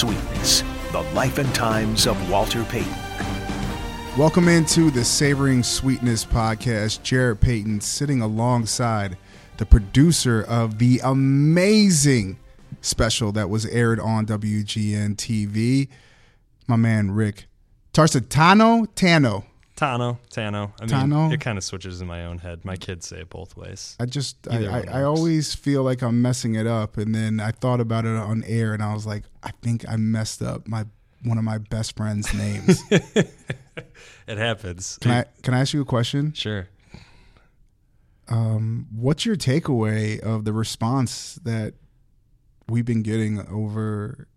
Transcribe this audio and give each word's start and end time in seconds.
Sweetness 0.00 0.62
The 0.92 1.02
Life 1.12 1.36
and 1.36 1.54
Times 1.54 2.06
of 2.06 2.30
Walter 2.30 2.64
Payton. 2.64 2.90
Welcome 4.16 4.48
into 4.48 4.90
the 4.90 5.04
Savoring 5.04 5.62
Sweetness 5.62 6.24
podcast. 6.24 7.02
Jarrett 7.02 7.42
Payton 7.42 7.82
sitting 7.82 8.22
alongside 8.22 9.18
the 9.58 9.66
producer 9.66 10.42
of 10.42 10.78
the 10.78 11.02
amazing 11.04 12.38
special 12.80 13.30
that 13.32 13.50
was 13.50 13.66
aired 13.66 14.00
on 14.00 14.24
WGN 14.24 15.16
TV, 15.16 15.88
my 16.66 16.76
man 16.76 17.10
Rick 17.10 17.44
Tarsitano 17.92 18.86
Tano. 18.94 19.44
Tano, 19.80 20.18
Tano. 20.30 20.72
I 20.78 20.84
mean, 20.84 21.10
Tano? 21.10 21.32
it 21.32 21.40
kind 21.40 21.56
of 21.56 21.64
switches 21.64 22.02
in 22.02 22.06
my 22.06 22.26
own 22.26 22.36
head. 22.36 22.66
My 22.66 22.76
kids 22.76 23.06
say 23.06 23.20
it 23.20 23.30
both 23.30 23.56
ways. 23.56 23.96
I 23.98 24.04
just 24.04 24.46
I, 24.50 24.66
I, 24.66 24.80
I 24.98 25.02
always 25.04 25.54
feel 25.54 25.82
like 25.82 26.02
I'm 26.02 26.20
messing 26.20 26.54
it 26.54 26.66
up, 26.66 26.98
and 26.98 27.14
then 27.14 27.40
I 27.40 27.50
thought 27.50 27.80
about 27.80 28.04
it 28.04 28.14
on 28.14 28.44
air, 28.44 28.74
and 28.74 28.82
I 28.82 28.92
was 28.92 29.06
like, 29.06 29.24
I 29.42 29.52
think 29.62 29.88
I 29.88 29.96
messed 29.96 30.42
up 30.42 30.68
my 30.68 30.84
one 31.24 31.38
of 31.38 31.44
my 31.44 31.56
best 31.58 31.96
friend's 31.96 32.32
names. 32.34 32.82
It 34.26 34.38
happens. 34.38 34.98
can 35.00 35.10
I 35.10 35.24
can 35.42 35.54
I 35.54 35.60
ask 35.60 35.72
you 35.74 35.80
a 35.80 35.84
question? 35.84 36.32
Sure. 36.34 36.68
Um, 38.28 38.86
what's 38.94 39.26
your 39.26 39.34
takeaway 39.34 40.20
of 40.20 40.44
the 40.44 40.52
response 40.52 41.34
that 41.42 41.74
we've 42.68 42.84
been 42.84 43.02
getting 43.02 43.44
over 43.48 44.28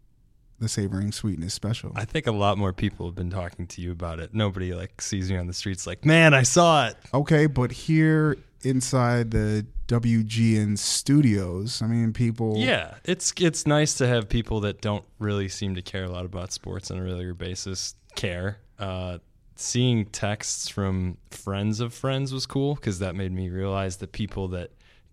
the 0.64 0.70
savoring 0.70 1.12
sweetness 1.12 1.54
special? 1.54 1.92
I 1.96 2.06
think 2.06 2.26
a 2.26 2.32
lot 2.32 2.58
more 2.58 2.74
people 2.74 3.06
have 3.06 3.16
been 3.16 3.30
talking 3.30 3.68
to 3.68 3.82
you 3.82 3.92
about 3.92 4.20
it. 4.20 4.34
Nobody 4.34 4.74
like 4.74 5.02
sees 5.02 5.30
me 5.30 5.38
on 5.38 5.48
the 5.48 5.54
streets 5.54 5.86
like, 5.86 6.04
man, 6.06 6.34
I 6.34 6.44
saw 6.44 6.88
it. 6.88 6.98
okay, 7.14 7.46
but 7.46 7.72
here 7.72 8.38
inside 8.64 9.32
the 9.32 9.66
WGN 9.88 10.78
studios, 10.78 11.82
I 11.82 11.88
mean, 11.88 12.14
people. 12.14 12.56
Yeah, 12.58 12.96
it's 13.04 13.34
it's 13.40 13.68
nice 13.68 13.96
to 13.96 14.08
have 14.08 14.30
people 14.30 14.62
that 14.62 14.82
don't 14.82 15.06
really 15.20 15.50
seem 15.50 15.76
to 15.76 15.82
care 15.82 16.06
a 16.06 16.10
lot 16.10 16.26
about 16.26 16.52
sports 16.52 16.90
on 16.90 16.98
a 16.98 17.04
regular 17.04 17.34
basis 17.34 17.96
care. 18.16 18.60
Uh, 18.80 19.20
seeing 19.56 20.06
texts 20.06 20.68
from 20.68 21.18
friends 21.30 21.80
of 21.80 21.94
friends 21.94 22.34
was 22.34 22.46
cool 22.46 22.76
because 22.76 23.00
that 23.00 23.16
made 23.16 23.32
me 23.32 23.50
realize 23.50 23.98
that 23.98 24.12
people 24.12 24.48
that 24.50 24.72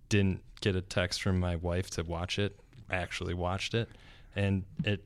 didn't 0.09 0.43
get 0.61 0.77
a 0.77 0.81
text 0.81 1.23
from 1.23 1.39
my 1.39 1.56
wife 1.56 1.91
to 1.91 2.03
watch 2.03 2.39
it 2.39 2.59
actually 2.91 3.34
watched 3.34 3.75
it, 3.75 3.89
and 4.34 4.65
it, 4.84 5.05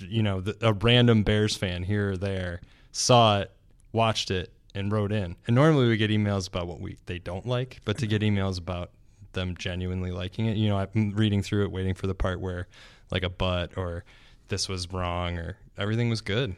you 0.00 0.22
know, 0.22 0.40
the, 0.40 0.56
a 0.60 0.72
random 0.72 1.22
Bears 1.22 1.56
fan 1.56 1.82
here 1.82 2.12
or 2.12 2.16
there 2.16 2.60
saw 2.92 3.40
it, 3.40 3.50
watched 3.92 4.30
it, 4.30 4.52
and 4.74 4.90
wrote 4.90 5.12
in. 5.12 5.36
And 5.46 5.54
normally 5.54 5.88
we 5.88 5.96
get 5.96 6.10
emails 6.10 6.48
about 6.48 6.66
what 6.66 6.80
we 6.80 6.96
they 7.06 7.18
don't 7.18 7.46
like, 7.46 7.80
but 7.84 7.98
to 7.98 8.06
get 8.06 8.22
emails 8.22 8.58
about 8.58 8.90
them 9.32 9.56
genuinely 9.56 10.10
liking 10.10 10.46
it, 10.46 10.56
you 10.56 10.68
know, 10.68 10.78
I'm 10.78 11.12
reading 11.14 11.42
through 11.42 11.64
it, 11.64 11.72
waiting 11.72 11.94
for 11.94 12.06
the 12.06 12.14
part 12.14 12.40
where 12.40 12.66
like 13.10 13.22
a 13.22 13.28
butt 13.28 13.72
or 13.76 14.04
this 14.48 14.68
was 14.68 14.92
wrong 14.92 15.38
or 15.38 15.56
everything 15.78 16.08
was 16.08 16.20
good. 16.20 16.56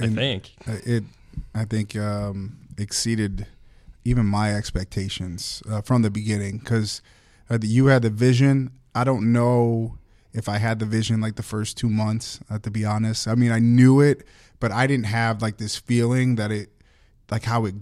I 0.00 0.08
think. 0.08 0.52
it, 0.66 1.04
I 1.54 1.64
think, 1.64 1.94
um, 1.96 2.58
exceeded 2.76 3.46
even 4.04 4.26
my 4.26 4.54
expectations 4.54 5.62
uh, 5.70 5.80
from 5.80 6.02
the 6.02 6.10
beginning 6.10 6.58
because 6.58 7.02
uh, 7.48 7.58
you 7.62 7.86
had 7.86 8.02
the 8.02 8.10
vision. 8.10 8.72
I 8.94 9.04
don't 9.04 9.32
know 9.32 9.98
if 10.32 10.48
I 10.48 10.58
had 10.58 10.78
the 10.78 10.86
vision 10.86 11.20
like 11.20 11.36
the 11.36 11.42
first 11.42 11.76
two 11.76 11.88
months, 11.90 12.40
uh, 12.50 12.58
to 12.60 12.70
be 12.70 12.84
honest. 12.84 13.26
I 13.28 13.34
mean, 13.34 13.50
I 13.52 13.58
knew 13.58 14.00
it, 14.00 14.26
but 14.60 14.70
I 14.72 14.86
didn't 14.86 15.06
have 15.06 15.42
like 15.42 15.58
this 15.58 15.76
feeling 15.76 16.36
that 16.36 16.50
it, 16.52 16.70
like 17.30 17.44
how 17.44 17.64
it 17.64 17.74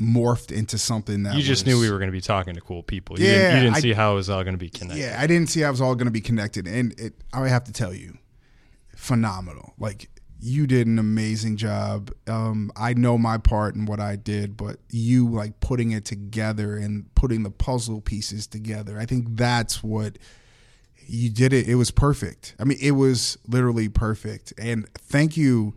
morphed 0.00 0.50
into 0.52 0.76
something 0.76 1.22
that 1.22 1.34
You 1.36 1.42
just 1.42 1.64
was- 1.64 1.74
knew 1.74 1.80
we 1.80 1.90
were 1.90 1.98
going 1.98 2.08
to 2.08 2.12
be 2.12 2.20
talking 2.20 2.54
to 2.54 2.60
cool 2.60 2.82
people. 2.82 3.18
You 3.18 3.26
Yeah, 3.26 3.32
didn't, 3.32 3.54
you 3.56 3.62
didn't 3.64 3.76
I- 3.76 3.80
see 3.80 3.92
how 3.92 4.12
it 4.12 4.16
was 4.16 4.28
all 4.28 4.42
going 4.44 4.54
to 4.54 4.58
be 4.58 4.68
connected. 4.70 5.00
Yeah, 5.00 5.16
I 5.18 5.26
didn't 5.26 5.48
see 5.48 5.64
I 5.64 5.70
was 5.70 5.80
all 5.80 5.94
going 5.94 6.06
to 6.06 6.10
be 6.12 6.20
connected, 6.20 6.66
and 6.66 6.98
it. 7.00 7.14
I 7.32 7.48
have 7.48 7.64
to 7.64 7.72
tell 7.72 7.94
you, 7.94 8.18
phenomenal. 8.96 9.74
Like 9.78 10.08
you 10.40 10.66
did 10.66 10.86
an 10.86 10.98
amazing 10.98 11.56
job. 11.56 12.10
Um, 12.26 12.70
I 12.76 12.92
know 12.94 13.16
my 13.16 13.38
part 13.38 13.76
in 13.76 13.86
what 13.86 14.00
I 14.00 14.16
did, 14.16 14.56
but 14.56 14.76
you 14.90 15.28
like 15.28 15.60
putting 15.60 15.92
it 15.92 16.04
together 16.04 16.76
and 16.76 17.12
putting 17.14 17.44
the 17.44 17.50
puzzle 17.50 18.00
pieces 18.02 18.46
together. 18.46 18.98
I 18.98 19.06
think 19.06 19.36
that's 19.36 19.82
what 19.82 20.18
you 21.06 21.30
did. 21.30 21.52
It. 21.52 21.68
It 21.68 21.74
was 21.76 21.90
perfect. 21.90 22.54
I 22.58 22.64
mean, 22.64 22.78
it 22.80 22.92
was 22.92 23.38
literally 23.46 23.88
perfect. 23.88 24.52
And 24.58 24.88
thank 24.94 25.36
you 25.36 25.74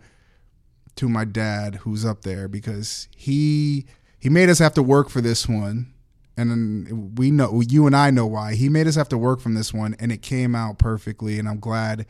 to 0.95 1.07
my 1.07 1.25
dad 1.25 1.75
who's 1.75 2.05
up 2.05 2.21
there 2.23 2.47
because 2.47 3.07
he 3.15 3.85
he 4.19 4.29
made 4.29 4.49
us 4.49 4.59
have 4.59 4.73
to 4.73 4.83
work 4.83 5.09
for 5.09 5.21
this 5.21 5.47
one 5.47 5.93
and 6.35 7.17
we 7.17 7.31
know 7.31 7.61
you 7.61 7.85
and 7.85 7.95
I 7.95 8.09
know 8.11 8.25
why 8.25 8.55
he 8.55 8.67
made 8.67 8.87
us 8.87 8.95
have 8.95 9.09
to 9.09 9.17
work 9.17 9.39
from 9.39 9.53
this 9.53 9.73
one 9.73 9.95
and 9.99 10.11
it 10.11 10.21
came 10.23 10.55
out 10.55 10.79
perfectly 10.79 11.37
and 11.37 11.47
I'm 11.47 11.59
glad 11.59 12.07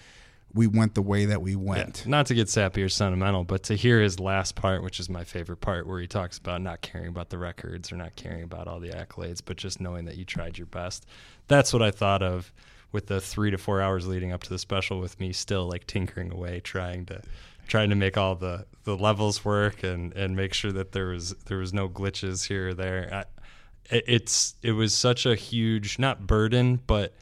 we 0.53 0.67
went 0.67 0.95
the 0.95 1.01
way 1.01 1.25
that 1.25 1.41
we 1.41 1.51
Yeah, 1.51 1.57
went. 1.57 2.07
Not 2.07 2.25
to 2.28 2.34
get 2.34 2.49
sappy 2.49 2.81
or 2.81 2.89
sentimental, 2.89 3.44
but 3.44 3.63
to 3.63 3.75
hear 3.75 4.01
his 4.01 4.19
last 4.19 4.55
part, 4.55 4.81
which 4.81 4.99
is 4.99 5.09
my 5.09 5.23
favorite 5.23 5.57
part, 5.57 5.85
where 5.85 5.99
he 5.99 6.07
talks 6.07 6.38
about 6.38 6.61
not 6.61 6.81
caring 6.81 7.09
about 7.09 7.29
the 7.29 7.38
records 7.38 7.91
or 7.91 7.97
not 7.97 8.16
caring 8.16 8.44
about 8.44 8.67
all 8.67 8.79
the 8.79 8.89
accolades, 8.89 9.41
but 9.44 9.57
just 9.57 9.79
knowing 9.81 10.05
that 10.05 10.16
you 10.16 10.25
tried 10.25 10.57
your 10.57 10.66
best. 10.66 11.05
That's 11.47 11.73
what 11.73 11.81
I 11.84 11.91
thought 11.91 12.23
of 12.23 12.51
with 12.92 13.08
the 13.08 13.20
three 13.22 13.52
to 13.52 13.58
four 13.58 13.81
hours 13.81 14.08
leading 14.08 14.31
up 14.31 14.44
to 14.44 14.50
the 14.50 14.59
special 14.59 15.00
with 15.00 15.20
me 15.20 15.34
still 15.34 15.68
like 15.68 15.88
tinkering 15.88 16.31
away, 16.31 16.59
trying 16.59 17.06
to 17.06 17.22
trying 17.68 17.90
to 17.90 17.96
make 17.96 18.18
all 18.18 18.36
the, 18.36 18.66
the 18.86 18.96
levels 18.96 19.44
work 19.44 19.84
and, 19.84 20.14
and 20.14 20.36
make 20.36 20.53
sure 20.53 20.72
that 20.72 20.94
there 20.94 21.08
was 21.08 21.34
there 21.46 21.58
was 21.58 21.74
no 21.74 21.90
glitches 21.90 22.47
here 22.47 22.70
or 22.70 22.74
there. 22.74 23.09
I, 23.14 23.26
it's 23.90 24.56
it 24.62 24.74
was 24.74 24.94
such 24.94 25.26
a 25.26 25.36
huge 25.36 26.00
not 26.00 26.28
burden, 26.28 26.80
but 26.88 27.14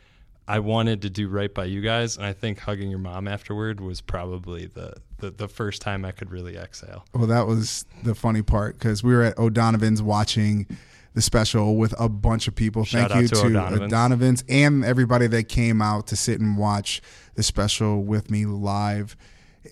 I 0.47 0.59
wanted 0.59 1.01
to 1.03 1.09
do 1.09 1.27
right 1.27 1.51
by 1.51 1.65
you 1.65 1.81
guys, 1.81 2.17
and 2.17 2.25
I 2.25 2.33
think 2.33 2.59
hugging 2.59 2.89
your 2.89 2.99
mom 2.99 3.27
afterward 3.27 3.79
was 3.79 4.01
probably 4.01 4.67
the 4.67 4.93
the, 5.17 5.31
the 5.31 5.47
first 5.47 5.81
time 5.81 6.05
I 6.05 6.11
could 6.11 6.29
really 6.29 6.57
exhale. 6.57 7.05
Well, 7.13 7.27
that 7.27 7.47
was 7.47 7.85
the 8.03 8.13
funny 8.15 8.41
part 8.41 8.77
because 8.77 9.03
we 9.03 9.13
were 9.13 9.23
at 9.23 9.37
O'Donovan's 9.37 10.01
watching 10.01 10.67
the 11.15 11.21
special 11.21 11.77
with 11.77 11.95
a 11.97 12.07
bunch 12.09 12.47
of 12.47 12.55
people. 12.55 12.83
Shout 12.85 13.09
Thank 13.09 13.21
you 13.23 13.27
to 13.29 13.35
to 13.35 13.45
O'Donovan's. 13.47 13.81
O'Donovan's 13.81 14.43
and 14.47 14.85
everybody 14.85 15.27
that 15.27 15.49
came 15.49 15.81
out 15.81 16.07
to 16.07 16.15
sit 16.15 16.39
and 16.39 16.57
watch 16.57 17.01
the 17.35 17.41
special 17.41 18.03
with 18.03 18.29
me 18.29 18.45
live. 18.45 19.15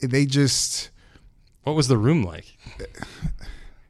They 0.01 0.25
just 0.25 0.89
What 1.63 1.75
was 1.75 1.89
the 1.89 1.97
room 1.97 2.23
like? 2.23 2.57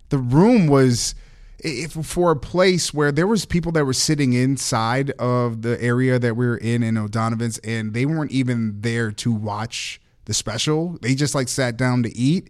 the 0.10 0.18
room 0.18 0.68
was 0.68 1.16
if 1.60 1.92
for 1.94 2.32
a 2.32 2.36
place 2.36 2.94
where 2.94 3.12
there 3.12 3.28
was 3.28 3.46
people 3.46 3.72
that 3.72 3.86
were 3.86 3.94
sitting 3.94 4.34
inside 4.34 5.12
of 5.12 5.62
the 5.62 5.82
area 5.82 6.20
that 6.20 6.36
we 6.36 6.46
were 6.46 6.58
in 6.58 6.84
in 6.84 6.98
O'Donovan's 6.98 7.60
and 7.60 7.94
they 7.94 8.06
weren't 8.06 8.32
even 8.32 8.82
there 8.82 9.12
to 9.12 9.32
watch 9.32 10.02
the 10.26 10.34
special. 10.34 10.98
They 11.02 11.14
just 11.16 11.36
like 11.36 11.48
sat 11.48 11.78
down 11.78 12.04
to 12.04 12.18
eat. 12.18 12.50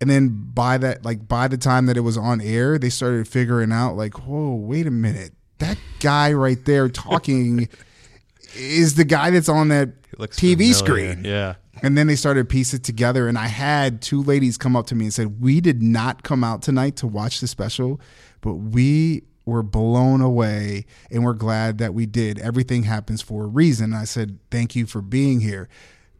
And 0.00 0.10
then 0.10 0.50
by 0.52 0.78
that 0.78 1.04
like 1.04 1.26
by 1.26 1.48
the 1.48 1.56
time 1.56 1.86
that 1.86 1.96
it 1.96 2.00
was 2.00 2.18
on 2.18 2.40
air, 2.40 2.78
they 2.78 2.90
started 2.90 3.26
figuring 3.28 3.72
out 3.72 3.96
like, 3.96 4.26
"Whoa, 4.26 4.54
wait 4.54 4.86
a 4.86 4.90
minute. 4.90 5.32
That 5.58 5.78
guy 6.00 6.32
right 6.32 6.62
there 6.64 6.88
talking 6.88 7.68
is 8.54 8.96
the 8.96 9.04
guy 9.04 9.30
that's 9.30 9.48
on 9.48 9.68
that 9.68 10.02
TV 10.18 10.52
familiar. 10.52 10.74
screen." 10.74 11.24
Yeah. 11.24 11.54
And 11.82 11.98
then 11.98 12.06
they 12.06 12.16
started 12.16 12.40
to 12.40 12.44
piece 12.46 12.72
it 12.72 12.84
together. 12.84 13.28
And 13.28 13.36
I 13.36 13.46
had 13.46 14.00
two 14.00 14.22
ladies 14.22 14.56
come 14.56 14.76
up 14.76 14.86
to 14.88 14.94
me 14.94 15.06
and 15.06 15.14
said, 15.14 15.40
We 15.40 15.60
did 15.60 15.82
not 15.82 16.22
come 16.22 16.44
out 16.44 16.62
tonight 16.62 16.96
to 16.96 17.06
watch 17.06 17.40
the 17.40 17.46
special, 17.46 18.00
but 18.40 18.54
we 18.54 19.24
were 19.44 19.62
blown 19.62 20.20
away 20.20 20.86
and 21.10 21.24
we're 21.24 21.34
glad 21.34 21.78
that 21.78 21.92
we 21.92 22.06
did. 22.06 22.38
Everything 22.38 22.84
happens 22.84 23.20
for 23.20 23.44
a 23.44 23.46
reason. 23.46 23.92
And 23.92 23.96
I 23.96 24.04
said, 24.04 24.38
Thank 24.50 24.74
you 24.74 24.86
for 24.86 25.02
being 25.02 25.40
here. 25.40 25.68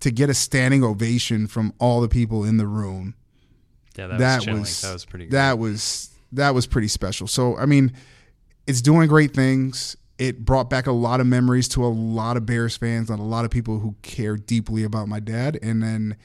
To 0.01 0.11
get 0.11 0.29
a 0.29 0.35
standing 0.35 0.85
ovation 0.85 1.47
from 1.47 1.73
all 1.79 2.03
the 2.03 2.09
people 2.09 2.45
in 2.45 2.59
the 2.59 2.67
room, 2.67 3.15
Yeah, 3.97 4.09
that, 4.09 4.19
that 4.19 4.47
was 4.47 4.61
was 4.61 4.81
that 4.83 4.93
was 4.93 5.05
pretty 5.05 5.27
good. 5.27 5.33
that 5.33 5.59
was 5.59 6.11
that 6.33 6.55
was 6.55 6.67
pretty 6.67 6.89
special. 6.89 7.27
So 7.27 7.57
I 7.57 7.67
mean, 7.67 7.93
it's 8.67 8.83
doing 8.83 9.09
great 9.09 9.33
things. 9.33 9.97
It 10.19 10.45
brought 10.45 10.71
back 10.71 10.87
a 10.87 10.93
lot 10.93 11.21
of 11.21 11.27
memories 11.27 11.69
to 11.71 11.85
a 11.85 11.89
lot 11.89 12.37
of 12.37 12.47
Bears 12.47 12.77
fans 12.77 13.11
and 13.11 13.19
a 13.19 13.25
lot 13.25 13.45
of 13.45 13.51
people 13.51 13.81
who 13.81 13.97
care 14.03 14.37
deeply 14.37 14.85
about 14.85 15.09
my 15.09 15.19
dad. 15.21 15.59
And 15.61 15.83
then 15.83 16.17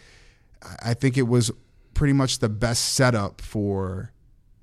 I 0.84 0.94
think 0.94 1.18
it 1.18 1.24
was 1.24 1.52
pretty 1.96 2.14
much 2.14 2.40
the 2.40 2.50
best 2.50 2.94
setup 2.94 3.42
for 3.42 4.12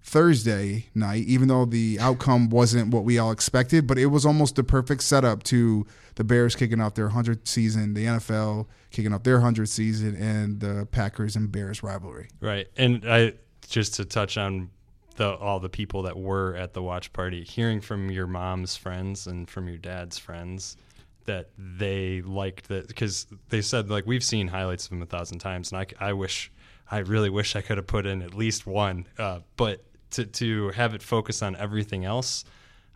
Thursday 0.07 0.87
night, 0.95 1.25
even 1.25 1.49
though 1.49 1.65
the 1.65 1.99
outcome 2.01 2.49
wasn't 2.49 2.95
what 2.95 3.03
we 3.03 3.19
all 3.19 3.33
expected, 3.33 3.89
but 3.89 3.99
it 3.99 4.07
was 4.07 4.25
almost 4.25 4.55
the 4.55 4.63
perfect 4.63 5.03
setup 5.03 5.43
to 5.43 5.85
the 6.15 6.23
Bears 6.23 6.55
kicking 6.55 6.81
off 6.81 6.95
their 6.95 7.09
100th 7.09 7.49
season, 7.49 7.93
the 7.95 8.05
NFL 8.05 8.69
kicking 8.93 9.13
off 9.13 9.25
their 9.25 9.41
100th 9.41 9.67
season, 9.67 10.15
and 10.15 10.61
the 10.61 10.87
Packers 10.93 11.35
and 11.35 11.51
Bears 11.51 11.83
rivalry. 11.83 12.29
Right. 12.41 12.69
And 12.77 13.03
I 13.05 13.33
just 13.67 13.95
to 13.95 14.05
touch 14.05 14.39
on 14.39 14.71
the 15.17 15.35
all 15.35 15.59
the 15.59 15.69
people 15.69 16.03
that 16.03 16.17
were 16.17 16.55
at 16.55 16.73
the 16.73 16.85
watch 16.85 17.13
party, 17.13 17.43
hearing 17.43 17.81
from 17.81 18.09
your 18.09 18.29
mom's 18.29 18.77
friends 18.77 19.27
and 19.27 19.51
from 19.51 19.67
your 19.67 19.79
dad's 19.79 20.19
friends 20.19 20.77
that 21.25 21.51
they 21.59 22.23
liked 22.23 22.69
that 22.69 22.87
because 22.87 23.27
they 23.49 23.61
said 23.61 23.91
like 23.91 24.07
we've 24.07 24.23
seen 24.23 24.47
highlights 24.47 24.87
of 24.87 24.93
him 24.93 25.03
a 25.03 25.07
thousand 25.07 25.41
times, 25.41 25.73
and 25.73 25.81
I, 25.81 26.11
I 26.11 26.13
wish 26.13 26.53
I 26.89 26.99
really 26.99 27.29
wish 27.29 27.57
I 27.57 27.61
could 27.61 27.77
have 27.77 27.89
put 27.89 28.07
in 28.07 28.23
at 28.23 28.35
least 28.35 28.69
one, 28.69 29.09
uh, 29.19 29.41
but 29.57 29.83
to 30.11 30.27
to 30.27 30.71
have 30.71 30.95
it 30.95 31.03
focus 31.03 31.43
on 31.43 31.57
everything 31.57 32.05
else, 32.05 32.45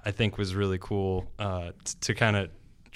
I 0.05 0.11
think 0.11 0.39
was 0.39 0.55
really 0.55 0.79
cool 0.79 1.31
uh, 1.39 1.73
t- 1.85 1.95
to 2.01 2.15
kind 2.15 2.37
of 2.37 2.51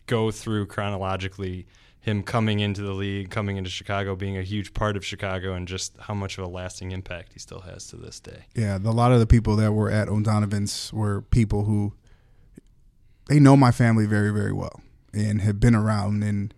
go 0.06 0.30
through 0.30 0.66
chronologically 0.66 1.66
him 2.04 2.22
coming 2.22 2.60
into 2.60 2.82
the 2.82 2.92
league, 2.92 3.30
coming 3.30 3.56
into 3.56 3.70
Chicago, 3.70 4.14
being 4.14 4.36
a 4.36 4.42
huge 4.42 4.74
part 4.74 4.94
of 4.94 5.04
Chicago, 5.04 5.54
and 5.54 5.66
just 5.66 5.96
how 5.98 6.12
much 6.12 6.36
of 6.36 6.44
a 6.44 6.46
lasting 6.46 6.92
impact 6.92 7.32
he 7.32 7.38
still 7.38 7.60
has 7.60 7.86
to 7.86 7.96
this 7.96 8.20
day. 8.20 8.44
Yeah, 8.54 8.76
a 8.76 8.92
lot 8.92 9.10
of 9.10 9.20
the 9.20 9.26
people 9.26 9.56
that 9.56 9.72
were 9.72 9.90
at 9.90 10.08
O'Donovan's 10.08 10.92
were 10.92 11.22
people 11.22 11.64
who 11.64 11.94
they 13.28 13.40
know 13.40 13.56
my 13.56 13.70
family 13.70 14.04
very, 14.04 14.30
very 14.30 14.52
well 14.52 14.82
and 15.14 15.40
have 15.40 15.58
been 15.58 15.74
around 15.74 16.22
in 16.22 16.52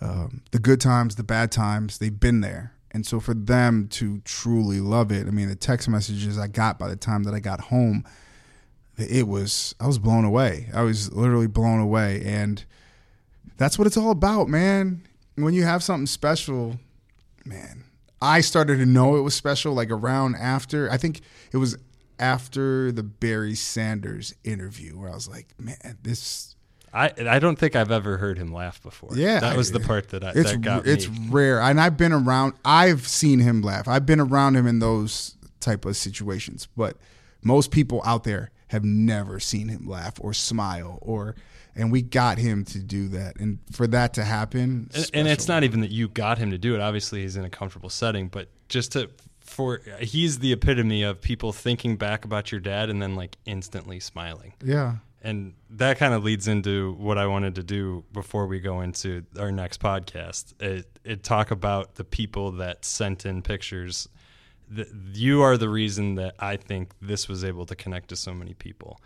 um, 0.00 0.42
the 0.52 0.60
good 0.60 0.80
times, 0.80 1.16
the 1.16 1.24
bad 1.24 1.50
times. 1.50 1.98
They've 1.98 2.20
been 2.20 2.40
there, 2.40 2.74
and 2.92 3.06
so 3.06 3.18
for 3.20 3.34
them 3.34 3.88
to 3.88 4.20
truly 4.20 4.80
love 4.80 5.10
it, 5.10 5.26
I 5.26 5.30
mean, 5.30 5.48
the 5.48 5.56
text 5.56 5.88
messages 5.88 6.38
I 6.38 6.46
got 6.46 6.78
by 6.78 6.88
the 6.88 6.96
time 6.96 7.24
that 7.24 7.34
I 7.34 7.40
got 7.40 7.60
home, 7.60 8.04
it 8.98 9.26
was 9.26 9.74
I 9.80 9.86
was 9.86 9.98
blown 9.98 10.24
away. 10.24 10.68
I 10.74 10.82
was 10.82 11.12
literally 11.12 11.46
blown 11.46 11.80
away, 11.80 12.22
and 12.24 12.64
that's 13.56 13.78
what 13.78 13.86
it's 13.86 13.96
all 13.96 14.10
about, 14.10 14.48
man. 14.48 15.02
When 15.36 15.54
you 15.54 15.64
have 15.64 15.82
something 15.82 16.06
special, 16.06 16.78
man. 17.44 17.84
I 18.20 18.40
started 18.40 18.76
to 18.76 18.86
know 18.86 19.16
it 19.16 19.22
was 19.22 19.34
special 19.34 19.74
like 19.74 19.90
around 19.90 20.36
after. 20.36 20.90
I 20.90 20.96
think 20.96 21.22
it 21.52 21.56
was 21.56 21.76
after 22.18 22.92
the 22.92 23.02
Barry 23.02 23.54
Sanders 23.54 24.32
interview 24.44 24.96
where 24.96 25.10
I 25.10 25.14
was 25.14 25.28
like, 25.28 25.48
man, 25.58 25.98
this. 26.02 26.54
I 26.92 27.12
I 27.28 27.38
don't 27.38 27.58
think 27.58 27.76
I've 27.76 27.90
ever 27.90 28.18
heard 28.18 28.38
him 28.38 28.52
laugh 28.52 28.82
before. 28.82 29.10
Yeah, 29.14 29.40
that 29.40 29.56
was 29.56 29.72
the 29.72 29.80
part 29.80 30.10
that 30.10 30.24
I 30.24 30.30
it's 30.30 30.52
that 30.52 30.60
got 30.60 30.86
it's 30.86 31.08
me. 31.08 31.28
rare, 31.30 31.60
and 31.60 31.80
I've 31.80 31.96
been 31.96 32.12
around. 32.12 32.54
I've 32.64 33.06
seen 33.08 33.40
him 33.40 33.62
laugh. 33.62 33.88
I've 33.88 34.06
been 34.06 34.20
around 34.20 34.56
him 34.56 34.66
in 34.66 34.78
those 34.78 35.36
type 35.60 35.84
of 35.84 35.96
situations, 35.96 36.68
but 36.76 36.96
most 37.42 37.70
people 37.70 38.02
out 38.04 38.24
there 38.24 38.50
have 38.68 38.84
never 38.84 39.38
seen 39.38 39.68
him 39.68 39.86
laugh 39.86 40.14
or 40.20 40.32
smile 40.32 40.98
or 41.02 41.36
and 41.74 41.92
we 41.92 42.02
got 42.02 42.38
him 42.38 42.64
to 42.64 42.78
do 42.78 43.08
that 43.08 43.36
and 43.38 43.58
for 43.70 43.86
that 43.86 44.14
to 44.14 44.24
happen 44.24 44.88
and, 44.94 45.10
and 45.12 45.28
it's 45.28 45.46
not 45.46 45.62
even 45.62 45.80
that 45.82 45.90
you 45.90 46.08
got 46.08 46.38
him 46.38 46.50
to 46.50 46.58
do 46.58 46.74
it 46.74 46.80
obviously 46.80 47.20
he's 47.20 47.36
in 47.36 47.44
a 47.44 47.50
comfortable 47.50 47.90
setting 47.90 48.28
but 48.28 48.48
just 48.68 48.92
to 48.92 49.10
for 49.40 49.82
he's 50.00 50.38
the 50.38 50.52
epitome 50.52 51.02
of 51.02 51.20
people 51.20 51.52
thinking 51.52 51.96
back 51.96 52.24
about 52.24 52.50
your 52.50 52.60
dad 52.60 52.88
and 52.88 53.02
then 53.02 53.14
like 53.14 53.36
instantly 53.44 54.00
smiling 54.00 54.54
yeah 54.64 54.96
and 55.22 55.54
that 55.70 55.98
kind 55.98 56.12
of 56.12 56.24
leads 56.24 56.48
into 56.48 56.94
what 56.94 57.16
I 57.16 57.26
wanted 57.26 57.54
to 57.54 57.62
do 57.62 58.04
before 58.12 58.46
we 58.48 58.58
go 58.58 58.80
into 58.80 59.24
our 59.38 59.52
next 59.52 59.80
podcast. 59.80 60.60
It, 60.60 60.86
it 61.04 61.22
talk 61.22 61.52
about 61.52 61.94
the 61.94 62.04
people 62.04 62.50
that 62.52 62.84
sent 62.84 63.24
in 63.24 63.40
pictures. 63.40 64.08
The, 64.68 64.88
you 65.12 65.42
are 65.42 65.56
the 65.56 65.68
reason 65.68 66.16
that 66.16 66.34
I 66.40 66.56
think 66.56 66.92
this 67.00 67.28
was 67.28 67.44
able 67.44 67.66
to 67.66 67.76
connect 67.76 68.08
to 68.08 68.16
so 68.16 68.34
many 68.34 68.54
people. 68.54 69.00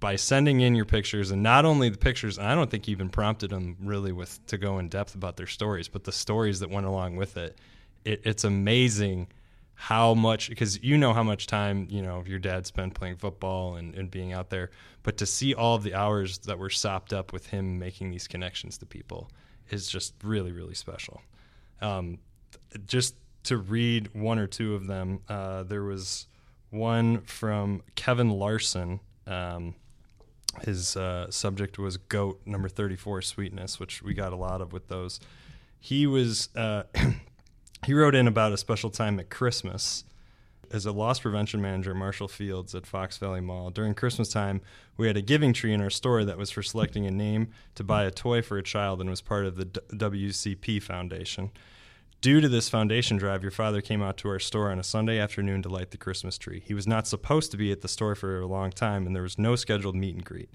By 0.00 0.16
sending 0.16 0.60
in 0.60 0.74
your 0.74 0.84
pictures 0.84 1.30
and 1.30 1.42
not 1.42 1.64
only 1.64 1.88
the 1.88 1.96
pictures 1.96 2.36
i 2.36 2.56
don't 2.56 2.68
think 2.68 2.88
you 2.88 2.92
even 2.92 3.08
prompted 3.08 3.50
them 3.50 3.76
really 3.80 4.10
with 4.10 4.44
to 4.48 4.58
go 4.58 4.80
in 4.80 4.88
depth 4.88 5.14
about 5.14 5.36
their 5.36 5.46
stories 5.46 5.86
but 5.86 6.02
the 6.02 6.10
stories 6.10 6.58
that 6.58 6.70
went 6.70 6.86
along 6.86 7.14
with 7.14 7.36
it, 7.36 7.56
it 8.04 8.20
it's 8.24 8.42
amazing 8.42 9.28
how 9.82 10.14
much 10.14 10.48
because 10.48 10.80
you 10.80 10.96
know 10.96 11.12
how 11.12 11.24
much 11.24 11.48
time 11.48 11.88
you 11.90 12.00
know 12.00 12.22
your 12.24 12.38
dad 12.38 12.64
spent 12.64 12.94
playing 12.94 13.16
football 13.16 13.74
and, 13.74 13.96
and 13.96 14.12
being 14.12 14.32
out 14.32 14.48
there 14.48 14.70
but 15.02 15.16
to 15.16 15.26
see 15.26 15.54
all 15.54 15.74
of 15.74 15.82
the 15.82 15.92
hours 15.92 16.38
that 16.38 16.56
were 16.56 16.70
sopped 16.70 17.12
up 17.12 17.32
with 17.32 17.48
him 17.48 17.80
making 17.80 18.08
these 18.08 18.28
connections 18.28 18.78
to 18.78 18.86
people 18.86 19.28
is 19.70 19.88
just 19.88 20.14
really 20.22 20.52
really 20.52 20.74
special. 20.74 21.20
Um, 21.80 22.18
just 22.86 23.16
to 23.42 23.56
read 23.56 24.14
one 24.14 24.38
or 24.38 24.46
two 24.46 24.76
of 24.76 24.86
them 24.86 25.18
uh, 25.28 25.64
there 25.64 25.82
was 25.82 26.28
one 26.70 27.22
from 27.22 27.82
kevin 27.96 28.30
larson 28.30 29.00
um, 29.26 29.74
his 30.60 30.96
uh, 30.96 31.28
subject 31.28 31.76
was 31.76 31.96
goat 31.96 32.40
number 32.46 32.68
34 32.68 33.20
sweetness 33.22 33.80
which 33.80 34.00
we 34.00 34.14
got 34.14 34.32
a 34.32 34.36
lot 34.36 34.60
of 34.60 34.72
with 34.72 34.86
those. 34.86 35.18
He 35.80 36.06
was 36.06 36.48
uh, 36.54 36.84
he 37.84 37.94
wrote 37.94 38.14
in 38.14 38.26
about 38.26 38.52
a 38.52 38.56
special 38.56 38.90
time 38.90 39.18
at 39.18 39.30
christmas 39.30 40.04
as 40.70 40.86
a 40.86 40.92
loss 40.92 41.20
prevention 41.20 41.60
manager 41.60 41.90
at 41.90 41.96
marshall 41.96 42.28
fields 42.28 42.74
at 42.74 42.86
fox 42.86 43.18
valley 43.18 43.40
mall 43.40 43.70
during 43.70 43.94
christmas 43.94 44.28
time 44.28 44.60
we 44.96 45.06
had 45.06 45.16
a 45.16 45.22
giving 45.22 45.52
tree 45.52 45.72
in 45.72 45.80
our 45.80 45.90
store 45.90 46.24
that 46.24 46.38
was 46.38 46.50
for 46.50 46.62
selecting 46.62 47.06
a 47.06 47.10
name 47.10 47.48
to 47.74 47.84
buy 47.84 48.04
a 48.04 48.10
toy 48.10 48.40
for 48.40 48.58
a 48.58 48.62
child 48.62 49.00
and 49.00 49.10
was 49.10 49.20
part 49.20 49.46
of 49.46 49.56
the 49.56 49.66
wcp 49.66 50.82
foundation 50.82 51.50
Due 52.22 52.40
to 52.40 52.48
this 52.48 52.68
foundation 52.68 53.16
drive, 53.16 53.42
your 53.42 53.50
father 53.50 53.80
came 53.80 54.00
out 54.00 54.16
to 54.16 54.28
our 54.28 54.38
store 54.38 54.70
on 54.70 54.78
a 54.78 54.84
Sunday 54.84 55.18
afternoon 55.18 55.60
to 55.60 55.68
light 55.68 55.90
the 55.90 55.96
Christmas 55.96 56.38
tree. 56.38 56.62
He 56.64 56.72
was 56.72 56.86
not 56.86 57.08
supposed 57.08 57.50
to 57.50 57.56
be 57.56 57.72
at 57.72 57.80
the 57.80 57.88
store 57.88 58.14
for 58.14 58.40
a 58.40 58.46
long 58.46 58.70
time, 58.70 59.08
and 59.08 59.16
there 59.16 59.24
was 59.24 59.40
no 59.40 59.56
scheduled 59.56 59.96
meet 59.96 60.14
and 60.14 60.24
greet. 60.24 60.48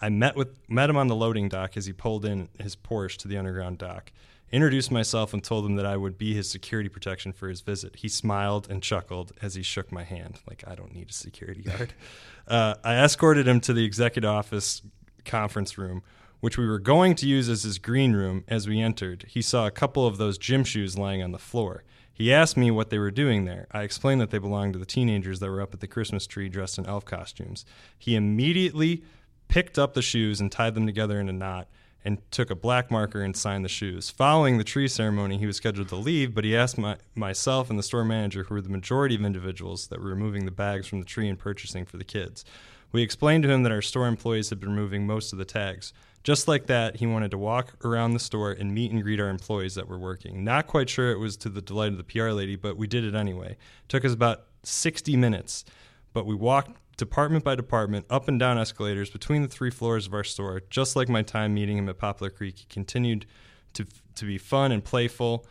I 0.00 0.08
met 0.08 0.34
with 0.34 0.48
met 0.66 0.88
him 0.88 0.96
on 0.96 1.08
the 1.08 1.14
loading 1.14 1.50
dock 1.50 1.76
as 1.76 1.84
he 1.84 1.92
pulled 1.92 2.24
in 2.24 2.48
his 2.58 2.74
Porsche 2.74 3.18
to 3.18 3.28
the 3.28 3.36
underground 3.36 3.76
dock. 3.76 4.12
Introduced 4.52 4.90
myself 4.90 5.32
and 5.32 5.44
told 5.44 5.64
him 5.64 5.76
that 5.76 5.86
I 5.86 5.96
would 5.96 6.18
be 6.18 6.34
his 6.34 6.50
security 6.50 6.88
protection 6.88 7.32
for 7.32 7.48
his 7.48 7.60
visit. 7.60 7.96
He 7.96 8.08
smiled 8.08 8.68
and 8.68 8.82
chuckled 8.82 9.32
as 9.40 9.54
he 9.54 9.62
shook 9.62 9.92
my 9.92 10.02
hand, 10.02 10.40
like 10.48 10.64
I 10.66 10.74
don't 10.74 10.92
need 10.92 11.10
a 11.10 11.12
security 11.12 11.62
guard. 11.62 11.94
uh, 12.48 12.74
I 12.82 12.96
escorted 12.96 13.46
him 13.46 13.60
to 13.60 13.72
the 13.72 13.84
executive 13.84 14.30
office 14.30 14.82
conference 15.24 15.78
room 15.78 16.02
which 16.40 16.56
we 16.56 16.66
were 16.66 16.78
going 16.78 17.14
to 17.14 17.26
use 17.26 17.48
as 17.48 17.62
his 17.62 17.78
green 17.78 18.14
room, 18.14 18.44
as 18.48 18.66
we 18.66 18.80
entered, 18.80 19.26
he 19.28 19.42
saw 19.42 19.66
a 19.66 19.70
couple 19.70 20.06
of 20.06 20.16
those 20.16 20.38
gym 20.38 20.64
shoes 20.64 20.98
lying 20.98 21.22
on 21.22 21.32
the 21.32 21.38
floor. 21.38 21.84
He 22.12 22.32
asked 22.32 22.56
me 22.56 22.70
what 22.70 22.90
they 22.90 22.98
were 22.98 23.10
doing 23.10 23.44
there. 23.44 23.66
I 23.70 23.82
explained 23.82 24.20
that 24.20 24.30
they 24.30 24.38
belonged 24.38 24.74
to 24.74 24.78
the 24.78 24.86
teenagers 24.86 25.40
that 25.40 25.48
were 25.48 25.62
up 25.62 25.72
at 25.72 25.80
the 25.80 25.86
Christmas 25.86 26.26
tree 26.26 26.48
dressed 26.48 26.78
in 26.78 26.86
elf 26.86 27.04
costumes. 27.04 27.64
He 27.98 28.14
immediately 28.14 29.04
picked 29.48 29.78
up 29.78 29.94
the 29.94 30.02
shoes 30.02 30.40
and 30.40 30.50
tied 30.50 30.74
them 30.74 30.86
together 30.86 31.20
in 31.20 31.28
a 31.28 31.32
knot 31.32 31.68
and 32.04 32.18
took 32.30 32.50
a 32.50 32.54
black 32.54 32.90
marker 32.90 33.22
and 33.22 33.36
signed 33.36 33.64
the 33.64 33.68
shoes. 33.68 34.10
Following 34.10 34.58
the 34.58 34.64
tree 34.64 34.88
ceremony, 34.88 35.38
he 35.38 35.46
was 35.46 35.56
scheduled 35.56 35.88
to 35.88 35.96
leave, 35.96 36.34
but 36.34 36.44
he 36.44 36.56
asked 36.56 36.78
my, 36.78 36.96
myself 37.14 37.68
and 37.68 37.78
the 37.78 37.82
store 37.82 38.04
manager, 38.04 38.44
who 38.44 38.54
were 38.54 38.62
the 38.62 38.68
majority 38.68 39.14
of 39.14 39.24
individuals 39.24 39.88
that 39.88 40.00
were 40.00 40.08
removing 40.08 40.44
the 40.44 40.50
bags 40.50 40.86
from 40.86 41.00
the 41.00 41.06
tree 41.06 41.28
and 41.28 41.38
purchasing 41.38 41.84
for 41.84 41.96
the 41.96 42.04
kids. 42.04 42.44
We 42.92 43.02
explained 43.02 43.44
to 43.44 43.50
him 43.50 43.62
that 43.62 43.72
our 43.72 43.82
store 43.82 44.06
employees 44.06 44.50
had 44.50 44.60
been 44.60 44.70
removing 44.70 45.06
most 45.06 45.32
of 45.32 45.38
the 45.38 45.44
tags. 45.44 45.92
Just 46.22 46.48
like 46.48 46.66
that, 46.66 46.96
he 46.96 47.06
wanted 47.06 47.30
to 47.30 47.38
walk 47.38 47.82
around 47.84 48.12
the 48.12 48.18
store 48.18 48.50
and 48.50 48.74
meet 48.74 48.90
and 48.90 49.02
greet 49.02 49.20
our 49.20 49.28
employees 49.28 49.74
that 49.76 49.88
were 49.88 49.98
working. 49.98 50.44
Not 50.44 50.66
quite 50.66 50.90
sure 50.90 51.10
it 51.12 51.18
was 51.18 51.36
to 51.38 51.48
the 51.48 51.62
delight 51.62 51.92
of 51.92 51.98
the 51.98 52.04
PR 52.04 52.30
lady, 52.30 52.56
but 52.56 52.76
we 52.76 52.86
did 52.86 53.04
it 53.04 53.14
anyway. 53.14 53.56
took 53.88 54.04
us 54.04 54.12
about 54.12 54.44
60 54.64 55.16
minutes, 55.16 55.64
but 56.12 56.26
we 56.26 56.34
walked 56.34 56.76
department 57.00 57.42
by 57.42 57.56
department, 57.56 58.06
up 58.08 58.28
and 58.28 58.38
down 58.38 58.58
escalators 58.58 59.10
between 59.10 59.42
the 59.42 59.48
three 59.48 59.70
floors 59.70 60.06
of 60.06 60.14
our 60.14 60.22
store. 60.22 60.60
Just 60.70 60.94
like 60.94 61.08
my 61.08 61.22
time 61.22 61.54
meeting 61.54 61.78
him 61.78 61.88
at 61.88 61.98
Poplar 61.98 62.30
Creek, 62.30 62.58
he 62.58 62.66
continued 62.68 63.26
to, 63.72 63.86
to 64.14 64.24
be 64.24 64.38
fun 64.38 64.70
and 64.70 64.84
playful, 64.84 65.46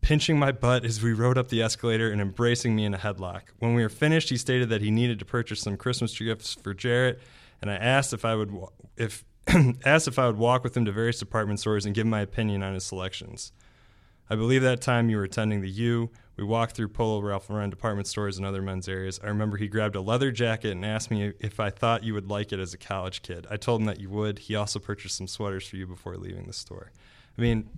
pinching 0.00 0.38
my 0.38 0.50
butt 0.50 0.84
as 0.84 1.02
we 1.02 1.12
rode 1.12 1.38
up 1.38 1.48
the 1.48 1.62
escalator 1.62 2.10
and 2.10 2.20
embracing 2.20 2.74
me 2.74 2.84
in 2.84 2.92
a 2.92 2.98
headlock. 2.98 3.42
When 3.60 3.74
we 3.74 3.82
were 3.82 3.88
finished, 3.88 4.28
he 4.30 4.36
stated 4.36 4.68
that 4.70 4.82
he 4.82 4.90
needed 4.90 5.20
to 5.20 5.24
purchase 5.24 5.60
some 5.60 5.76
Christmas 5.76 6.18
gifts 6.18 6.54
for 6.54 6.74
Jarrett, 6.74 7.20
and 7.62 7.70
I 7.70 7.76
asked 7.76 8.12
if 8.12 8.24
I 8.24 8.34
would 8.34 8.52
if 8.96 9.24
asked 9.84 10.08
if 10.08 10.18
I 10.18 10.26
would 10.26 10.38
walk 10.38 10.64
with 10.64 10.76
him 10.76 10.84
to 10.84 10.92
various 10.92 11.18
department 11.18 11.60
stores 11.60 11.86
and 11.86 11.94
give 11.94 12.06
my 12.06 12.20
opinion 12.20 12.62
on 12.62 12.74
his 12.74 12.84
selections. 12.84 13.52
I 14.28 14.36
believe 14.36 14.62
that 14.62 14.80
time 14.80 15.08
you 15.08 15.16
were 15.16 15.24
attending 15.24 15.60
the 15.60 15.70
U. 15.70 16.10
We 16.40 16.46
walked 16.46 16.74
through 16.74 16.88
Polo 16.88 17.20
Ralph 17.20 17.50
Lauren 17.50 17.68
department 17.68 18.08
stores 18.08 18.38
and 18.38 18.46
other 18.46 18.62
men's 18.62 18.88
areas. 18.88 19.20
I 19.22 19.26
remember 19.26 19.58
he 19.58 19.68
grabbed 19.68 19.94
a 19.94 20.00
leather 20.00 20.32
jacket 20.32 20.70
and 20.70 20.86
asked 20.86 21.10
me 21.10 21.34
if 21.38 21.60
I 21.60 21.68
thought 21.68 22.02
you 22.02 22.14
would 22.14 22.30
like 22.30 22.50
it 22.50 22.58
as 22.58 22.72
a 22.72 22.78
college 22.78 23.20
kid. 23.20 23.46
I 23.50 23.58
told 23.58 23.82
him 23.82 23.86
that 23.88 24.00
you 24.00 24.08
would. 24.08 24.38
He 24.38 24.54
also 24.56 24.78
purchased 24.78 25.18
some 25.18 25.26
sweaters 25.26 25.68
for 25.68 25.76
you 25.76 25.86
before 25.86 26.16
leaving 26.16 26.46
the 26.46 26.54
store. 26.54 26.92
I 27.36 27.42
mean, 27.42 27.68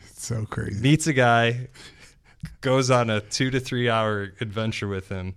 it's 0.00 0.24
so 0.24 0.46
crazy. 0.46 0.80
Meets 0.80 1.06
a 1.06 1.12
guy, 1.12 1.68
goes 2.62 2.90
on 2.90 3.10
a 3.10 3.20
two 3.20 3.50
to 3.50 3.60
three 3.60 3.90
hour 3.90 4.32
adventure 4.40 4.88
with 4.88 5.10
him, 5.10 5.34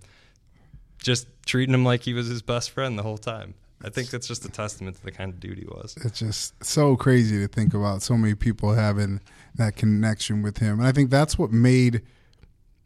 just 0.96 1.26
treating 1.44 1.74
him 1.74 1.84
like 1.84 2.00
he 2.00 2.14
was 2.14 2.28
his 2.28 2.40
best 2.40 2.70
friend 2.70 2.98
the 2.98 3.02
whole 3.02 3.18
time. 3.18 3.52
I 3.84 3.90
think 3.90 4.08
that's 4.08 4.28
just 4.28 4.46
a 4.46 4.48
testament 4.48 4.96
to 4.96 5.04
the 5.04 5.12
kind 5.12 5.30
of 5.30 5.40
dude 5.40 5.58
he 5.58 5.66
was. 5.66 5.94
It's 6.02 6.20
just 6.20 6.64
so 6.64 6.96
crazy 6.96 7.38
to 7.40 7.48
think 7.48 7.74
about 7.74 8.00
so 8.00 8.16
many 8.16 8.34
people 8.34 8.72
having 8.72 9.20
that 9.56 9.76
connection 9.76 10.40
with 10.40 10.56
him, 10.56 10.78
and 10.78 10.88
I 10.88 10.92
think 10.92 11.10
that's 11.10 11.38
what 11.38 11.52
made 11.52 12.00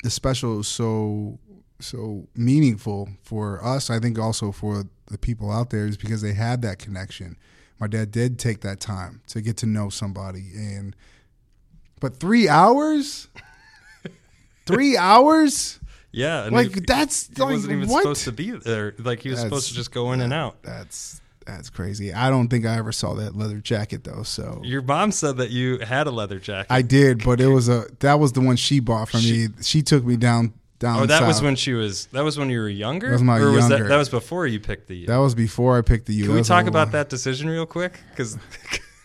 the 0.03 0.11
special 0.11 0.63
so 0.63 1.39
so 1.81 2.27
meaningful 2.35 3.09
for 3.23 3.63
us. 3.65 3.91
I 3.91 3.99
think 3.99 4.19
also 4.19 4.53
for 4.53 4.85
the 5.07 5.19
people 5.19 5.51
out 5.51 5.71
there 5.71 5.87
is 5.87 5.97
because 5.97 6.23
they 6.23 6.33
had 6.33 6.63
that 6.63 6.79
connection. 6.79 7.37
My 7.79 7.87
dad 7.87 8.11
did 8.11 8.39
take 8.39 8.61
that 8.63 8.81
time 8.81 9.21
to 9.29 9.41
get 9.43 9.59
to 9.59 9.67
know 9.67 9.91
somebody, 9.91 10.51
and 10.55 10.97
but 12.01 12.19
three 12.19 12.49
hours, 12.49 13.29
three 14.67 14.97
hours. 14.97 15.79
Yeah, 16.13 16.49
like 16.51 16.73
he, 16.73 16.81
that's 16.81 17.27
he 17.29 17.43
like, 17.43 17.53
wasn't 17.53 17.75
even 17.75 17.89
what? 17.91 18.03
supposed 18.03 18.25
to 18.25 18.33
be 18.33 18.53
there. 18.53 18.95
Like 18.99 19.21
he 19.21 19.29
was 19.29 19.39
That's- 19.39 19.51
supposed 19.51 19.69
to 19.69 19.75
just 19.75 19.93
go 19.93 20.13
in 20.13 20.23
and 20.23 20.33
out. 20.33 20.63
That's 20.63 21.21
that's 21.47 21.71
crazy. 21.71 22.13
I 22.13 22.29
don't 22.29 22.49
think 22.49 22.67
I 22.67 22.77
ever 22.77 22.93
saw 22.93 23.15
that 23.15 23.37
leather 23.37 23.59
jacket 23.59 24.05
though. 24.05 24.23
So 24.23 24.61
Your 24.65 24.83
mom 24.83 25.13
said 25.13 25.37
that 25.39 25.51
you 25.51 25.79
had 25.79 26.07
a 26.07 26.11
leather 26.11 26.39
jacket. 26.39 26.73
I 26.73 26.83
did, 26.83 27.25
but 27.25 27.41
it 27.41 27.47
was 27.49 27.69
a 27.69 27.87
that 28.01 28.19
was 28.19 28.33
the 28.33 28.41
one 28.41 28.57
she 28.57 28.81
bought 28.81 29.09
for 29.09 29.19
me. 29.19 29.49
She 29.63 29.83
took 29.83 30.05
me 30.05 30.17
down 30.17 30.53
down. 30.79 31.03
oh, 31.03 31.07
that 31.07 31.27
was 31.27 31.43
when 31.43 31.57
she 31.57 31.73
was. 31.73 32.07
That 32.07 32.23
was 32.23 32.39
when 32.39 32.51
you 32.51 32.59
were 32.59 32.69
younger. 32.69 33.09
That 33.09 33.13
was 33.15 33.23
my 33.23 33.39
or 33.39 33.51
was 33.51 33.69
that 33.69 33.79
younger. 33.79 33.89
that 33.89 33.97
was 33.97 34.09
before 34.09 34.47
you 34.47 34.61
picked 34.61 34.89
the. 34.89 34.97
U. 34.97 35.07
that 35.07 35.17
was 35.17 35.35
before 35.35 35.79
I 35.79 35.83
picked 35.83 36.07
the 36.07 36.15
U. 36.15 36.27
Can 36.27 36.35
we 36.35 36.43
talk 36.43 36.67
about 36.67 36.93
that 36.93 37.09
decision 37.09 37.49
real 37.49 37.67
quick? 37.67 38.01
Because 38.11 38.39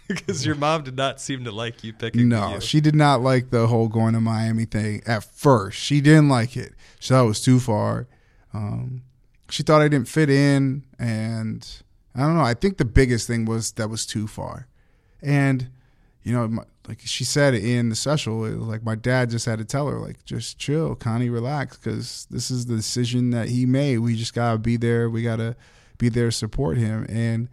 because 0.07 0.45
your 0.45 0.55
mom 0.55 0.83
did 0.83 0.97
not 0.97 1.21
seem 1.21 1.43
to 1.45 1.51
like 1.51 1.83
you 1.83 1.93
picking. 1.93 2.29
No, 2.29 2.59
she 2.59 2.81
did 2.81 2.95
not 2.95 3.21
like 3.21 3.49
the 3.49 3.67
whole 3.67 3.87
going 3.87 4.13
to 4.13 4.21
Miami 4.21 4.65
thing 4.65 5.01
at 5.05 5.23
first. 5.23 5.77
She 5.77 6.01
didn't 6.01 6.29
like 6.29 6.57
it. 6.57 6.73
She 6.99 7.09
thought 7.09 7.25
it 7.25 7.27
was 7.27 7.41
too 7.41 7.59
far. 7.59 8.07
Um, 8.53 9.03
she 9.49 9.63
thought 9.63 9.81
I 9.81 9.87
didn't 9.87 10.07
fit 10.07 10.29
in, 10.29 10.83
and 10.99 11.67
I 12.15 12.21
don't 12.21 12.35
know. 12.35 12.43
I 12.43 12.53
think 12.53 12.77
the 12.77 12.85
biggest 12.85 13.27
thing 13.27 13.45
was 13.45 13.71
that 13.73 13.89
was 13.89 14.05
too 14.05 14.27
far, 14.27 14.67
and 15.21 15.69
you 16.23 16.33
know, 16.33 16.47
my, 16.47 16.63
like 16.87 16.99
she 17.01 17.23
said 17.23 17.53
in 17.53 17.89
the 17.89 17.95
special, 17.95 18.45
it 18.45 18.57
was 18.57 18.67
like 18.67 18.83
my 18.83 18.95
dad 18.95 19.29
just 19.29 19.45
had 19.45 19.59
to 19.59 19.65
tell 19.65 19.87
her, 19.87 19.99
like, 19.99 20.23
just 20.25 20.57
chill, 20.57 20.95
Connie, 20.95 21.29
relax, 21.29 21.77
because 21.77 22.27
this 22.29 22.51
is 22.51 22.65
the 22.65 22.75
decision 22.75 23.31
that 23.31 23.49
he 23.49 23.65
made. 23.65 23.99
We 23.99 24.15
just 24.15 24.33
gotta 24.33 24.57
be 24.57 24.77
there. 24.77 25.09
We 25.09 25.23
gotta 25.23 25.55
be 25.97 26.09
there 26.09 26.27
to 26.27 26.31
support 26.31 26.77
him. 26.77 27.05
And 27.09 27.49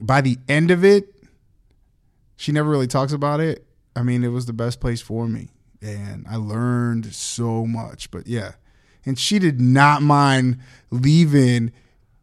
by 0.00 0.20
the 0.20 0.38
end 0.48 0.70
of 0.70 0.84
it, 0.84 1.12
she 2.36 2.52
never 2.52 2.70
really 2.70 2.86
talks 2.86 3.12
about 3.12 3.40
it. 3.40 3.66
I 3.94 4.02
mean, 4.02 4.22
it 4.24 4.28
was 4.28 4.46
the 4.46 4.52
best 4.52 4.80
place 4.80 5.00
for 5.00 5.26
me, 5.26 5.48
and 5.80 6.26
I 6.28 6.36
learned 6.36 7.14
so 7.14 7.66
much. 7.66 8.10
But 8.10 8.26
yeah, 8.26 8.52
and 9.04 9.18
she 9.18 9.38
did 9.38 9.60
not 9.60 10.02
mind 10.02 10.58
leaving 10.90 11.72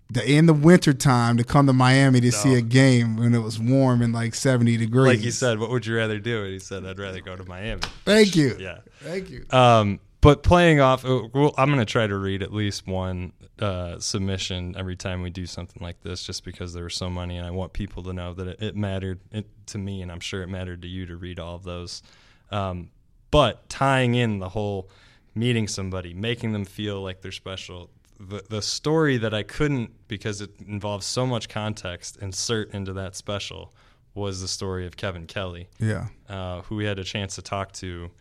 the 0.10 0.30
in 0.30 0.46
the 0.46 0.54
wintertime 0.54 1.38
to 1.38 1.44
come 1.44 1.66
to 1.68 1.74
Miami 1.74 2.22
to 2.22 2.32
see 2.32 2.54
a 2.56 2.62
game 2.62 3.18
when 3.18 3.34
it 3.34 3.40
was 3.40 3.60
warm 3.60 4.02
and 4.02 4.14
like 4.14 4.36
70 4.36 4.78
degrees. 4.78 5.18
like 5.18 5.26
you 5.26 5.32
said, 5.32 5.60
what 5.60 5.70
would 5.70 5.86
you 5.86 5.96
rather 5.96 6.20
do? 6.20 6.44
And 6.44 6.54
he 6.54 6.60
said, 6.60 6.86
I'd 6.86 7.00
rather 7.00 7.22
go 7.22 7.36
to 7.36 7.44
Miami. 7.46 7.82
Thank 8.06 8.36
you. 8.36 8.56
Yeah. 8.60 8.80
Thank 9.00 9.30
you. 9.30 9.46
Um, 9.50 10.00
but 10.22 10.42
playing 10.42 10.80
off, 10.80 11.04
uh, 11.04 11.28
well, 11.34 11.54
I'm 11.58 11.68
going 11.68 11.80
to 11.80 11.86
try 11.86 12.08
to 12.08 12.16
read 12.16 12.44
at 12.44 12.54
least 12.54 12.88
one 12.88 13.34
uh, 13.60 14.00
submission 14.00 14.74
every 14.78 14.96
time 14.96 15.22
we 15.22 15.30
do 15.30 15.46
something 15.46 15.84
like 15.84 16.02
this, 16.02 16.24
just 16.24 16.46
because 16.46 16.74
there 16.74 16.84
were 16.84 16.90
so 16.90 17.10
many, 17.10 17.38
and 17.38 17.46
I 17.46 17.52
want 17.52 17.74
people 17.74 18.04
to 18.04 18.14
know 18.14 18.34
that 18.34 18.48
it, 18.48 18.62
it 18.62 18.76
mattered 18.78 19.20
it, 19.32 19.48
to 19.68 19.78
me, 19.78 20.02
and 20.02 20.10
I'm 20.10 20.22
sure 20.22 20.42
it 20.42 20.48
mattered 20.48 20.82
to 20.84 20.88
you 20.88 21.06
to 21.08 21.18
read 21.18 21.40
all 21.40 21.56
of 21.56 21.64
those. 21.64 22.04
Um, 22.52 22.90
but 23.32 23.68
tying 23.68 24.16
in 24.16 24.40
the 24.40 24.48
whole 24.48 24.90
meeting 25.36 25.68
somebody, 25.68 26.14
making 26.14 26.54
them 26.54 26.64
feel 26.64 27.02
like 27.02 27.22
they're 27.22 27.32
special, 27.32 27.90
the 28.30 28.44
the 28.50 28.62
story 28.62 29.18
that 29.18 29.34
I 29.34 29.44
couldn't 29.44 30.08
because 30.08 30.42
it 30.42 30.52
involves 30.68 31.06
so 31.06 31.26
much 31.26 31.50
context 31.50 32.18
insert 32.22 32.74
into 32.74 32.94
that 32.94 33.16
special 33.16 33.74
was 34.16 34.42
the 34.42 34.48
story 34.48 34.86
of 34.86 34.96
Kevin 34.96 35.26
Kelly 35.28 35.68
Yeah. 35.80 36.08
uh, 36.30 36.62
who 36.64 36.76
we 36.76 36.86
had 36.86 37.00
a 37.00 37.04
chance 37.04 37.36
to 37.36 37.42
talk 37.42 37.72
to 37.74 38.12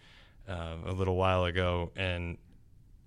uh, 0.49 0.77
a 0.87 0.93
little 0.93 1.17
while 1.17 1.45
ago, 1.45 1.93
and 1.97 2.39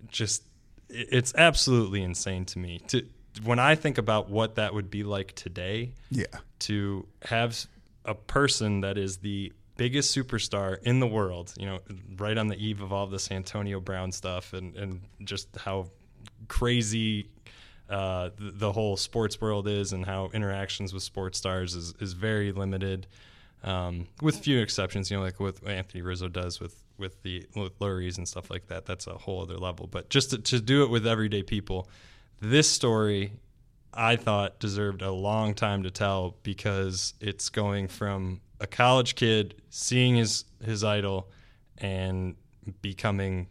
just 0.08 0.42
it- 0.88 1.08
it's 1.10 1.34
absolutely 1.34 2.02
insane 2.02 2.44
to 2.46 2.58
me. 2.58 2.78
To 2.88 3.04
when 3.44 3.58
I 3.58 3.74
think 3.74 3.98
about 3.98 4.30
what 4.30 4.54
that 4.54 4.72
would 4.72 4.88
be 4.90 5.02
like 5.02 5.34
today, 5.34 5.92
Yeah. 6.10 6.24
to 6.60 7.06
have 7.22 7.66
a 8.04 8.14
person 8.14 8.80
that 8.80 8.96
is 8.96 9.18
the 9.18 9.52
biggest 9.76 10.16
superstar 10.16 10.80
in 10.84 11.00
the 11.00 11.06
world, 11.06 11.52
you 11.58 11.66
know, 11.66 11.80
right 12.16 12.38
on 12.38 12.46
the 12.48 12.56
eve 12.56 12.80
of 12.80 12.92
all 12.92 13.06
this 13.08 13.30
Antonio 13.30 13.80
Brown 13.80 14.10
stuff, 14.12 14.52
and 14.54 14.74
and 14.76 15.00
just 15.24 15.48
how 15.58 15.90
crazy 16.48 17.28
uh, 17.88 18.30
the, 18.36 18.50
the 18.52 18.72
whole 18.72 18.96
sports 18.96 19.40
world 19.40 19.68
is, 19.68 19.92
and 19.92 20.04
how 20.04 20.30
interactions 20.32 20.92
with 20.92 21.02
sports 21.02 21.38
stars 21.38 21.74
is 21.74 21.94
is 22.00 22.14
very 22.14 22.52
limited, 22.52 23.06
um, 23.62 24.08
with 24.20 24.36
few 24.38 24.58
exceptions. 24.58 25.10
You 25.10 25.18
know, 25.18 25.22
like 25.22 25.38
what 25.38 25.64
Anthony 25.66 26.02
Rizzo 26.02 26.28
does 26.28 26.58
with 26.58 26.82
with 26.98 27.22
the 27.22 27.46
with 27.54 27.80
and 27.80 28.26
stuff 28.26 28.50
like 28.50 28.66
that. 28.68 28.86
That's 28.86 29.06
a 29.06 29.14
whole 29.14 29.42
other 29.42 29.56
level. 29.56 29.86
But 29.86 30.10
just 30.10 30.30
to, 30.30 30.38
to 30.38 30.60
do 30.60 30.82
it 30.82 30.90
with 30.90 31.06
everyday 31.06 31.42
people, 31.42 31.88
this 32.40 32.68
story 32.68 33.32
I 33.94 34.16
thought 34.16 34.58
deserved 34.58 35.02
a 35.02 35.12
long 35.12 35.54
time 35.54 35.84
to 35.84 35.90
tell 35.90 36.36
because 36.42 37.14
it's 37.20 37.48
going 37.48 37.88
from 37.88 38.40
a 38.60 38.66
college 38.66 39.14
kid 39.14 39.62
seeing 39.70 40.16
his 40.16 40.44
his 40.64 40.82
idol 40.82 41.30
and 41.78 42.36
becoming 42.82 43.46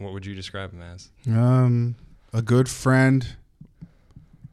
what 0.00 0.12
would 0.12 0.24
you 0.26 0.34
describe 0.34 0.72
him 0.72 0.82
as? 0.82 1.10
Um, 1.28 1.94
a 2.32 2.42
good 2.42 2.68
friend 2.68 3.36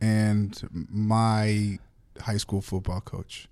and 0.01 0.61
my 0.71 1.79
high 2.19 2.37
school 2.37 2.61
football 2.61 3.01
coach, 3.01 3.47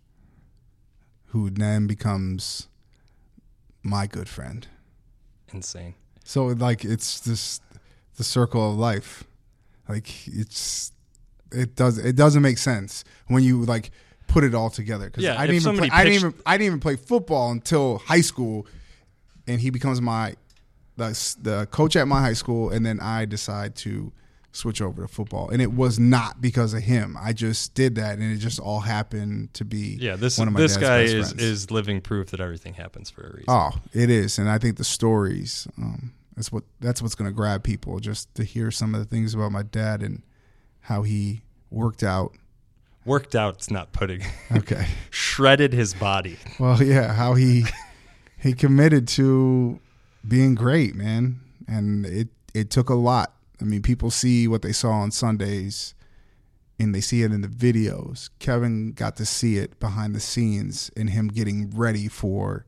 who 1.27 1.49
then 1.49 1.87
becomes 1.87 2.67
my 3.81 4.07
good 4.07 4.27
friend. 4.27 4.67
Insane. 5.53 5.95
So 6.23 6.47
like 6.47 6.83
it's 6.83 7.21
just 7.21 7.61
the 8.17 8.23
circle 8.23 8.71
of 8.71 8.77
life. 8.77 9.23
Like 9.87 10.27
it's 10.27 10.91
it 11.51 11.75
does 11.75 11.97
it 11.97 12.15
doesn't 12.15 12.41
make 12.41 12.57
sense 12.57 13.03
when 13.27 13.43
you 13.43 13.63
like 13.63 13.91
put 14.27 14.43
it 14.43 14.53
all 14.53 14.69
together. 14.69 15.05
Because 15.05 15.23
Yeah, 15.23 15.39
I 15.39 15.47
didn't 15.47 15.61
even 15.61 15.77
play, 15.77 15.89
I 15.91 16.03
didn't 16.03 16.15
even 16.15 16.33
I 16.45 16.57
didn't 16.57 16.67
even 16.67 16.79
play 16.79 16.95
football 16.97 17.51
until 17.51 17.99
high 17.99 18.21
school, 18.21 18.67
and 19.47 19.61
he 19.61 19.69
becomes 19.69 20.01
my 20.01 20.35
the 20.97 21.35
the 21.41 21.67
coach 21.71 21.95
at 21.95 22.07
my 22.07 22.21
high 22.21 22.33
school, 22.33 22.69
and 22.69 22.85
then 22.85 22.99
I 22.99 23.25
decide 23.25 23.75
to 23.77 24.11
switch 24.51 24.81
over 24.81 25.01
to 25.01 25.07
football, 25.09 25.49
and 25.49 25.61
it 25.61 25.73
was 25.73 25.99
not 25.99 26.39
because 26.41 26.73
of 26.73 26.81
him. 26.81 27.17
I 27.19 27.33
just 27.33 27.73
did 27.73 27.95
that, 27.95 28.17
and 28.17 28.31
it 28.31 28.37
just 28.37 28.59
all 28.59 28.79
happened 28.79 29.53
to 29.55 29.65
be 29.65 29.97
Yeah, 29.99 30.15
this 30.15 30.37
one 30.37 30.47
of 30.47 30.53
my 30.53 30.61
this 30.61 30.77
guy 30.77 31.01
is 31.01 31.27
friends. 31.31 31.43
is 31.43 31.71
living 31.71 31.99
proof 32.01 32.31
that 32.31 32.39
everything 32.39 32.73
happens 32.75 33.09
for 33.09 33.21
a 33.23 33.29
reason. 33.31 33.45
Oh, 33.49 33.71
it 33.93 34.09
is, 34.09 34.39
and 34.39 34.49
I 34.49 34.57
think 34.57 34.77
the 34.77 34.85
stories. 34.85 35.67
Um, 35.77 36.13
that's 36.35 36.51
what 36.51 36.63
that's 36.79 37.01
what's 37.01 37.15
going 37.15 37.29
to 37.29 37.35
grab 37.35 37.63
people. 37.63 37.99
Just 37.99 38.33
to 38.35 38.43
hear 38.45 38.71
some 38.71 38.93
of 38.95 38.99
the 39.01 39.05
things 39.05 39.33
about 39.33 39.51
my 39.51 39.63
dad 39.63 40.01
and 40.01 40.21
how 40.81 41.01
he 41.03 41.41
worked 41.69 42.03
out. 42.03 42.33
Worked 43.05 43.35
out, 43.35 43.55
it's 43.55 43.69
not 43.69 43.91
putting 43.91 44.21
Okay, 44.55 44.87
shredded 45.09 45.73
his 45.73 45.93
body. 45.93 46.37
well, 46.59 46.81
yeah, 46.81 47.13
how 47.13 47.33
he 47.35 47.65
he 48.37 48.53
committed 48.53 49.07
to 49.09 49.79
being 50.27 50.55
great, 50.55 50.95
man, 50.95 51.39
and 51.67 52.05
it 52.05 52.29
it 52.53 52.69
took 52.69 52.89
a 52.89 52.95
lot. 52.95 53.33
I 53.61 53.63
mean, 53.63 53.81
people 53.81 54.11
see 54.11 54.47
what 54.47 54.61
they 54.61 54.71
saw 54.71 54.91
on 54.91 55.11
Sundays, 55.11 55.93
and 56.79 56.93
they 56.93 57.01
see 57.01 57.23
it 57.23 57.31
in 57.31 57.41
the 57.41 57.47
videos. 57.47 58.29
Kevin 58.39 58.91
got 58.93 59.15
to 59.17 59.25
see 59.25 59.57
it 59.57 59.79
behind 59.79 60.15
the 60.15 60.19
scenes 60.19 60.91
and 60.97 61.09
him 61.09 61.27
getting 61.27 61.69
ready 61.69 62.07
for 62.07 62.65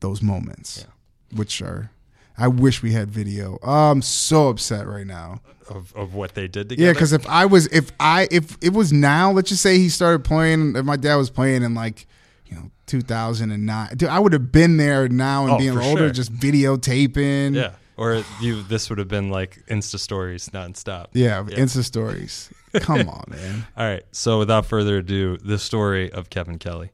those 0.00 0.22
moments, 0.22 0.86
which 1.34 1.62
are. 1.62 1.90
I 2.38 2.48
wish 2.48 2.82
we 2.82 2.92
had 2.92 3.10
video. 3.10 3.58
I'm 3.62 4.00
so 4.00 4.48
upset 4.48 4.86
right 4.88 5.06
now. 5.06 5.42
Of, 5.68 5.94
of 5.94 6.14
what 6.14 6.34
they 6.34 6.48
did 6.48 6.70
together. 6.70 6.86
Yeah, 6.86 6.92
because 6.94 7.12
if 7.12 7.26
I 7.28 7.44
was, 7.44 7.66
if 7.66 7.92
I, 8.00 8.26
if 8.30 8.56
it 8.62 8.72
was 8.72 8.90
now, 8.90 9.30
let's 9.30 9.50
just 9.50 9.62
say 9.62 9.76
he 9.76 9.90
started 9.90 10.24
playing, 10.24 10.74
if 10.74 10.84
my 10.84 10.96
dad 10.96 11.16
was 11.16 11.28
playing 11.28 11.62
and 11.62 11.74
like, 11.74 12.06
you 12.52 12.58
know, 12.60 12.70
2009, 12.86 13.96
dude, 13.96 14.08
I 14.08 14.18
would 14.18 14.32
have 14.34 14.52
been 14.52 14.76
there 14.76 15.08
now 15.08 15.44
and 15.44 15.52
Oh, 15.52 15.58
being 15.58 15.78
older, 15.78 16.02
sure. 16.06 16.10
just 16.10 16.32
videotaping. 16.34 17.54
yeah, 17.54 17.72
or 17.96 18.22
you 18.40 18.62
this 18.62 18.90
would 18.90 18.98
have 18.98 19.08
been 19.08 19.30
like 19.30 19.64
Insta 19.68 19.98
stories 19.98 20.48
nonstop. 20.50 21.06
Yeah, 21.12 21.42
Insta 21.44 21.82
stories. 21.84 22.50
Come 22.74 23.08
on, 23.08 23.24
man. 23.28 23.66
All 23.76 23.86
right. 23.86 24.02
So 24.12 24.38
without 24.38 24.66
further 24.66 24.98
ado, 24.98 25.36
the 25.38 25.58
story 25.58 26.10
of 26.12 26.28
Kevin 26.30 26.58
Kelly. 26.58 26.90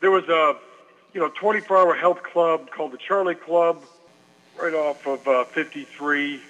There 0.00 0.10
was 0.10 0.24
a, 0.28 0.56
you 1.14 1.20
know, 1.20 1.30
24-hour 1.40 1.94
health 1.94 2.22
club 2.22 2.70
called 2.70 2.92
the 2.92 2.98
Charlie 2.98 3.34
Club, 3.36 3.82
right 4.60 4.74
off 4.74 5.06
of 5.06 5.26
uh, 5.28 5.44
53. 5.44 6.40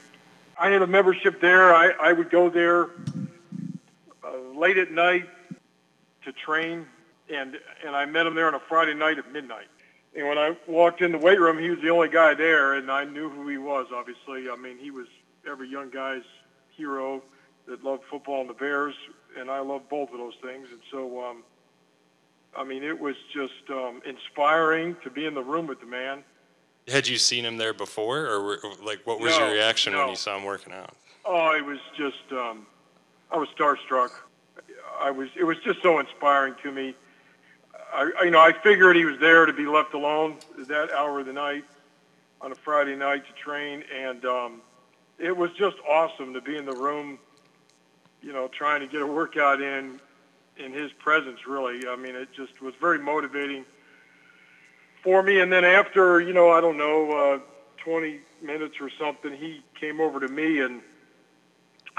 I 0.59 0.69
had 0.71 0.81
a 0.83 0.87
membership 0.87 1.41
there. 1.41 1.75
I, 1.75 1.91
I 2.01 2.13
would 2.13 2.31
go 2.31 2.49
there 2.49 2.85
uh, 4.25 4.37
late 4.55 4.77
at 4.79 4.91
night 4.91 5.29
to 6.25 6.33
train, 6.33 6.87
and 7.33 7.59
and 7.85 7.97
I 7.97 8.05
met 8.05 8.27
him 8.27 8.35
there 8.35 8.47
on 8.47 8.55
a 8.55 8.61
Friday 8.61 8.95
night 8.95 9.19
at 9.19 9.33
midnight. 9.33 9.67
And 10.15 10.29
when 10.29 10.37
I 10.37 10.57
walked 10.67 11.01
in 11.01 11.13
the 11.13 11.19
weight 11.19 11.41
room, 11.41 11.59
he 11.59 11.71
was 11.71 11.81
the 11.81 11.89
only 11.89 12.09
guy 12.09 12.35
there, 12.35 12.75
and 12.75 12.91
I 12.91 13.05
knew 13.05 13.31
who 13.31 13.49
he 13.49 13.57
was. 13.57 13.87
Obviously, 13.95 14.51
I 14.51 14.57
mean, 14.57 14.77
he 14.79 14.91
was 14.91 15.07
every 15.51 15.69
young 15.69 15.89
guy's 15.91 16.25
hero 16.77 17.23
that 17.67 17.83
loved 17.83 18.03
football 18.11 18.43
and 18.43 18.51
the 18.51 18.55
Bears, 18.55 18.95
and 19.39 19.51
I 19.51 19.61
loved 19.61 19.89
both 19.89 20.11
of 20.13 20.19
those 20.19 20.35
things. 20.43 20.69
And 20.71 20.81
so, 20.91 21.25
um, 21.25 21.43
I 22.55 22.63
mean, 22.65 22.83
it 22.83 22.99
was 22.99 23.17
just 23.33 23.71
um, 23.71 24.03
inspiring 24.05 24.97
to 25.03 25.11
be 25.11 25.25
in 25.25 25.35
the 25.35 25.43
room 25.43 25.67
with 25.67 25.81
the 25.81 25.87
man. 25.87 26.25
Had 26.89 27.09
you 27.09 27.17
seen 27.17 27.45
him 27.47 27.57
there 27.57 27.73
before, 27.73 28.27
or 28.27 28.43
were, 28.43 28.59
like 28.85 29.01
what 29.05 29.19
was 29.19 29.31
No, 29.39 29.47
your 29.47 29.55
reaction 29.55 29.97
when 29.97 30.09
you 30.09 30.17
saw 30.17 30.37
him 30.37 30.45
working 30.45 30.75
out? 30.75 30.95
Oh, 31.25 31.55
it 31.57 31.65
was 31.65 31.79
just, 31.97 32.33
um, 32.33 32.67
I 33.31 33.39
was 33.39 33.49
starstruck. 33.57 34.11
I 35.01 35.11
was, 35.11 35.29
it 35.39 35.45
was 35.45 35.57
just 35.65 35.81
so 35.83 36.01
inspiring 36.01 36.55
to 36.63 36.73
me. 36.73 36.95
I, 37.93 38.25
you 38.25 38.31
know, 38.31 38.41
I 38.41 38.53
figured 38.53 38.97
he 38.97 39.05
was 39.05 39.19
there 39.19 39.45
to 39.45 39.53
be 39.53 39.67
left 39.67 39.95
alone 39.95 40.37
that 40.59 40.91
hour 40.93 41.21
of 41.21 41.27
the 41.27 41.33
night 41.33 41.65
on 42.41 42.51
a 42.51 42.55
Friday 42.55 42.97
night 42.97 43.27
to 43.27 43.33
train, 43.35 43.85
and 43.95 44.25
um, 44.25 44.63
it 45.19 45.37
was 45.37 45.51
just 45.53 45.77
awesome 45.89 46.33
to 46.33 46.41
be 46.41 46.57
in 46.57 46.65
the 46.65 46.75
room, 46.75 47.19
you 48.23 48.33
know, 48.33 48.49
trying 48.49 48.81
to 48.81 48.87
get 48.87 49.03
a 49.03 49.07
workout 49.07 49.61
in, 49.61 50.01
in 50.57 50.73
his 50.73 50.91
presence. 50.93 51.47
Really, 51.47 51.87
I 51.87 51.97
mean, 51.97 52.15
it 52.15 52.33
just 52.33 52.63
was 52.63 52.75
very 52.81 52.99
motivating 52.99 53.65
for 55.03 55.23
me. 55.23 55.41
And 55.41 55.53
then 55.53 55.65
after, 55.65 56.21
you 56.21 56.33
know, 56.33 56.51
I 56.51 56.61
don't 56.61 56.79
know, 56.79 57.13
uh, 57.13 57.39
20 57.85 58.21
minutes 58.41 58.77
or 58.81 58.91
something, 58.91 59.33
he 59.35 59.63
came 59.79 60.01
over 60.01 60.21
to 60.21 60.29
me 60.29 60.61
and 60.61 60.81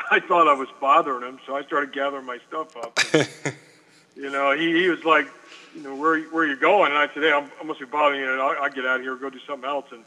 I 0.10 0.20
thought 0.20 0.48
I 0.48 0.54
was 0.54 0.70
bothering 0.82 1.28
him, 1.28 1.40
so 1.46 1.56
I 1.56 1.64
started 1.64 1.94
gathering 1.94 2.26
my 2.26 2.40
stuff 2.48 2.76
up. 2.78 3.00
you 4.16 4.30
know, 4.30 4.56
he, 4.56 4.82
he 4.82 4.90
was 4.90 5.04
like 5.04 5.28
you 5.76 5.82
know, 5.82 5.96
where 5.96 6.22
where 6.24 6.46
you 6.46 6.56
going? 6.56 6.92
And 6.92 6.98
I 6.98 7.08
said, 7.14 7.24
hey, 7.24 7.32
I'm, 7.32 7.52
I 7.60 7.64
must 7.64 7.80
be 7.80 7.86
bothering 7.86 8.22
you, 8.22 8.32
and 8.32 8.42
I'll, 8.42 8.64
I'll 8.64 8.70
get 8.70 8.86
out 8.86 8.98
of 8.98 9.02
here, 9.02 9.16
go 9.16 9.30
do 9.30 9.40
something 9.48 9.68
else. 9.68 9.86
And 9.92 10.04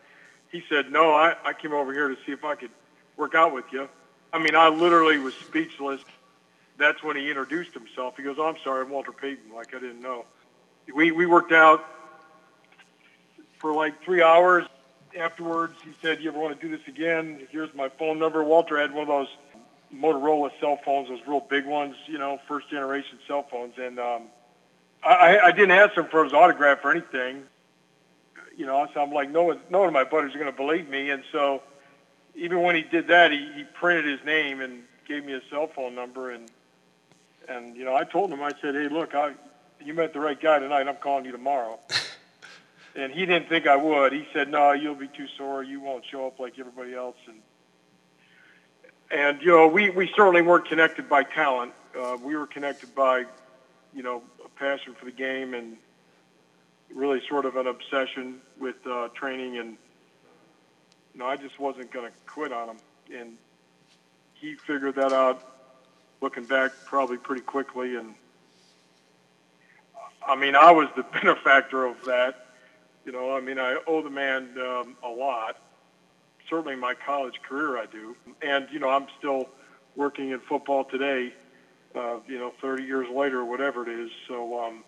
he 0.50 0.62
said, 0.68 0.92
no, 0.92 1.12
I, 1.12 1.34
I 1.44 1.52
came 1.52 1.72
over 1.72 1.92
here 1.92 2.08
to 2.08 2.16
see 2.26 2.32
if 2.32 2.44
I 2.44 2.54
could 2.54 2.70
work 3.16 3.34
out 3.34 3.52
with 3.52 3.66
you. 3.72 3.88
I 4.32 4.38
mean, 4.38 4.54
I 4.54 4.68
literally 4.68 5.18
was 5.18 5.34
speechless. 5.34 6.00
That's 6.78 7.02
when 7.02 7.16
he 7.16 7.28
introduced 7.28 7.72
himself. 7.72 8.16
He 8.16 8.22
goes, 8.22 8.36
oh, 8.38 8.46
I'm 8.46 8.56
sorry, 8.62 8.84
I'm 8.84 8.90
Walter 8.90 9.12
Payton. 9.12 9.52
Like 9.54 9.74
I 9.74 9.80
didn't 9.80 10.02
know. 10.02 10.24
We 10.94 11.10
we 11.10 11.26
worked 11.26 11.52
out 11.52 11.84
for 13.58 13.72
like 13.72 14.02
three 14.04 14.22
hours. 14.22 14.66
Afterwards, 15.18 15.74
he 15.82 15.92
said, 16.02 16.20
you 16.20 16.28
ever 16.28 16.38
want 16.38 16.60
to 16.60 16.68
do 16.68 16.76
this 16.76 16.86
again? 16.86 17.46
Here's 17.50 17.72
my 17.74 17.88
phone 17.88 18.18
number. 18.18 18.44
Walter 18.44 18.78
had 18.78 18.92
one 18.92 19.02
of 19.02 19.08
those 19.08 19.28
Motorola 19.94 20.50
cell 20.60 20.78
phones, 20.84 21.08
those 21.08 21.20
real 21.26 21.40
big 21.40 21.64
ones, 21.64 21.96
you 22.06 22.18
know, 22.18 22.38
first 22.46 22.68
generation 22.68 23.18
cell 23.26 23.46
phones. 23.50 23.72
And 23.78 23.98
um, 23.98 24.24
I, 25.06 25.46
I 25.46 25.52
didn't 25.52 25.72
ask 25.72 25.96
him 25.96 26.06
for 26.06 26.24
his 26.24 26.32
autograph 26.32 26.84
or 26.84 26.90
anything. 26.90 27.44
You 28.56 28.66
know, 28.66 28.88
so 28.94 29.02
I'm 29.02 29.12
like, 29.12 29.30
no 29.30 29.44
one, 29.44 29.60
no 29.70 29.80
one 29.80 29.88
of 29.88 29.94
my 29.94 30.04
buddies 30.04 30.34
are 30.34 30.38
going 30.38 30.50
to 30.50 30.56
believe 30.56 30.88
me. 30.88 31.10
And 31.10 31.22
so 31.30 31.62
even 32.34 32.62
when 32.62 32.74
he 32.74 32.82
did 32.82 33.08
that, 33.08 33.30
he, 33.30 33.50
he 33.54 33.64
printed 33.64 34.06
his 34.06 34.24
name 34.24 34.60
and 34.60 34.82
gave 35.06 35.24
me 35.24 35.34
a 35.34 35.40
cell 35.50 35.68
phone 35.68 35.94
number. 35.94 36.30
And, 36.30 36.50
and, 37.48 37.76
you 37.76 37.84
know, 37.84 37.94
I 37.94 38.04
told 38.04 38.32
him, 38.32 38.42
I 38.42 38.52
said, 38.62 38.74
hey, 38.74 38.88
look, 38.88 39.14
I, 39.14 39.34
you 39.84 39.94
met 39.94 40.12
the 40.12 40.20
right 40.20 40.40
guy 40.40 40.58
tonight. 40.58 40.88
I'm 40.88 40.96
calling 40.96 41.26
you 41.26 41.32
tomorrow. 41.32 41.78
and 42.96 43.12
he 43.12 43.26
didn't 43.26 43.48
think 43.48 43.66
I 43.66 43.76
would. 43.76 44.12
He 44.12 44.26
said, 44.32 44.48
no, 44.48 44.72
you'll 44.72 44.94
be 44.94 45.08
too 45.08 45.26
sore. 45.36 45.62
You 45.62 45.80
won't 45.80 46.04
show 46.10 46.26
up 46.26 46.40
like 46.40 46.58
everybody 46.58 46.94
else. 46.94 47.16
And, 47.26 47.40
and 49.10 49.42
you 49.42 49.48
know, 49.48 49.68
we, 49.68 49.90
we 49.90 50.10
certainly 50.16 50.42
weren't 50.42 50.66
connected 50.66 51.08
by 51.08 51.22
talent. 51.24 51.72
Uh, 51.96 52.16
we 52.22 52.36
were 52.36 52.46
connected 52.46 52.94
by, 52.94 53.24
you 53.94 54.02
know, 54.02 54.22
passion 54.56 54.94
for 54.98 55.04
the 55.04 55.12
game 55.12 55.54
and 55.54 55.76
really 56.94 57.20
sort 57.28 57.44
of 57.44 57.56
an 57.56 57.66
obsession 57.66 58.40
with 58.58 58.76
uh, 58.86 59.08
training. 59.08 59.58
And 59.58 59.76
you 61.14 61.20
know, 61.20 61.26
I 61.26 61.36
just 61.36 61.58
wasn't 61.58 61.90
going 61.90 62.10
to 62.10 62.12
quit 62.26 62.52
on 62.52 62.70
him. 62.70 62.76
And 63.14 63.32
he 64.34 64.54
figured 64.54 64.96
that 64.96 65.12
out, 65.12 65.42
looking 66.20 66.44
back, 66.44 66.72
probably 66.84 67.16
pretty 67.16 67.42
quickly. 67.42 67.96
And 67.96 68.14
I 70.26 70.36
mean, 70.36 70.54
I 70.54 70.70
was 70.70 70.88
the 70.96 71.02
benefactor 71.22 71.84
of 71.84 72.02
that. 72.04 72.46
You 73.04 73.12
know, 73.12 73.36
I 73.36 73.40
mean, 73.40 73.58
I 73.58 73.78
owe 73.86 74.02
the 74.02 74.10
man 74.10 74.48
um, 74.58 74.96
a 75.02 75.08
lot 75.08 75.58
certainly 76.48 76.76
my 76.76 76.94
college 76.94 77.40
career 77.42 77.78
I 77.78 77.86
do. 77.86 78.16
And, 78.42 78.66
you 78.70 78.78
know, 78.78 78.88
I'm 78.88 79.06
still 79.18 79.48
working 79.94 80.30
in 80.30 80.40
football 80.40 80.84
today, 80.84 81.32
uh, 81.96 82.18
you 82.26 82.38
know, 82.38 82.52
30 82.60 82.84
years 82.84 83.08
later, 83.08 83.44
whatever 83.44 83.88
it 83.88 84.00
is. 84.00 84.10
So 84.28 84.58
um, 84.60 84.84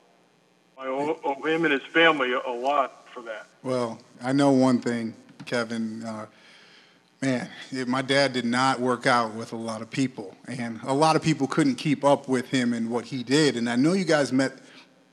I 0.76 0.86
owe, 0.86 1.18
owe 1.24 1.42
him 1.42 1.64
and 1.64 1.72
his 1.72 1.82
family 1.92 2.32
a, 2.32 2.50
lot 2.50 3.08
for 3.12 3.22
that. 3.22 3.46
Well, 3.62 3.98
I 4.22 4.32
know 4.32 4.52
one 4.52 4.80
thing, 4.80 5.14
Kevin. 5.44 6.04
Uh, 6.04 6.26
man, 7.20 7.48
it, 7.70 7.88
my 7.88 8.02
dad 8.02 8.32
did 8.32 8.44
not 8.44 8.80
work 8.80 9.06
out 9.06 9.34
with 9.34 9.52
a 9.52 9.56
lot 9.56 9.82
of 9.82 9.90
people, 9.90 10.36
and 10.46 10.80
a 10.84 10.94
lot 10.94 11.16
of 11.16 11.22
people 11.22 11.46
couldn't 11.46 11.76
keep 11.76 12.04
up 12.04 12.28
with 12.28 12.48
him 12.48 12.72
and 12.72 12.90
what 12.90 13.06
he 13.06 13.22
did. 13.22 13.56
And 13.56 13.68
I 13.68 13.76
know 13.76 13.92
you 13.92 14.04
guys 14.04 14.32
met 14.32 14.52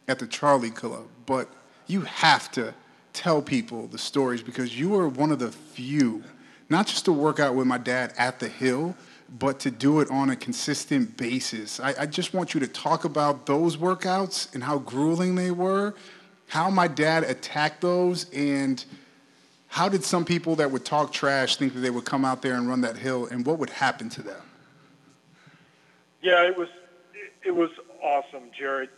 at 0.07 0.19
the 0.19 0.27
Charlie 0.27 0.71
Club, 0.71 1.07
but 1.25 1.49
you 1.87 2.01
have 2.01 2.51
to 2.51 2.73
tell 3.13 3.41
people 3.41 3.87
the 3.87 3.97
stories 3.97 4.43
because 4.43 4.77
you 4.77 4.95
are 4.95 5.07
one 5.07 5.31
of 5.31 5.39
the 5.39 5.51
few 5.51 6.23
not 6.69 6.87
just 6.87 7.05
to 7.05 7.13
work 7.13 7.39
out 7.39 7.55
with 7.55 7.67
my 7.67 7.77
dad 7.77 8.13
at 8.17 8.39
the 8.39 8.49
Hill, 8.49 8.95
but 9.29 9.59
to 9.61 9.71
do 9.71 9.99
it 9.99 10.09
on 10.09 10.29
a 10.29 10.35
consistent 10.35 11.17
basis. 11.17 11.79
I, 11.79 11.95
I, 12.01 12.05
just 12.05 12.33
want 12.33 12.53
you 12.53 12.59
to 12.59 12.67
talk 12.67 13.05
about 13.05 13.45
those 13.45 13.77
workouts 13.77 14.53
and 14.53 14.63
how 14.63 14.77
grueling 14.77 15.35
they 15.35 15.51
were, 15.51 15.95
how 16.47 16.69
my 16.69 16.87
dad 16.87 17.23
attacked 17.23 17.81
those, 17.81 18.29
and 18.31 18.83
how 19.67 19.89
did 19.89 20.03
some 20.03 20.25
people 20.25 20.55
that 20.57 20.71
would 20.71 20.85
talk 20.85 21.11
trash 21.11 21.55
think 21.57 21.73
that 21.73 21.79
they 21.79 21.89
would 21.89 22.05
come 22.05 22.23
out 22.23 22.41
there 22.41 22.53
and 22.53 22.67
run 22.67 22.81
that 22.81 22.97
hill, 22.97 23.25
and 23.25 23.45
what 23.45 23.57
would 23.59 23.71
happen 23.71 24.09
to 24.09 24.21
them? 24.21 24.41
Yeah, 26.21 26.43
it 26.47 26.57
was 26.57 26.69
it, 27.43 27.53
was 27.53 27.69
awesome, 28.01 28.49
Jarrett. 28.57 28.89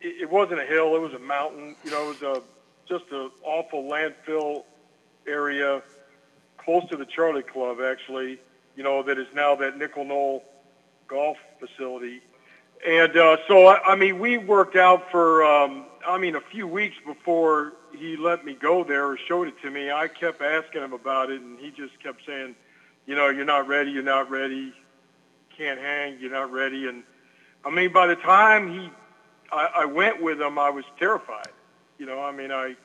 It, 0.00 0.22
it 0.22 0.30
wasn't 0.30 0.60
a 0.60 0.66
hill; 0.66 0.96
it 0.96 1.00
was 1.00 1.14
a 1.14 1.18
mountain. 1.18 1.76
You 1.84 1.90
know, 1.90 2.10
it 2.10 2.20
was 2.20 2.22
a 2.22 2.42
just 2.88 3.10
an 3.10 3.30
awful 3.42 3.84
landfill 3.84 4.64
area 5.26 5.82
close 6.58 6.88
to 6.90 6.96
the 6.96 7.06
Charlie 7.06 7.42
Club, 7.42 7.78
actually, 7.80 8.38
you 8.76 8.82
know, 8.82 9.02
that 9.02 9.18
is 9.18 9.26
now 9.34 9.56
that 9.56 9.76
Nickol 9.76 10.04
Knoll 10.04 10.44
golf 11.08 11.38
facility. 11.58 12.20
And 12.86 13.16
uh, 13.16 13.38
so, 13.48 13.66
I, 13.66 13.80
I 13.92 13.96
mean, 13.96 14.18
we 14.18 14.38
worked 14.38 14.76
out 14.76 15.10
for, 15.10 15.44
um, 15.44 15.86
I 16.06 16.18
mean, 16.18 16.36
a 16.36 16.40
few 16.40 16.66
weeks 16.66 16.96
before 17.06 17.72
he 17.96 18.16
let 18.16 18.44
me 18.44 18.54
go 18.54 18.84
there 18.84 19.06
or 19.06 19.16
showed 19.16 19.48
it 19.48 19.54
to 19.62 19.70
me. 19.70 19.90
I 19.90 20.08
kept 20.08 20.42
asking 20.42 20.82
him 20.82 20.92
about 20.92 21.30
it, 21.30 21.40
and 21.40 21.58
he 21.58 21.70
just 21.70 21.98
kept 22.02 22.26
saying, 22.26 22.54
you 23.06 23.14
know, 23.14 23.28
you're 23.28 23.46
not 23.46 23.66
ready, 23.66 23.90
you're 23.90 24.02
not 24.02 24.30
ready, 24.30 24.74
can't 25.56 25.80
hang, 25.80 26.18
you're 26.20 26.30
not 26.30 26.52
ready. 26.52 26.86
And 26.86 27.02
I 27.64 27.70
mean, 27.70 27.92
by 27.92 28.06
the 28.06 28.16
time 28.16 28.72
he, 28.72 28.90
I, 29.50 29.70
I 29.78 29.84
went 29.86 30.22
with 30.22 30.40
him, 30.40 30.58
I 30.58 30.68
was 30.68 30.84
terrified. 30.98 31.48
You 31.98 32.04
know, 32.04 32.20
I 32.20 32.30
mean, 32.30 32.52
I, 32.52 32.76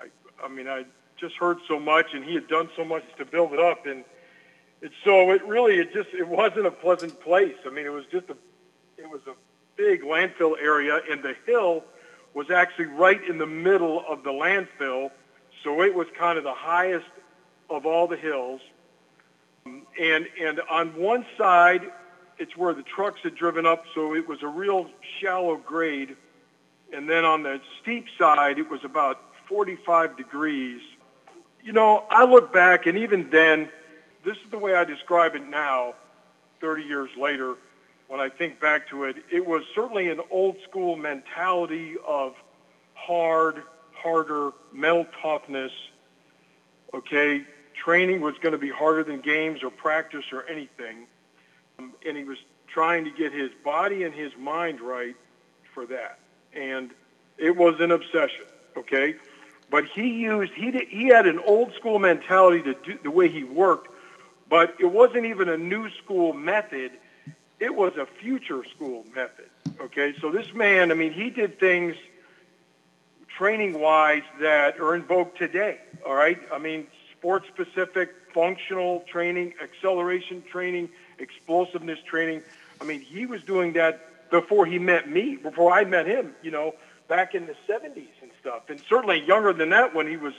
I, 0.00 0.06
I 0.42 0.48
mean, 0.48 0.66
I 0.66 0.84
just 1.16 1.36
heard 1.36 1.58
so 1.68 1.78
much, 1.78 2.14
and 2.14 2.24
he 2.24 2.34
had 2.34 2.48
done 2.48 2.68
so 2.74 2.84
much 2.84 3.04
to 3.18 3.24
build 3.24 3.52
it 3.52 3.60
up, 3.60 3.86
and 3.86 4.04
it's 4.82 4.94
so 5.04 5.30
it 5.32 5.44
really 5.44 5.78
it 5.78 5.92
just 5.92 6.10
it 6.12 6.26
wasn't 6.26 6.66
a 6.66 6.70
pleasant 6.70 7.20
place. 7.20 7.56
I 7.66 7.70
mean, 7.70 7.86
it 7.86 7.92
was 7.92 8.04
just 8.10 8.28
a 8.28 8.36
it 8.96 9.08
was 9.08 9.20
a 9.26 9.34
big 9.76 10.02
landfill 10.02 10.54
area, 10.60 11.00
and 11.10 11.22
the 11.22 11.34
hill 11.46 11.84
was 12.34 12.50
actually 12.50 12.86
right 12.86 13.22
in 13.28 13.38
the 13.38 13.46
middle 13.46 14.04
of 14.08 14.22
the 14.22 14.30
landfill, 14.30 15.10
so 15.64 15.82
it 15.82 15.94
was 15.94 16.06
kind 16.16 16.38
of 16.38 16.44
the 16.44 16.54
highest 16.54 17.06
of 17.70 17.86
all 17.86 18.06
the 18.06 18.16
hills. 18.16 18.60
And 19.66 20.28
and 20.40 20.60
on 20.70 20.94
one 20.96 21.26
side, 21.36 21.82
it's 22.38 22.56
where 22.56 22.74
the 22.74 22.82
trucks 22.82 23.20
had 23.22 23.34
driven 23.34 23.66
up, 23.66 23.84
so 23.94 24.14
it 24.14 24.28
was 24.28 24.42
a 24.42 24.48
real 24.48 24.88
shallow 25.20 25.56
grade. 25.56 26.16
And 26.92 27.08
then 27.08 27.24
on 27.24 27.42
the 27.42 27.60
steep 27.82 28.06
side, 28.18 28.58
it 28.58 28.70
was 28.70 28.82
about 28.82 29.20
45 29.46 30.16
degrees 30.16 30.80
you 31.68 31.72
know, 31.72 32.04
I 32.10 32.24
look 32.24 32.52
back, 32.52 32.86
and 32.86 32.96
even 32.98 33.28
then, 33.30 33.68
this 34.24 34.36
is 34.36 34.50
the 34.50 34.58
way 34.58 34.74
I 34.74 34.84
describe 34.84 35.34
it 35.34 35.48
now, 35.48 35.94
30 36.60 36.82
years 36.84 37.10
later, 37.18 37.54
when 38.08 38.20
I 38.20 38.28
think 38.28 38.60
back 38.60 38.88
to 38.88 39.04
it. 39.04 39.16
It 39.30 39.46
was 39.46 39.62
certainly 39.74 40.08
an 40.08 40.20
old 40.30 40.56
school 40.68 40.96
mentality 40.96 41.94
of 42.06 42.34
hard, 42.94 43.62
harder, 43.92 44.52
mental 44.72 45.06
toughness. 45.22 45.72
Okay, 46.94 47.44
training 47.74 48.20
was 48.20 48.34
going 48.38 48.52
to 48.52 48.58
be 48.58 48.70
harder 48.70 49.04
than 49.04 49.20
games 49.20 49.62
or 49.62 49.70
practice 49.70 50.24
or 50.32 50.46
anything. 50.46 51.06
Um, 51.78 51.92
and 52.06 52.16
he 52.16 52.24
was 52.24 52.38
trying 52.66 53.04
to 53.04 53.10
get 53.10 53.32
his 53.32 53.50
body 53.64 54.04
and 54.04 54.14
his 54.14 54.32
mind 54.38 54.80
right 54.80 55.16
for 55.74 55.86
that. 55.86 56.18
And 56.54 56.90
it 57.36 57.56
was 57.56 57.78
an 57.80 57.90
obsession, 57.90 58.44
okay? 58.76 59.14
But 59.70 59.84
he 59.86 60.08
used 60.08 60.52
he 60.54 60.70
did, 60.70 60.88
he 60.88 61.08
had 61.08 61.26
an 61.26 61.38
old 61.40 61.74
school 61.74 61.98
mentality 61.98 62.62
to 62.62 62.74
do 62.74 62.98
the 63.02 63.10
way 63.10 63.28
he 63.28 63.44
worked, 63.44 63.87
but 64.48 64.74
it 64.80 64.86
wasn't 64.86 65.26
even 65.26 65.48
a 65.48 65.56
new 65.56 65.90
school 65.90 66.32
method. 66.32 66.92
It 67.60 67.74
was 67.74 67.96
a 67.96 68.06
future 68.06 68.64
school 68.64 69.04
method. 69.14 69.48
Okay, 69.80 70.14
so 70.20 70.30
this 70.30 70.52
man, 70.54 70.90
I 70.90 70.94
mean, 70.94 71.12
he 71.12 71.30
did 71.30 71.60
things 71.60 71.96
training 73.36 73.78
wise 73.78 74.22
that 74.40 74.80
are 74.80 74.94
in 74.94 75.04
vogue 75.04 75.36
today. 75.36 75.78
All 76.06 76.14
right, 76.14 76.38
I 76.52 76.58
mean, 76.58 76.86
sports 77.12 77.46
specific, 77.48 78.10
functional 78.34 79.04
training, 79.08 79.54
acceleration 79.62 80.42
training, 80.50 80.88
explosiveness 81.18 81.98
training. 82.04 82.42
I 82.80 82.84
mean, 82.84 83.00
he 83.00 83.26
was 83.26 83.42
doing 83.42 83.74
that 83.74 84.30
before 84.30 84.66
he 84.66 84.78
met 84.78 85.08
me, 85.08 85.36
before 85.36 85.72
I 85.72 85.84
met 85.84 86.06
him. 86.06 86.34
You 86.42 86.50
know, 86.50 86.74
back 87.08 87.34
in 87.34 87.46
the 87.46 87.56
70s 87.68 88.06
and 88.22 88.30
stuff. 88.40 88.68
And 88.68 88.80
certainly 88.88 89.24
younger 89.24 89.52
than 89.52 89.70
that 89.70 89.94
when 89.94 90.06
he 90.06 90.16
was 90.16 90.34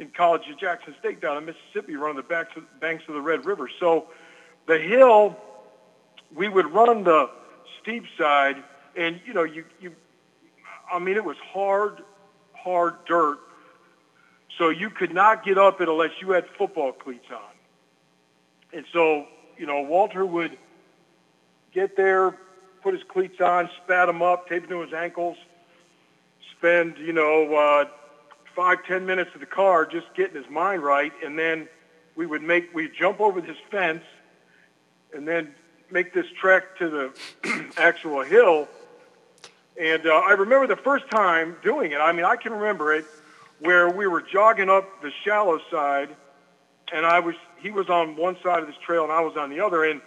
in 0.00 0.08
college 0.08 0.42
at 0.50 0.58
Jackson 0.58 0.94
State 0.98 1.20
down 1.20 1.36
in 1.36 1.44
Mississippi 1.44 1.94
running 1.94 2.16
the 2.16 2.22
banks 2.22 2.52
of, 2.56 2.64
banks 2.80 3.04
of 3.06 3.14
the 3.14 3.20
Red 3.20 3.44
River. 3.44 3.70
So 3.78 4.06
the 4.66 4.78
hill, 4.78 5.36
we 6.34 6.48
would 6.48 6.72
run 6.72 7.04
the 7.04 7.30
steep 7.80 8.04
side 8.18 8.56
and, 8.96 9.20
you 9.24 9.34
know, 9.34 9.44
you, 9.44 9.64
you, 9.80 9.94
I 10.92 10.98
mean, 10.98 11.16
it 11.16 11.24
was 11.24 11.36
hard, 11.52 12.02
hard 12.54 13.04
dirt. 13.04 13.38
So 14.58 14.70
you 14.70 14.90
could 14.90 15.14
not 15.14 15.44
get 15.44 15.58
up 15.58 15.80
it 15.80 15.88
unless 15.88 16.10
you 16.20 16.30
had 16.32 16.46
football 16.58 16.92
cleats 16.92 17.26
on. 17.30 17.38
And 18.72 18.84
so, 18.92 19.26
you 19.56 19.66
know, 19.66 19.82
Walter 19.82 20.24
would 20.24 20.56
get 21.72 21.96
there, 21.96 22.36
put 22.82 22.94
his 22.94 23.02
cleats 23.04 23.40
on, 23.40 23.68
spat 23.84 24.06
them 24.06 24.22
up, 24.22 24.48
tape 24.48 24.62
them 24.62 24.70
to 24.70 24.80
his 24.80 24.94
ankles, 24.94 25.36
spend, 26.56 26.96
you 26.98 27.12
know, 27.12 27.54
uh, 27.54 27.84
five, 28.54 28.84
ten 28.84 29.06
minutes 29.06 29.30
of 29.34 29.40
the 29.40 29.46
car 29.46 29.86
just 29.86 30.12
getting 30.14 30.36
his 30.36 30.50
mind 30.50 30.82
right, 30.82 31.12
and 31.24 31.38
then 31.38 31.68
we 32.16 32.26
would 32.26 32.42
make, 32.42 32.74
we'd 32.74 32.92
jump 32.94 33.20
over 33.20 33.40
this 33.40 33.56
fence 33.70 34.04
and 35.14 35.26
then 35.26 35.54
make 35.90 36.12
this 36.12 36.26
trek 36.38 36.76
to 36.78 36.88
the 36.88 37.72
actual 37.76 38.22
hill. 38.22 38.68
And 39.80 40.06
uh, 40.06 40.14
I 40.14 40.32
remember 40.32 40.66
the 40.66 40.80
first 40.80 41.10
time 41.10 41.56
doing 41.62 41.92
it. 41.92 41.96
I 41.96 42.12
mean, 42.12 42.24
I 42.24 42.36
can 42.36 42.52
remember 42.52 42.92
it 42.92 43.06
where 43.60 43.88
we 43.88 44.06
were 44.06 44.22
jogging 44.22 44.68
up 44.68 45.02
the 45.02 45.10
shallow 45.24 45.60
side, 45.70 46.14
and 46.92 47.06
I 47.06 47.20
was 47.20 47.34
he 47.58 47.70
was 47.70 47.88
on 47.88 48.16
one 48.16 48.36
side 48.42 48.60
of 48.60 48.66
this 48.66 48.76
trail 48.84 49.04
and 49.04 49.12
I 49.12 49.20
was 49.20 49.36
on 49.36 49.50
the 49.50 49.60
other, 49.60 49.84
and 49.84 50.00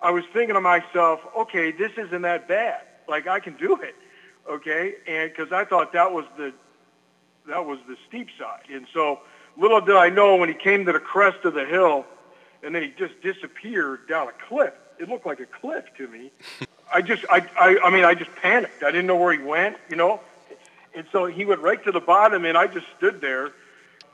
I 0.00 0.10
was 0.10 0.24
thinking 0.32 0.54
to 0.54 0.60
myself, 0.60 1.20
okay, 1.36 1.72
this 1.72 1.92
isn't 1.96 2.22
that 2.22 2.46
bad. 2.46 2.82
Like 3.08 3.26
I 3.26 3.40
can 3.40 3.56
do 3.56 3.76
it, 3.76 3.96
okay, 4.48 4.94
and 5.06 5.30
because 5.30 5.52
I 5.52 5.64
thought 5.64 5.92
that 5.92 6.12
was 6.12 6.24
the 6.36 6.52
that 7.48 7.64
was 7.64 7.78
the 7.88 7.96
steep 8.08 8.28
side, 8.38 8.64
and 8.72 8.86
so 8.92 9.20
little 9.56 9.80
did 9.80 9.96
I 9.96 10.08
know 10.08 10.36
when 10.36 10.48
he 10.48 10.54
came 10.54 10.84
to 10.86 10.92
the 10.92 11.00
crest 11.00 11.44
of 11.44 11.54
the 11.54 11.64
hill, 11.64 12.06
and 12.62 12.74
then 12.74 12.82
he 12.82 12.92
just 12.98 13.20
disappeared 13.22 14.08
down 14.08 14.28
a 14.28 14.32
cliff. 14.48 14.74
It 14.98 15.08
looked 15.08 15.26
like 15.26 15.40
a 15.40 15.46
cliff 15.46 15.84
to 15.96 16.08
me. 16.08 16.30
I 16.92 17.02
just, 17.02 17.24
I, 17.30 17.46
I, 17.58 17.78
I 17.84 17.90
mean, 17.90 18.04
I 18.04 18.14
just 18.14 18.34
panicked. 18.36 18.82
I 18.82 18.90
didn't 18.90 19.06
know 19.06 19.16
where 19.16 19.32
he 19.32 19.42
went, 19.42 19.76
you 19.88 19.96
know. 19.96 20.20
And 20.94 21.06
so 21.12 21.26
he 21.26 21.44
went 21.44 21.60
right 21.60 21.82
to 21.84 21.92
the 21.92 22.00
bottom, 22.00 22.44
and 22.44 22.58
I 22.58 22.66
just 22.66 22.86
stood 22.96 23.20
there. 23.20 23.52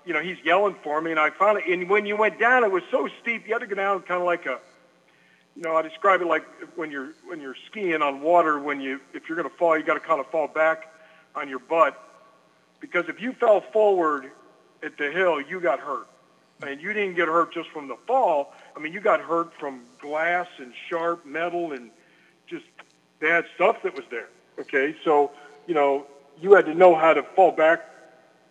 You 0.05 0.13
know, 0.13 0.21
he's 0.21 0.37
yelling 0.45 0.77
for 0.83 1.01
me, 1.01 1.11
and 1.11 1.19
I 1.19 1.31
finally. 1.31 1.73
And 1.73 1.89
when 1.89 2.07
you 2.07 2.17
went 2.17 2.39
down, 2.39 2.65
it 2.65 2.71
was 2.71 2.83
so 2.91 3.09
steep. 3.23 3.47
You 3.47 3.55
had 3.55 3.61
to 3.61 3.67
go 3.67 3.75
down 3.75 4.03
kind 4.03 4.21
of 4.21 4.27
like 4.27 4.47
a, 4.47 4.61
you 5.57 5.63
know, 5.63 5.75
I 5.75 5.83
describe 5.83 6.21
it 6.21 6.27
like 6.27 6.45
when 6.77 6.91
you're 6.91 7.15
when 7.25 7.41
you're 7.41 7.57
skiing 7.71 8.03
on 8.03 8.21
water. 8.21 8.59
When 8.59 8.81
you, 8.81 9.01
if 9.15 9.29
you're 9.29 9.37
going 9.37 9.49
to 9.49 9.57
fall, 9.57 9.77
you 9.77 9.83
got 9.83 9.95
to 9.95 10.01
kind 10.01 10.21
of 10.21 10.27
fall 10.27 10.47
back 10.47 10.93
on 11.35 11.49
your 11.49 11.59
butt, 11.59 12.01
because 12.81 13.09
if 13.09 13.21
you 13.21 13.33
fell 13.33 13.61
forward 13.61 14.31
at 14.83 14.97
the 14.99 15.11
hill, 15.11 15.41
you 15.41 15.61
got 15.61 15.81
hurt. 15.81 16.07
And 16.63 16.81
you 16.81 16.93
didn't 16.93 17.17
get 17.17 17.29
hurt 17.29 17.53
just 17.53 17.69
from 17.71 17.87
the 17.89 17.97
fall. 18.07 18.55
I 18.75 18.81
mean, 18.81 18.93
you 18.93 19.01
got 19.01 19.21
hurt 19.21 19.53
from 19.59 19.83
glass 20.01 20.47
and 20.59 20.73
sharp 20.89 21.27
metal 21.27 21.73
and 21.73 21.91
just 22.47 22.65
bad 23.21 23.45
stuff 23.55 23.83
that 23.83 23.95
was 23.95 24.05
there. 24.11 24.29
Okay, 24.59 24.97
so 25.05 25.31
you 25.67 25.75
know 25.75 26.07
you 26.41 26.55
had 26.55 26.65
to 26.67 26.75
know 26.75 26.95
how 26.95 27.13
to 27.13 27.23
fall 27.23 27.53
back 27.53 27.85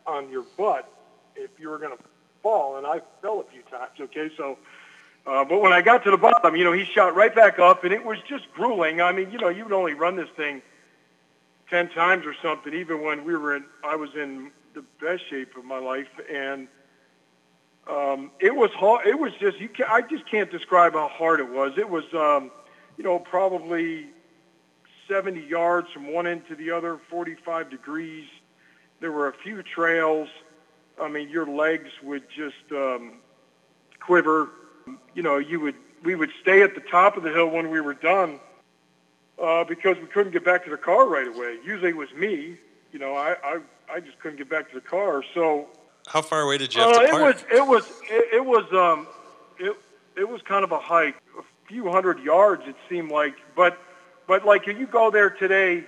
on 0.05 0.29
your 0.29 0.43
butt 0.55 0.87
if 1.35 1.49
you 1.59 1.69
were 1.69 1.79
going 1.79 1.97
to 1.97 2.03
fall, 2.43 2.77
and 2.77 2.85
I 2.85 3.01
fell 3.21 3.39
a 3.39 3.51
few 3.51 3.61
times. 3.63 3.91
Okay, 3.99 4.29
so. 4.37 4.57
Uh, 5.27 5.43
but 5.43 5.59
when 5.59 5.73
I 5.73 5.81
got 5.81 6.03
to 6.03 6.11
the 6.11 6.17
bottom, 6.17 6.55
you 6.55 6.63
know, 6.63 6.71
he 6.71 6.85
shot 6.85 7.15
right 7.15 7.33
back 7.33 7.57
up, 7.57 7.83
and 7.83 7.91
it 7.91 8.05
was 8.05 8.19
just 8.29 8.45
grueling. 8.53 9.01
I 9.01 9.11
mean, 9.11 9.31
you 9.31 9.39
know, 9.39 9.49
you 9.49 9.63
would 9.63 9.73
only 9.73 9.95
run 9.95 10.15
this 10.15 10.29
thing 10.37 10.61
ten 11.69 11.89
times 11.89 12.25
or 12.25 12.35
something. 12.41 12.73
Even 12.73 13.01
when 13.01 13.23
we 13.23 13.35
were 13.35 13.55
in, 13.55 13.65
I 13.83 13.95
was 13.95 14.09
in 14.15 14.51
the 14.73 14.83
best 15.01 15.27
shape 15.29 15.55
of 15.57 15.65
my 15.65 15.79
life, 15.79 16.09
and 16.31 16.67
um, 17.87 18.31
it 18.39 18.55
was 18.55 18.71
hard. 18.71 19.07
It 19.07 19.17
was 19.17 19.31
just 19.39 19.59
you. 19.59 19.69
Can, 19.69 19.85
I 19.89 20.01
just 20.01 20.29
can't 20.29 20.51
describe 20.51 20.93
how 20.93 21.07
hard 21.07 21.39
it 21.39 21.49
was. 21.49 21.73
It 21.77 21.89
was, 21.89 22.05
um, 22.13 22.51
you 22.97 23.03
know, 23.03 23.19
probably 23.19 24.07
70 25.07 25.41
yards 25.41 25.91
from 25.91 26.11
one 26.11 26.27
end 26.27 26.47
to 26.47 26.55
the 26.55 26.71
other, 26.71 26.99
45 27.09 27.69
degrees. 27.69 28.27
There 28.99 29.11
were 29.11 29.27
a 29.27 29.33
few 29.33 29.61
trails. 29.61 30.29
I 30.99 31.09
mean, 31.09 31.29
your 31.29 31.45
legs 31.45 31.89
would 32.01 32.23
just 32.29 32.71
um, 32.71 33.15
quiver. 33.99 34.49
You 35.13 35.23
know, 35.23 35.37
you 35.37 35.59
would. 35.59 35.75
We 36.03 36.13
would 36.13 36.31
stay 36.39 36.61
at 36.61 36.75
the 36.75 36.81
top 36.81 37.17
of 37.17 37.23
the 37.23 37.31
hill 37.31 37.47
when 37.49 37.71
we 37.71 37.81
were 37.81 37.95
done 37.95 38.39
uh, 39.41 39.63
because 39.63 39.97
we 39.97 40.07
couldn't 40.07 40.31
get 40.31 40.45
back 40.45 40.63
to 40.65 40.69
the 40.69 40.77
car 40.77 41.07
right 41.07 41.27
away. 41.27 41.57
Usually 41.65 41.89
it 41.89 41.97
was 41.97 42.13
me. 42.13 42.57
You 42.91 42.99
know, 42.99 43.15
I, 43.15 43.35
I 43.43 43.59
I 43.91 43.99
just 43.99 44.19
couldn't 44.19 44.37
get 44.37 44.49
back 44.49 44.69
to 44.69 44.75
the 44.75 44.81
car. 44.81 45.23
So 45.33 45.67
how 46.07 46.21
far 46.21 46.41
away 46.41 46.57
did 46.57 46.73
you 46.73 46.81
have 46.81 46.91
uh, 46.91 47.01
to 47.01 47.07
park? 47.09 47.21
It 47.21 47.25
was 47.25 47.45
it 47.51 47.67
was 47.67 48.01
it, 48.33 48.45
was 48.45 48.73
um 48.73 49.07
it 49.59 49.75
it 50.17 50.29
was 50.29 50.41
kind 50.41 50.63
of 50.63 50.71
a 50.71 50.79
hike, 50.79 51.15
a 51.37 51.43
few 51.67 51.89
hundred 51.89 52.19
yards 52.19 52.63
it 52.67 52.75
seemed 52.89 53.11
like, 53.11 53.35
but 53.55 53.77
but 54.27 54.45
like 54.45 54.67
if 54.67 54.77
you 54.77 54.87
go 54.87 55.11
there 55.11 55.29
today, 55.29 55.83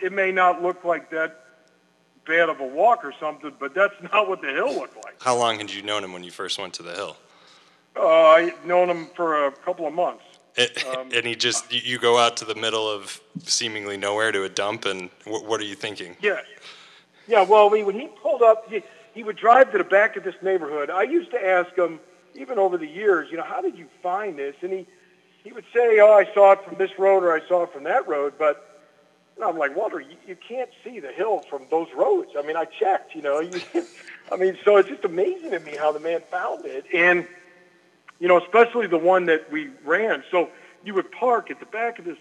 it 0.00 0.12
may 0.12 0.32
not 0.32 0.62
look 0.62 0.84
like 0.84 1.10
that 1.10 1.40
bad 2.26 2.48
of 2.48 2.60
a 2.60 2.66
walk 2.66 3.04
or 3.04 3.12
something, 3.18 3.52
but 3.58 3.74
that's 3.74 3.94
not 4.12 4.28
what 4.28 4.40
the 4.40 4.48
hill 4.48 4.74
looked 4.74 4.96
like. 5.04 5.22
How 5.22 5.36
long 5.36 5.58
had 5.58 5.72
you 5.72 5.82
known 5.82 6.04
him 6.04 6.12
when 6.12 6.24
you 6.24 6.30
first 6.30 6.58
went 6.58 6.74
to 6.74 6.82
the 6.82 6.94
hill? 6.94 7.16
Uh, 7.96 8.06
I 8.06 8.54
known 8.64 8.90
him 8.90 9.06
for 9.14 9.46
a 9.46 9.52
couple 9.52 9.86
of 9.86 9.94
months. 9.94 10.24
Um, 10.56 11.10
and 11.12 11.26
he 11.26 11.34
just 11.34 11.72
you 11.72 11.98
go 11.98 12.16
out 12.16 12.36
to 12.38 12.44
the 12.44 12.54
middle 12.54 12.88
of 12.88 13.20
seemingly 13.42 13.96
nowhere 13.96 14.30
to 14.30 14.44
a 14.44 14.48
dump, 14.48 14.84
and 14.84 15.10
what, 15.24 15.44
what 15.44 15.60
are 15.60 15.64
you 15.64 15.74
thinking? 15.74 16.16
Yeah, 16.20 16.40
yeah. 17.26 17.42
Well, 17.42 17.70
when 17.70 17.98
he 17.98 18.08
pulled 18.22 18.42
up, 18.42 18.70
he, 18.70 18.82
he 19.14 19.24
would 19.24 19.36
drive 19.36 19.72
to 19.72 19.78
the 19.78 19.84
back 19.84 20.16
of 20.16 20.22
this 20.22 20.36
neighborhood. 20.42 20.90
I 20.90 21.02
used 21.02 21.32
to 21.32 21.44
ask 21.44 21.74
him, 21.76 21.98
even 22.34 22.58
over 22.58 22.78
the 22.78 22.86
years, 22.86 23.30
you 23.30 23.36
know, 23.36 23.42
how 23.42 23.60
did 23.60 23.76
you 23.76 23.88
find 24.02 24.38
this? 24.38 24.54
And 24.62 24.72
he 24.72 24.86
he 25.42 25.52
would 25.52 25.64
say, 25.74 25.98
oh, 26.00 26.12
I 26.12 26.32
saw 26.32 26.52
it 26.52 26.64
from 26.64 26.78
this 26.78 26.98
road 26.98 27.24
or 27.24 27.32
I 27.32 27.46
saw 27.48 27.64
it 27.64 27.72
from 27.72 27.84
that 27.84 28.06
road, 28.06 28.34
but 28.38 28.74
know, 29.38 29.48
I'm 29.48 29.58
like, 29.58 29.76
Walter, 29.76 30.00
you, 30.00 30.16
you 30.26 30.36
can't 30.36 30.70
see 30.82 31.00
the 31.00 31.12
hill 31.12 31.40
from 31.50 31.66
those 31.70 31.88
roads. 31.96 32.30
I 32.38 32.42
mean, 32.42 32.56
I 32.56 32.64
checked, 32.64 33.14
you 33.14 33.22
know. 33.22 33.40
You, 33.74 33.84
I 34.32 34.36
mean, 34.36 34.56
so 34.64 34.78
it's 34.78 34.88
just 34.88 35.04
amazing 35.04 35.50
to 35.50 35.60
me 35.60 35.76
how 35.76 35.92
the 35.92 36.00
man 36.00 36.22
found 36.30 36.64
it, 36.64 36.86
and 36.94 37.26
you 38.20 38.28
know, 38.28 38.38
especially 38.38 38.86
the 38.86 38.98
one 38.98 39.26
that 39.26 39.50
we 39.50 39.70
ran. 39.84 40.22
So 40.30 40.50
you 40.84 40.94
would 40.94 41.10
park 41.12 41.50
at 41.50 41.60
the 41.60 41.66
back 41.66 41.98
of 41.98 42.04
this, 42.04 42.18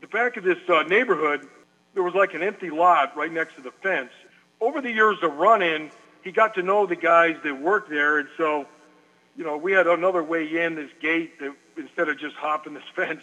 the 0.00 0.06
back 0.06 0.36
of 0.36 0.44
this 0.44 0.58
uh, 0.68 0.82
neighborhood. 0.84 1.46
There 1.94 2.02
was 2.02 2.14
like 2.14 2.34
an 2.34 2.42
empty 2.42 2.70
lot 2.70 3.16
right 3.16 3.32
next 3.32 3.56
to 3.56 3.60
the 3.60 3.72
fence. 3.82 4.10
Over 4.60 4.80
the 4.80 4.90
years 4.90 5.18
of 5.22 5.34
running, 5.36 5.90
he 6.22 6.32
got 6.32 6.54
to 6.54 6.62
know 6.62 6.86
the 6.86 6.96
guys 6.96 7.36
that 7.44 7.60
worked 7.60 7.90
there, 7.90 8.18
and 8.18 8.28
so, 8.36 8.66
you 9.36 9.44
know, 9.44 9.56
we 9.56 9.72
had 9.72 9.86
another 9.86 10.22
way 10.22 10.64
in 10.64 10.74
this 10.74 10.90
gate 11.00 11.38
that 11.40 11.54
instead 11.76 12.08
of 12.08 12.18
just 12.18 12.34
hopping 12.36 12.74
this 12.74 12.82
fence 12.96 13.22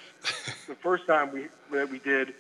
the 0.68 0.76
first 0.76 1.06
time 1.08 1.32
we 1.32 1.48
that 1.72 1.90
we 1.90 2.00
did. 2.00 2.34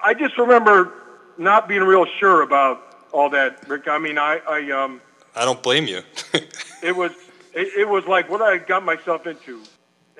I 0.00 0.14
just 0.14 0.38
remember 0.38 0.92
not 1.38 1.68
being 1.68 1.82
real 1.82 2.06
sure 2.18 2.42
about 2.42 3.06
all 3.12 3.30
that, 3.30 3.66
Rick. 3.68 3.88
I 3.88 3.98
mean, 3.98 4.18
I 4.18 4.40
I 4.48 4.70
um. 4.70 5.00
I 5.34 5.44
don't 5.44 5.62
blame 5.62 5.86
you. 5.86 6.02
it 6.82 6.96
was 6.96 7.12
it, 7.58 7.68
it 7.76 7.88
was 7.88 8.04
like 8.06 8.28
what 8.30 8.42
I 8.42 8.58
got 8.58 8.84
myself 8.84 9.26
into, 9.26 9.62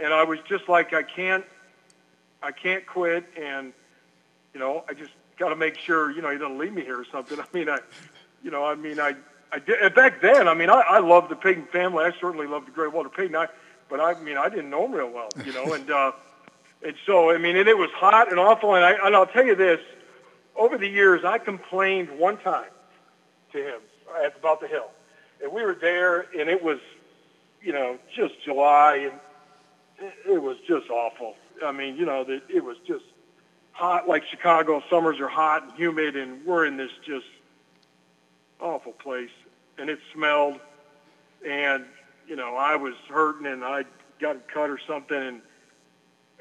and 0.01 0.13
I 0.13 0.25
was 0.25 0.39
just 0.49 0.69
like 0.69 0.93
I 0.93 1.03
can't 1.03 1.45
I 2.43 2.53
can't 2.53 2.87
quit, 2.87 3.25
and 3.41 3.73
you 4.53 4.61
know 4.61 4.85
I 4.89 4.95
just 4.95 5.13
got 5.39 5.51
to 5.51 5.57
make 5.57 5.79
sure 5.79 6.11
you 6.11 6.23
know 6.23 6.31
he 6.31 6.39
doesn't 6.39 6.59
leave 6.59 6.73
me 6.73 6.83
here 6.83 7.01
or 7.01 7.07
something. 7.11 7.39
I 7.41 7.45
mean 7.53 7.69
I, 7.69 7.79
you 8.43 8.51
know 8.51 8.65
I 8.65 8.75
mean 8.75 9.01
I 9.01 9.15
I 9.53 9.59
did 9.59 9.95
back 9.95 10.21
then. 10.21 10.49
I 10.49 10.55
mean 10.55 10.71
I 10.71 10.81
I 10.81 10.99
loved 10.99 11.31
the 11.31 11.37
Payton 11.37 11.67
family. 11.67 12.05
I 12.05 12.13
certainly 12.21 12.47
loved 12.47 12.67
the 12.67 12.73
great 12.73 12.93
Walter 12.93 13.09
Payton. 13.09 13.37
I 13.37 13.49
but 13.89 14.01
I 14.01 14.21
mean, 14.21 14.37
I 14.37 14.49
didn't 14.49 14.71
know 14.71 14.85
him 14.85 14.93
real 14.93 15.11
well, 15.11 15.29
you 15.45 15.53
know, 15.53 15.73
and 15.73 15.91
uh, 15.91 16.13
and 16.85 16.95
so 17.07 17.31
I 17.31 17.39
mean, 17.39 17.57
and 17.57 17.69
it 17.69 17.77
was 17.77 17.91
hot 17.91 18.31
and 18.31 18.39
awful, 18.39 18.75
and 18.75 18.85
I 18.85 18.93
and 19.07 19.17
I'll 19.17 19.27
tell 19.27 19.45
you 19.45 19.55
this, 19.55 19.81
over 20.57 20.77
the 20.77 20.89
years, 20.89 21.25
I 21.25 21.39
complained 21.39 22.11
one 22.19 22.37
time 22.39 22.71
to 23.53 23.59
him 23.59 23.81
at 24.23 24.37
about 24.37 24.61
the 24.61 24.69
hill, 24.69 24.91
and 25.43 25.53
we 25.53 25.63
were 25.63 25.75
there, 25.75 26.27
and 26.39 26.51
it 26.51 26.63
was, 26.63 26.79
you 27.63 27.73
know, 27.73 27.99
just 28.15 28.35
July, 28.45 29.11
and 30.01 30.13
it 30.27 30.41
was 30.41 30.57
just 30.67 30.91
awful. 30.91 31.35
I 31.65 31.73
mean, 31.73 31.97
you 31.97 32.07
know, 32.07 32.25
it 32.29 32.65
was 32.65 32.77
just 32.87 33.05
hot 33.73 34.09
like 34.09 34.25
Chicago. 34.27 34.83
Summers 34.89 35.21
are 35.21 35.29
hot 35.29 35.65
and 35.65 35.73
humid, 35.73 36.17
and 36.17 36.45
we're 36.45 36.67
in 36.67 36.77
this 36.77 36.93
just 37.05 37.27
awful 38.61 38.93
place, 38.93 39.31
and 39.77 39.91
it 39.91 39.99
smelled, 40.13 40.61
and 41.47 41.85
you 42.27 42.37
know, 42.37 42.57
I 42.57 42.77
was 42.77 42.95
hurting 43.09 43.47
and 43.47 43.65
I 43.65 43.85
got 44.21 44.37
a 44.37 44.41
cut 44.41 44.69
or 44.69 44.79
something 44.87 45.17
and 45.17 45.41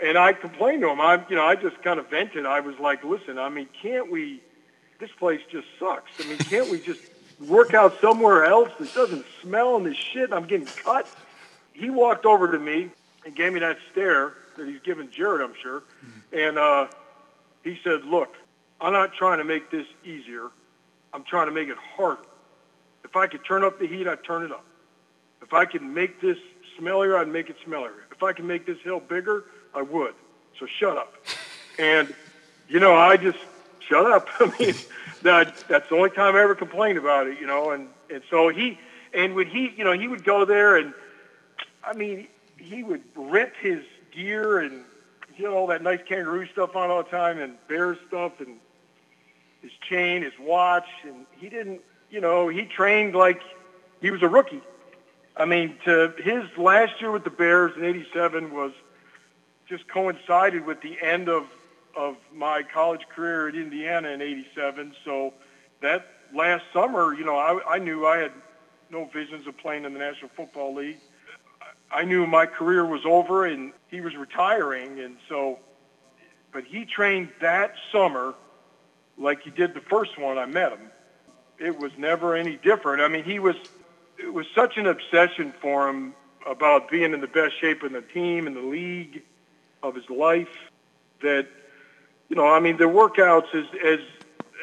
and 0.02 0.18
I 0.18 0.34
complained 0.34 0.82
to 0.82 0.90
him. 0.90 1.02
I 1.02 1.24
you 1.30 1.36
know, 1.36 1.46
I 1.46 1.56
just 1.56 1.82
kind 1.82 2.00
of 2.00 2.10
vented. 2.10 2.46
I 2.46 2.60
was 2.60 2.78
like, 2.80 3.04
"Listen, 3.04 3.40
I 3.40 3.50
mean, 3.50 3.68
can't 3.82 4.12
we 4.12 4.42
this 5.00 5.10
place 5.18 5.42
just 5.50 5.68
sucks. 5.80 6.12
I 6.20 6.28
mean, 6.28 6.38
can't 6.38 6.70
we 6.70 6.80
just 6.80 7.02
work 7.40 7.74
out 7.74 8.00
somewhere 8.02 8.46
else 8.46 8.70
that 8.80 8.94
doesn't 8.94 9.26
smell 9.42 9.76
and 9.78 9.86
this 9.86 9.98
shit 9.98 10.32
I'm 10.34 10.46
getting 10.46 10.68
cut?" 10.68 11.08
He 11.74 11.90
walked 11.90 12.26
over 12.26 12.52
to 12.52 12.60
me 12.60 12.90
and 13.26 13.36
gave 13.36 13.54
me 13.54 13.60
that 13.60 13.78
stare 13.92 14.34
that 14.58 14.68
he's 14.68 14.82
given 14.82 15.12
Jarrett, 15.12 15.42
I'm 15.42 15.56
sure. 15.62 15.84
And 16.32 16.58
uh 16.58 16.88
he 17.64 17.80
said, 17.84 18.06
"Look, 18.06 18.36
I'm 18.80 18.94
not 18.94 19.14
trying 19.14 19.40
to 19.40 19.44
make 19.44 19.70
this 19.72 19.88
easier. 20.04 20.50
I'm 21.14 21.24
trying 21.24 21.48
to 21.48 21.52
make 21.54 21.68
it 21.70 21.78
harder. 21.78 22.22
If 23.04 23.16
I 23.16 23.28
could 23.28 23.44
turn 23.46 23.64
up 23.64 23.80
the 23.80 23.88
heat, 23.88 24.08
I'd 24.08 24.24
turn 24.24 24.44
it 24.44 24.52
up. 24.52 24.66
If 25.42 25.54
I 25.54 25.66
can 25.66 25.94
make 25.94 26.22
this 26.22 26.38
smellier, 26.80 27.18
I'd 27.18 27.28
make 27.28 27.50
it 27.50 27.56
smellier. 27.66 27.94
If 28.12 28.22
I 28.24 28.34
can 28.34 28.48
make 28.48 28.66
this 28.66 28.80
hill 28.80 29.00
bigger, 29.00 29.46
I 29.74 29.82
would. 29.82 30.14
So 30.60 30.66
shut 30.66 30.98
up. 30.98 31.14
And, 31.80 32.12
you 32.68 32.80
know, 32.80 32.96
I 32.96 33.18
just 33.18 33.38
shut 33.88 34.04
up. 34.10 34.28
I 34.40 34.52
mean, 34.60 34.74
that 35.24 35.56
that's 35.68 35.90
the 35.90 35.96
only 35.96 36.10
time 36.10 36.36
I 36.36 36.42
ever 36.42 36.56
complained 36.56 36.98
about 36.98 37.28
it, 37.28 37.40
you 37.40 37.48
know. 37.48 37.72
And 37.72 37.90
and 38.10 38.22
so 38.30 38.50
he 38.50 38.80
and 39.14 39.34
would 39.36 39.48
he, 39.48 39.74
you 39.76 39.84
know, 39.84 39.94
he 39.94 40.08
would 40.08 40.24
go 40.24 40.46
there 40.46 40.78
and, 40.78 40.94
I 41.84 41.94
mean, 41.94 42.28
he 42.58 42.84
would 42.84 43.04
rip 43.16 43.56
his 43.62 43.84
gear 44.12 44.60
and 44.60 44.84
know 45.48 45.56
all 45.56 45.68
that 45.68 45.82
nice 45.82 46.00
kangaroo 46.08 46.48
stuff 46.48 46.76
on 46.76 46.90
all 46.90 47.04
the 47.04 47.10
time 47.10 47.40
and 47.40 47.56
bear 47.68 47.98
stuff 48.08 48.40
and 48.40 48.58
his 49.62 49.72
chain, 49.90 50.22
his 50.22 50.34
watch, 50.40 50.88
and 51.04 51.26
he 51.32 51.50
didn't, 51.50 51.82
you 52.10 52.22
know, 52.22 52.48
he 52.48 52.66
trained 52.66 53.16
like 53.16 53.42
he 54.02 54.12
was 54.12 54.22
a 54.22 54.28
rookie. 54.28 54.62
I 55.36 55.46
mean, 55.46 55.78
to 55.86 56.14
his 56.18 56.46
last 56.58 57.00
year 57.02 57.12
with 57.12 57.24
the 57.24 57.30
Bears 57.30 57.76
in 57.76 57.84
'87 57.84 58.54
was 58.54 58.72
just 59.68 59.88
coincided 59.88 60.66
with 60.66 60.82
the 60.82 60.98
end 61.02 61.30
of 61.30 61.46
of 61.98 62.16
my 62.34 62.64
college 62.64 63.02
career 63.14 63.50
at 63.50 63.56
Indiana 63.56 64.10
in 64.10 64.22
'87. 64.22 64.94
So 65.04 65.34
that 65.82 66.08
last 66.34 66.64
summer, 66.72 67.14
you 67.14 67.26
know, 67.26 67.36
I, 67.36 67.76
I 67.76 67.80
knew 67.80 68.06
I 68.06 68.18
had 68.18 68.32
no 68.90 69.06
visions 69.06 69.48
of 69.48 69.58
playing 69.58 69.86
in 69.86 69.94
the 69.94 70.00
National 70.00 70.30
Football 70.36 70.76
League. 70.76 70.98
I 71.92 72.04
knew 72.04 72.28
my 72.28 72.46
career 72.46 72.86
was 72.86 73.02
over 73.06 73.46
and 73.46 73.74
he 73.90 74.02
was 74.02 74.16
retiring, 74.16 75.00
and 75.00 75.18
so, 75.28 75.60
but 76.52 76.64
he 76.66 76.86
trained 76.86 77.30
that 77.42 77.74
summer 77.92 78.36
like 79.18 79.42
he 79.42 79.50
did 79.50 79.74
the 79.74 79.82
first 79.82 80.18
one. 80.18 80.38
I 80.38 80.46
met 80.46 80.72
him. 80.72 80.92
It 81.58 81.78
was 81.80 81.92
never 81.98 82.36
any 82.36 82.58
different. 82.58 83.02
I 83.02 83.08
mean, 83.08 83.24
he 83.24 83.40
was. 83.40 83.56
It 84.20 84.34
was 84.34 84.48
such 84.56 84.78
an 84.78 84.88
obsession 84.88 85.54
for 85.62 85.88
him 85.88 86.16
about 86.46 86.90
being 86.90 87.14
in 87.14 87.22
the 87.22 87.28
best 87.28 87.60
shape 87.60 87.84
in 87.84 87.94
the 87.94 88.02
team 88.02 88.48
and 88.48 88.56
the 88.56 88.62
league 88.62 89.22
of 89.84 89.94
his 89.94 90.10
life 90.10 90.48
that 91.22 91.48
you 92.30 92.36
know 92.36 92.48
I 92.48 92.60
mean 92.60 92.78
the 92.78 92.86
workouts 92.86 93.54
as 93.54 93.66
as 93.84 94.00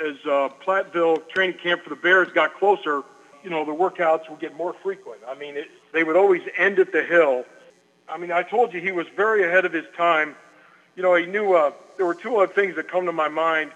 as 0.04 0.16
uh, 0.26 0.48
Platteville 0.64 1.28
training 1.28 1.58
camp 1.58 1.82
for 1.82 1.90
the 1.90 1.96
Bears 1.96 2.28
got 2.32 2.54
closer 2.54 3.02
you 3.42 3.50
know 3.50 3.64
the 3.64 3.72
workouts 3.72 4.28
would 4.30 4.40
get 4.40 4.56
more 4.56 4.74
frequent. 4.82 5.20
I 5.28 5.34
mean 5.34 5.56
it, 5.56 5.68
they 5.92 6.04
would 6.04 6.16
always 6.16 6.42
end 6.56 6.78
at 6.78 6.92
the 6.92 7.02
hill. 7.02 7.44
I 8.08 8.18
mean 8.18 8.32
I 8.32 8.42
told 8.42 8.72
you 8.72 8.80
he 8.80 8.92
was 8.92 9.06
very 9.16 9.44
ahead 9.46 9.64
of 9.64 9.72
his 9.72 9.86
time. 9.96 10.34
You 10.96 11.02
know 11.02 11.14
he 11.14 11.26
knew 11.26 11.54
uh, 11.54 11.72
there 11.96 12.06
were 12.06 12.14
two 12.14 12.36
other 12.36 12.52
things 12.52 12.76
that 12.76 12.88
come 12.88 13.06
to 13.06 13.12
my 13.12 13.28
mind. 13.28 13.72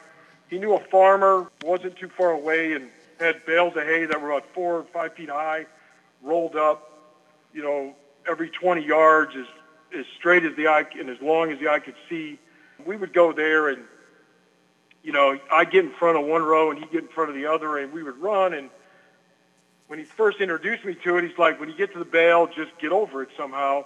He 0.49 0.59
knew 0.59 0.75
a 0.75 0.81
farmer 0.81 1.51
wasn't 1.63 1.97
too 1.97 2.09
far 2.09 2.31
away 2.31 2.73
and 2.73 2.89
had 3.21 3.45
bales 3.45 3.77
of 3.77 3.83
hay 3.83 4.07
that 4.07 4.21
were 4.21 4.31
about 4.31 4.47
four 4.55 4.79
or 4.79 4.85
five 4.85 5.15
feet 5.15 5.29
high 5.29 5.67
rolled 6.23 6.57
up 6.57 6.89
you 7.53 7.63
know, 7.63 7.95
every 8.29 8.51
20 8.51 8.85
yards 8.85 9.35
as, 9.37 9.47
as 9.99 10.07
straight 10.17 10.45
as 10.45 10.55
the 10.57 10.69
eye 10.69 10.85
and 10.99 11.09
as 11.09 11.21
long 11.21 11.51
as 11.51 11.59
the 11.59 11.69
eye 11.69 11.81
could 11.81 11.95
see. 12.09 12.39
We 12.89 12.97
would 12.97 13.13
go 13.13 13.33
there 13.33 13.69
and, 13.69 13.85
you 15.03 15.13
know, 15.13 15.39
I'd 15.53 15.71
get 15.71 15.85
in 15.85 15.91
front 15.91 16.17
of 16.17 16.25
one 16.25 16.43
row 16.43 16.71
and 16.71 16.79
he'd 16.79 16.91
get 16.91 17.03
in 17.03 17.09
front 17.09 17.29
of 17.29 17.37
the 17.37 17.45
other 17.45 17.77
and 17.77 17.93
we 17.93 18.03
would 18.03 18.17
run. 18.17 18.55
And 18.55 18.71
when 19.89 19.99
he 19.99 20.07
first 20.07 20.41
introduced 20.41 20.87
me 20.87 20.95
to 21.05 21.19
it, 21.19 21.29
he's 21.29 21.37
like, 21.37 21.61
when 21.61 21.69
you 21.69 21.77
get 21.77 21.93
to 21.93 21.99
the 21.99 22.07
bale, 22.07 22.47
just 22.47 22.71
get 22.79 22.91
over 22.91 23.23
it 23.23 23.29
somehow. 23.37 23.85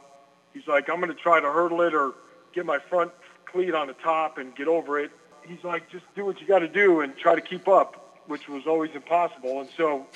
He's 0.55 0.69
like, 0.69 0.89
I'm 0.89 1.01
going 1.01 1.13
to 1.13 1.21
try 1.21 1.41
to 1.41 1.51
hurdle 1.51 1.81
it 1.81 1.95
or 1.95 2.13
get 2.53 2.65
my 2.65 2.79
front 2.79 3.11
cleat 3.45 3.75
on 3.75 3.89
the 3.89 3.95
top 3.95 4.39
and 4.39 4.55
get 4.55 4.69
over 4.69 5.01
it. 5.01 5.11
He's 5.49 5.65
like, 5.65 5.91
just 5.91 6.05
do 6.15 6.25
what 6.25 6.41
you 6.41 6.47
got 6.47 6.61
to 6.61 6.69
do 6.69 7.01
and 7.01 7.17
try 7.17 7.35
to 7.35 7.41
keep 7.41 7.67
up, 7.67 8.21
which 8.29 8.49
was 8.49 8.69
always 8.69 8.93
impossible. 8.95 9.63
And 9.63 9.69
so 9.77 10.07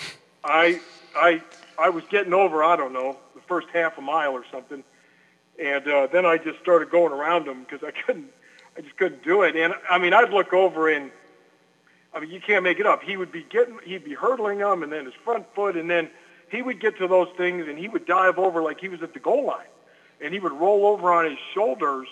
I, 0.45 0.81
I, 1.17 1.43
I 1.77 1.89
was 1.89 2.05
getting 2.09 2.33
over, 2.33 2.63
I 2.63 2.77
don't 2.77 2.93
know, 2.93 3.19
the 3.35 3.41
first 3.49 3.67
half 3.73 3.99
a 3.99 4.01
mile 4.01 4.31
or 4.31 4.45
something. 4.53 4.85
And 5.61 5.89
uh, 5.89 6.07
then 6.07 6.25
I 6.25 6.39
just 6.39 6.61
started 6.61 6.91
going 6.91 7.13
around 7.13 7.49
him 7.49 7.65
because 7.65 7.83
I 7.83 7.91
couldn't, 7.91 8.31
I 8.77 8.81
just 8.83 8.97
couldn't 8.97 9.25
do 9.25 9.43
it. 9.43 9.57
And 9.57 9.75
I 9.91 9.99
mean, 9.99 10.13
I'd 10.13 10.31
look 10.31 10.53
over 10.53 10.89
and, 10.89 11.11
I 12.15 12.21
mean, 12.21 12.31
you 12.31 12.41
can't 12.41 12.63
make 12.63 12.79
it 12.79 12.87
up. 12.87 13.03
He 13.03 13.17
would 13.17 13.33
be 13.33 13.45
getting, 13.49 13.79
he'd 13.85 14.05
be 14.05 14.15
hurdling 14.15 14.59
them, 14.59 14.83
and 14.83 14.93
then 14.93 15.05
his 15.05 15.15
front 15.25 15.47
foot, 15.55 15.77
and 15.77 15.91
then 15.91 16.11
he 16.51 16.63
would 16.63 16.81
get 16.81 16.99
to 16.99 17.09
those 17.09 17.29
things, 17.37 17.67
and 17.69 17.79
he 17.79 17.89
would 17.89 18.07
dive 18.07 18.39
over 18.39 18.63
like 18.63 18.81
he 18.81 18.89
was 18.89 19.03
at 19.03 19.13
the 19.13 19.21
goal 19.21 19.47
line, 19.47 19.67
and 20.21 20.33
he 20.33 20.41
would 20.41 20.53
roll 20.53 20.87
over 20.87 21.13
on 21.13 21.25
his 21.25 21.39
shoulders, 21.53 22.09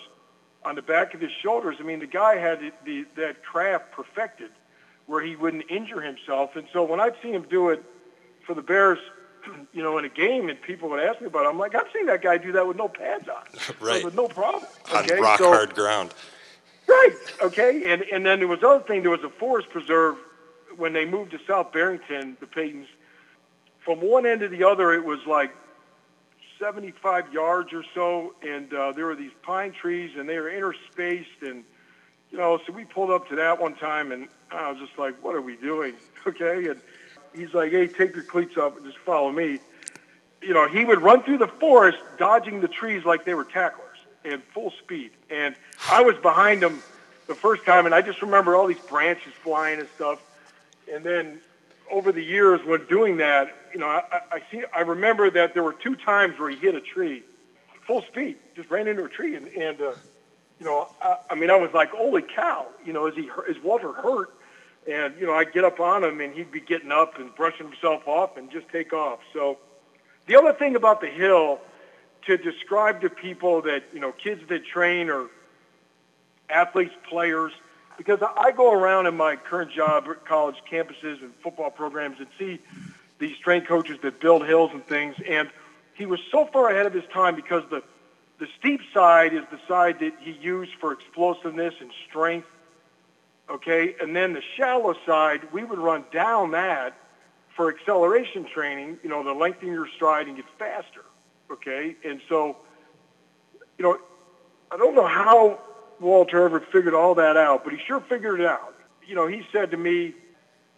on 0.64 0.74
the 0.74 0.83
back 0.83 1.14
of 1.14 1.20
his 1.20 1.31
shoulders. 1.42 1.77
I 1.81 1.85
mean, 1.85 2.00
the 2.00 2.07
guy 2.07 2.37
had 2.37 2.61
the, 2.61 2.72
the, 2.85 3.07
that 3.16 3.44
craft 3.44 3.92
perfected, 3.92 4.50
where 5.07 5.22
he 5.22 5.37
wouldn't 5.37 5.70
injure 5.70 6.00
himself. 6.00 6.57
And 6.57 6.66
so 6.72 6.83
when 6.83 7.00
I'd 7.00 7.14
see 7.22 7.31
him 7.31 7.46
do 7.48 7.68
it 7.68 7.83
for 8.46 8.55
the 8.55 8.62
Bears 8.62 8.98
you 9.72 9.83
know, 9.83 9.98
in 9.98 10.05
a 10.05 10.09
game 10.09 10.48
and 10.48 10.61
people 10.61 10.88
would 10.90 11.00
ask 11.00 11.20
me 11.20 11.27
about 11.27 11.46
it, 11.46 11.48
I'm 11.48 11.59
like, 11.59 11.74
I've 11.74 11.90
seen 11.92 12.07
that 12.07 12.22
guy 12.22 12.38
do 12.38 12.53
that 12.53 12.66
with 12.66 12.77
no 12.77 12.88
pads 12.88 13.29
on. 13.29 13.42
right. 13.81 14.05
with 14.05 14.14
no 14.14 14.29
problem. 14.29 14.64
Okay? 14.94 15.16
On 15.16 15.22
rock 15.22 15.38
so, 15.38 15.48
hard 15.48 15.74
ground. 15.74 16.14
Right. 16.87 17.16
Okay. 17.42 17.92
And 17.92 18.03
and 18.03 18.25
then 18.25 18.38
there 18.38 18.49
was 18.49 18.62
other 18.62 18.85
thing. 18.85 19.03
There 19.03 19.11
was 19.11 19.25
a 19.25 19.31
forest 19.31 19.70
preserve 19.70 20.16
when 20.77 20.92
they 20.92 21.05
moved 21.05 21.31
to 21.33 21.38
South 21.47 21.73
Barrington, 21.73 22.37
the 22.40 22.47
Paytons. 22.47 22.87
From 23.81 24.01
one 24.01 24.27
end 24.27 24.40
to 24.40 24.49
the 24.49 24.64
other, 24.64 24.92
it 24.94 25.05
was 25.05 25.20
like 25.27 25.55
75 26.59 27.33
yards 27.33 27.73
or 27.73 27.85
so, 27.94 28.35
and 28.42 28.73
uh, 28.73 28.92
there 28.92 29.07
were 29.07 29.14
these 29.14 29.33
pine 29.42 29.73
trees, 29.73 30.12
and 30.16 30.29
they 30.29 30.38
were 30.38 30.51
interspaced, 30.51 31.42
and 31.42 31.64
you 32.31 32.38
know, 32.38 32.59
so 32.66 32.73
we 32.73 32.85
pulled 32.85 33.11
up 33.11 33.29
to 33.29 33.37
that 33.37 33.61
one 33.61 33.75
time, 33.75 34.11
and 34.11 34.29
I 34.51 34.70
was 34.70 34.81
just 34.81 34.99
like, 34.99 35.23
"What 35.23 35.35
are 35.35 35.42
we 35.42 35.57
doing?" 35.57 35.94
Okay, 36.27 36.68
and 36.68 36.81
he's 37.35 37.53
like, 37.53 37.70
hey, 37.73 37.87
take 37.87 38.14
your 38.14 38.25
cleats 38.25 38.57
off 38.57 38.77
and 38.77 38.87
just 38.87 38.99
follow 38.99 39.31
me. 39.31 39.59
You 40.42 40.55
know, 40.55 40.68
he 40.68 40.85
would 40.85 41.03
run 41.03 41.23
through 41.23 41.38
the 41.38 41.49
forest, 41.49 41.99
dodging 42.18 42.61
the 42.61 42.68
trees 42.68 43.05
like 43.05 43.25
they 43.25 43.35
were 43.35 43.44
tacklers 43.44 43.94
and 44.25 44.43
full 44.55 44.73
speed. 44.83 45.11
And 45.31 45.55
I 45.91 46.03
was 46.03 46.17
behind 46.17 46.63
him 46.63 46.83
the 47.27 47.35
first 47.35 47.65
time, 47.65 47.87
and 47.87 47.95
I 47.95 48.03
just 48.03 48.23
remember 48.23 48.55
all 48.55 48.67
these 48.67 48.79
branches 48.79 49.33
flying 49.43 49.81
and 49.81 49.89
stuff. 49.95 50.21
And 50.93 51.05
then 51.05 51.41
over 51.91 52.13
the 52.13 52.23
years, 52.23 52.61
when 52.65 52.85
doing 52.87 53.19
that, 53.19 53.55
you 53.73 53.81
know, 53.81 53.87
I, 53.87 54.21
I 54.31 54.43
see, 54.51 54.63
I 54.75 54.81
remember 54.81 55.31
that 55.31 55.55
there 55.55 55.63
were 55.63 55.73
two 55.73 55.97
times 55.97 56.39
where 56.39 56.51
he 56.51 56.57
hit 56.57 56.75
a 56.75 56.81
tree, 56.81 57.23
full 57.87 58.03
speed, 58.03 58.37
just 58.57 58.71
ran 58.71 58.89
into 58.89 59.05
a 59.05 59.09
tree, 59.09 59.37
and, 59.37 59.47
and 59.49 59.81
uh, 59.81 59.93
you 60.59 60.67
know, 60.67 60.89
I, 61.03 61.17
I 61.31 61.35
mean, 61.35 61.51
I 61.51 61.57
was 61.57 61.73
like, 61.73 61.91
holy 61.91 62.23
cow, 62.23 62.67
you 62.85 62.93
know, 62.93 63.07
is 63.07 63.15
he, 63.15 63.31
is 63.49 63.63
Walter 63.63 63.93
hurt? 63.93 64.31
And, 64.91 65.15
you 65.19 65.27
know, 65.27 65.33
I'd 65.33 65.53
get 65.53 65.65
up 65.65 65.81
on 65.81 66.05
him 66.05 66.21
and 66.21 66.35
he'd 66.35 66.53
be 66.53 66.61
getting 66.61 66.93
up 66.93 67.19
and 67.19 67.35
brushing 67.35 67.67
himself 67.67 68.07
off 68.07 68.37
and 68.37 68.51
just 68.51 68.69
take 68.69 68.93
off. 68.93 69.19
So 69.33 69.59
the 70.27 70.37
other 70.37 70.53
thing 70.53 70.77
about 70.77 71.01
the 71.01 71.07
hill 71.09 71.61
to 72.27 72.37
describe 72.37 73.01
to 73.03 73.11
people 73.11 73.63
that, 73.63 73.85
you 73.93 74.01
know, 74.01 74.13
kids 74.13 74.43
that 74.49 74.65
train 74.65 75.11
or 75.11 75.29
athletes, 76.49 76.95
players, 77.09 77.53
because 77.97 78.21
I 78.23 78.51
go 78.51 78.73
around 78.73 79.07
in 79.07 79.17
my 79.17 79.37
current 79.37 79.71
job 79.71 80.07
at 80.09 80.25
college 80.25 80.57
campuses 80.71 81.23
and 81.23 81.33
football 81.43 81.71
programs 81.71 82.19
and 82.19 82.27
see 82.39 82.59
these 83.19 83.37
strength 83.37 83.69
coaches 83.69 83.99
that 84.03 84.21
build 84.21 84.47
hills 84.47 84.71
and 84.73 84.85
things. 84.87 85.15
And 85.29 85.49
he 85.95 86.07
was 86.07 86.21
so 86.31 86.47
far 86.47 86.71
ahead 86.71 86.87
of 86.87 86.93
his 86.93 87.05
time 87.13 87.37
because 87.37 87.63
the, 87.71 87.83
the 88.39 88.49
steep 88.59 88.81
side 88.93 89.33
is 89.33 89.43
the 89.51 89.61
side 89.69 90.01
that 90.01 90.15
he 90.21 90.33
used 90.33 90.73
for 90.81 90.93
explosiveness 90.93 91.75
and 91.81 91.91
strength 92.09 92.49
okay? 93.49 93.97
And 94.01 94.15
then 94.15 94.33
the 94.33 94.43
shallow 94.57 94.95
side, 95.07 95.53
we 95.53 95.65
would 95.65 95.79
run 95.79 96.05
down 96.13 96.53
that 96.53 96.97
for 97.57 97.73
acceleration 97.73 98.47
training, 98.53 98.99
you 99.03 99.09
know, 99.09 99.23
to 99.23 99.33
lengthen 99.33 99.69
your 99.69 99.89
stride 99.89 100.27
and 100.27 100.37
get 100.37 100.47
faster, 100.59 101.05
okay? 101.55 101.97
And 102.05 102.21
so, 102.29 102.57
you 103.79 103.85
know, 103.85 103.99
I 104.71 104.77
don't 104.77 104.95
know 104.95 105.07
how 105.07 105.61
Walter 106.01 106.45
ever 106.45 106.61
figured 106.61 106.95
all 106.95 107.14
that 107.17 107.37
out, 107.37 107.64
but 107.64 107.73
he 107.73 107.79
sure 107.87 108.01
figured 108.01 108.40
it 108.40 108.47
out. 108.47 108.75
You 109.07 109.14
know, 109.14 109.27
he 109.27 109.43
said 109.53 109.71
to 109.73 109.77
me, 109.77 110.14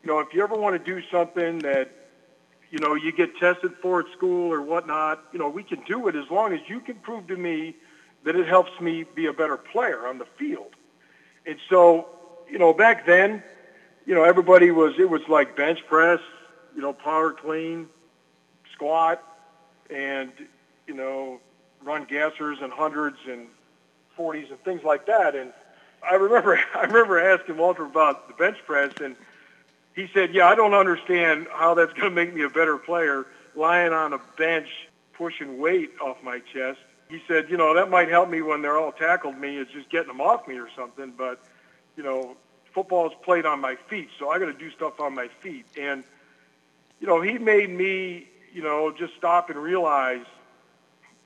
you 0.03 0.07
know, 0.07 0.21
if 0.21 0.33
you 0.33 0.43
ever 0.43 0.57
want 0.57 0.83
to 0.83 0.95
do 0.95 1.05
something 1.11 1.59
that, 1.61 1.91
you 2.71 2.79
know, 2.79 2.95
you 2.95 3.13
get 3.13 3.37
tested 3.37 3.73
for 3.81 4.01
at 4.01 4.07
school 4.13 4.53
or 4.53 4.61
whatnot, 4.61 5.23
you 5.33 5.39
know, 5.39 5.49
we 5.49 5.63
can 5.63 5.83
do 5.87 6.09
it 6.09 6.17
as 6.17 6.29
long 6.31 6.53
as 6.53 6.61
you 6.69 6.81
can 6.81 6.97
prove 6.97 7.27
to 7.29 7.37
me 7.37 7.77
that 8.25 8.35
it 8.35 8.47
helps 8.47 8.81
me 8.81 9.05
be 9.15 9.27
a 9.27 9.33
better 9.33 9.57
player 9.57 10.07
on 10.07 10.19
the 10.19 10.27
field. 10.37 10.75
And 11.47 11.59
so 11.71 12.09
you 12.49 12.59
know, 12.59 12.73
back 12.73 13.07
then, 13.07 13.43
you 14.05 14.15
know, 14.15 14.23
everybody 14.23 14.71
was, 14.71 14.95
it 14.99 15.09
was 15.09 15.23
like 15.29 15.57
bench 15.57 15.81
press, 15.89 16.21
you 16.75 16.83
know, 16.83 16.93
power 16.93 17.33
clean, 17.33 17.89
squat, 18.73 19.23
and, 19.91 20.31
you 20.87 20.95
know, 20.95 21.41
run 21.83 22.07
gassers 22.07 22.63
and 22.63 22.73
hundreds 22.73 23.19
and 23.29 23.47
40s 24.19 24.51
and 24.51 24.61
things 24.65 24.83
like 24.83 25.07
that. 25.07 25.35
And 25.35 25.53
I 26.09 26.15
remember, 26.15 26.59
I 26.75 26.83
remember 26.83 27.19
asking 27.19 27.57
Walter 27.57 27.85
about 27.85 28.29
the 28.29 28.35
bench 28.35 28.59
press, 28.67 28.93
and 29.03 29.17
he 29.95 30.09
said, 30.13 30.35
yeah, 30.35 30.47
I 30.47 30.55
don't 30.55 30.75
understand 30.75 31.47
how 31.53 31.75
that's 31.75 31.93
going 31.93 32.11
to 32.11 32.15
make 32.15 32.35
me 32.35 32.43
a 32.43 32.51
better 32.51 32.77
player 32.77 33.27
lying 33.55 33.93
on 33.93 34.13
a 34.13 34.21
bench 34.37 34.69
pushing 35.15 35.59
weight 35.59 35.93
off 36.03 36.23
my 36.23 36.41
chest. 36.53 36.79
He 37.09 37.23
said, 37.27 37.49
you 37.49 37.57
know, 37.57 37.75
that 37.75 37.89
might 37.89 38.09
help 38.09 38.29
me 38.29 38.43
when 38.43 38.63
they're 38.63 38.79
all 38.79 38.93
tackled 38.93 39.39
me. 39.39 39.57
It's 39.57 39.71
just 39.71 39.89
getting 39.91 40.09
them 40.09 40.21
off 40.21 40.47
me 40.47 40.59
or 40.59 40.69
something. 40.77 41.13
But 41.17 41.41
you 41.97 42.03
know, 42.03 42.37
football 42.73 43.07
is 43.07 43.13
played 43.23 43.47
on 43.47 43.61
my 43.61 43.77
feet, 43.89 44.11
so 44.19 44.31
I 44.31 44.39
got 44.39 44.47
to 44.47 44.53
do 44.53 44.71
stuff 44.71 45.01
on 45.01 45.15
my 45.15 45.29
feet. 45.41 45.67
And, 45.79 46.05
you 47.01 47.07
know, 47.07 47.21
he 47.23 47.39
made 47.39 47.71
me, 47.71 48.29
you 48.53 48.63
know, 48.63 48.93
just 48.97 49.15
stop 49.17 49.51
and 49.51 49.59
realize, 49.59 50.25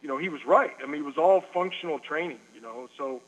you 0.03 0.09
know, 0.09 0.17
he 0.17 0.29
was 0.29 0.45
right. 0.47 0.75
I 0.83 0.87
mean, 0.87 1.03
it 1.03 1.05
was 1.05 1.19
all 1.19 1.43
functional 1.53 1.99
training, 1.99 2.41
you 2.55 2.61
know. 2.61 2.89
So, 2.97 3.21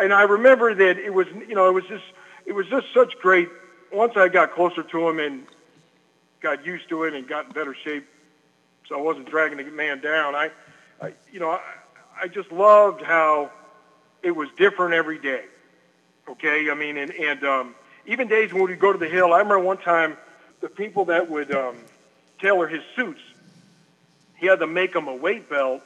and 0.00 0.12
I 0.12 0.22
remember 0.22 0.74
that 0.74 0.98
it 0.98 1.12
was, 1.12 1.26
you 1.48 1.54
know, 1.54 1.68
it 1.68 1.72
was 1.72 1.84
just, 1.84 2.04
it 2.44 2.52
was 2.52 2.66
just 2.68 2.86
such 2.94 3.18
great. 3.20 3.48
Once 3.92 4.16
I 4.16 4.28
got 4.28 4.52
closer 4.52 4.82
to 4.82 5.08
him 5.08 5.18
and 5.18 5.46
got 6.40 6.64
used 6.64 6.88
to 6.90 7.04
it 7.04 7.14
and 7.14 7.26
got 7.26 7.46
in 7.46 7.52
better 7.52 7.74
shape, 7.74 8.06
so 8.88 8.98
I 8.98 9.02
wasn't 9.02 9.28
dragging 9.28 9.58
the 9.58 9.64
man 9.64 10.00
down. 10.00 10.34
I, 10.34 10.50
I 11.00 11.14
you 11.32 11.40
know, 11.40 11.50
I, 11.50 11.60
I 12.22 12.28
just 12.28 12.52
loved 12.52 13.02
how 13.02 13.50
it 14.22 14.30
was 14.30 14.48
different 14.56 14.94
every 14.94 15.18
day. 15.18 15.44
Okay, 16.28 16.70
I 16.70 16.74
mean, 16.74 16.96
and 16.96 17.12
and 17.12 17.44
um, 17.44 17.74
even 18.06 18.28
days 18.28 18.52
when 18.52 18.64
we'd 18.64 18.78
go 18.78 18.92
to 18.92 18.98
the 18.98 19.08
hill, 19.08 19.32
I 19.32 19.38
remember 19.38 19.60
one 19.60 19.78
time 19.78 20.16
the 20.60 20.68
people 20.68 21.06
that 21.06 21.30
would 21.30 21.52
um, 21.54 21.76
tailor 22.40 22.66
his 22.66 22.82
suits, 22.94 23.20
he 24.36 24.46
had 24.46 24.60
to 24.60 24.66
make 24.66 24.94
him 24.94 25.08
a 25.08 25.14
weight 25.14 25.48
belt 25.48 25.82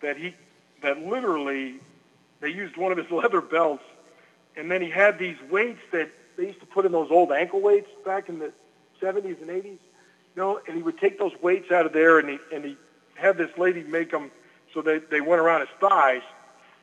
that 0.00 0.16
he 0.16 0.34
that 0.82 0.98
literally 1.00 1.80
they 2.40 2.50
used 2.50 2.76
one 2.76 2.92
of 2.92 2.98
his 2.98 3.10
leather 3.10 3.40
belts 3.40 3.84
and 4.58 4.70
then 4.70 4.82
he 4.82 4.90
had 4.90 5.18
these 5.18 5.36
weights 5.50 5.80
that 5.92 6.10
they 6.36 6.46
used 6.46 6.60
to 6.60 6.66
put 6.66 6.84
in 6.84 6.92
those 6.92 7.10
old 7.10 7.32
ankle 7.32 7.60
weights 7.60 7.88
back 8.04 8.28
in 8.28 8.38
the 8.38 8.52
70s 9.00 9.40
and 9.40 9.50
80s. 9.50 9.64
You 9.64 9.78
know, 10.36 10.60
and 10.66 10.76
he 10.76 10.82
would 10.82 10.98
take 10.98 11.18
those 11.18 11.32
weights 11.42 11.70
out 11.70 11.86
of 11.86 11.92
there, 11.92 12.18
and 12.18 12.28
he 12.28 12.38
and 12.52 12.64
he 12.64 12.76
had 13.14 13.36
this 13.36 13.50
lady 13.58 13.82
make 13.82 14.10
them 14.10 14.30
so 14.72 14.82
they 14.82 14.98
they 14.98 15.20
went 15.20 15.40
around 15.40 15.60
his 15.60 15.70
thighs, 15.80 16.22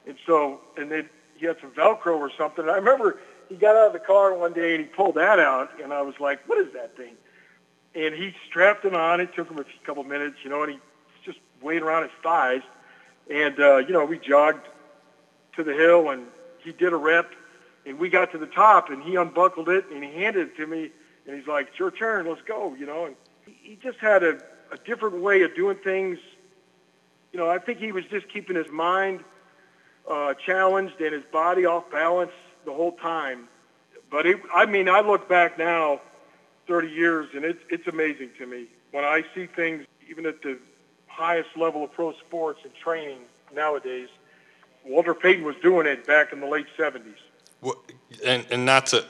and 0.08 0.17
so 0.25 0.60
and 0.78 0.91
then 0.91 1.10
he 1.38 1.45
had 1.45 1.58
some 1.62 1.71
Velcro 1.71 2.17
or 2.17 2.32
something. 2.38 2.63
And 2.63 2.71
I 2.71 2.75
remember 2.75 3.19
he 3.47 3.56
got 3.56 3.75
out 3.75 3.88
of 3.88 3.93
the 3.93 3.99
car 3.99 4.34
one 4.34 4.54
day 4.54 4.75
and 4.75 4.84
he 4.84 4.89
pulled 4.89 5.15
that 5.15 5.39
out, 5.39 5.71
and 5.82 5.93
I 5.93 6.01
was 6.01 6.19
like, 6.19 6.47
"What 6.49 6.58
is 6.58 6.73
that 6.73 6.97
thing?" 6.97 7.15
And 7.93 8.13
he 8.13 8.34
strapped 8.47 8.84
it 8.84 8.93
on. 8.93 9.21
It 9.21 9.34
took 9.34 9.49
him 9.49 9.60
a 9.60 9.86
couple 9.86 10.04
minutes, 10.04 10.38
you 10.43 10.49
know, 10.49 10.63
and 10.63 10.73
he 10.73 10.80
just 11.23 11.39
weighed 11.62 11.82
around 11.82 12.04
his 12.04 12.12
thighs, 12.21 12.62
and 13.29 13.59
uh, 13.59 13.77
you 13.77 13.93
know, 13.93 14.05
we 14.05 14.19
jogged 14.19 14.67
to 15.55 15.63
the 15.63 15.73
hill, 15.73 16.09
and 16.09 16.27
he 16.63 16.71
did 16.71 16.93
a 16.93 16.97
rep, 16.97 17.31
and 17.85 17.97
we 17.99 18.09
got 18.09 18.31
to 18.31 18.38
the 18.38 18.47
top, 18.47 18.89
and 18.89 19.03
he 19.03 19.15
unbuckled 19.15 19.69
it 19.69 19.85
and 19.91 20.03
he 20.03 20.11
handed 20.11 20.49
it 20.49 20.57
to 20.57 20.67
me, 20.67 20.91
and 21.25 21.38
he's 21.38 21.47
like, 21.47 21.69
"It's 21.69 21.79
your 21.79 21.91
turn. 21.91 22.27
Let's 22.27 22.41
go," 22.41 22.75
you 22.75 22.85
know, 22.85 23.05
and 23.05 23.15
he 23.45 23.77
just 23.81 23.99
had 23.99 24.23
a, 24.23 24.39
a 24.71 24.77
different 24.85 25.17
way 25.17 25.43
of 25.43 25.55
doing 25.55 25.77
things. 25.77 26.19
You 27.31 27.39
know, 27.39 27.49
I 27.49 27.59
think 27.59 27.79
he 27.79 27.91
was 27.91 28.05
just 28.05 28.29
keeping 28.29 28.55
his 28.55 28.69
mind 28.71 29.23
uh, 30.09 30.33
challenged 30.33 30.99
and 31.01 31.13
his 31.13 31.23
body 31.31 31.65
off 31.65 31.89
balance 31.91 32.31
the 32.65 32.73
whole 32.73 32.93
time. 32.93 33.47
But 34.09 34.25
it, 34.25 34.41
I 34.53 34.65
mean, 34.65 34.88
I 34.88 35.01
look 35.01 35.27
back 35.27 35.57
now, 35.57 36.01
30 36.67 36.89
years, 36.89 37.29
and 37.35 37.43
it's 37.43 37.61
it's 37.69 37.88
amazing 37.88 38.29
to 38.38 38.45
me 38.45 38.67
when 38.91 39.03
I 39.03 39.23
see 39.33 39.47
things, 39.47 39.85
even 40.09 40.25
at 40.25 40.41
the 40.41 40.57
highest 41.15 41.49
level 41.56 41.84
of 41.84 41.91
pro 41.93 42.13
sports 42.13 42.60
and 42.63 42.73
training 42.75 43.19
nowadays. 43.54 44.10
Walter 44.86 45.13
Payton 45.13 45.43
was 45.43 45.56
doing 45.63 45.88
it 45.88 46.06
back 46.06 46.34
in 46.34 46.39
the 46.39 46.45
late 46.47 46.67
70s. 46.78 47.15
Well, 47.62 47.82
and 48.23 48.45
and 48.51 48.65
not 48.65 48.88
to, 48.88 49.04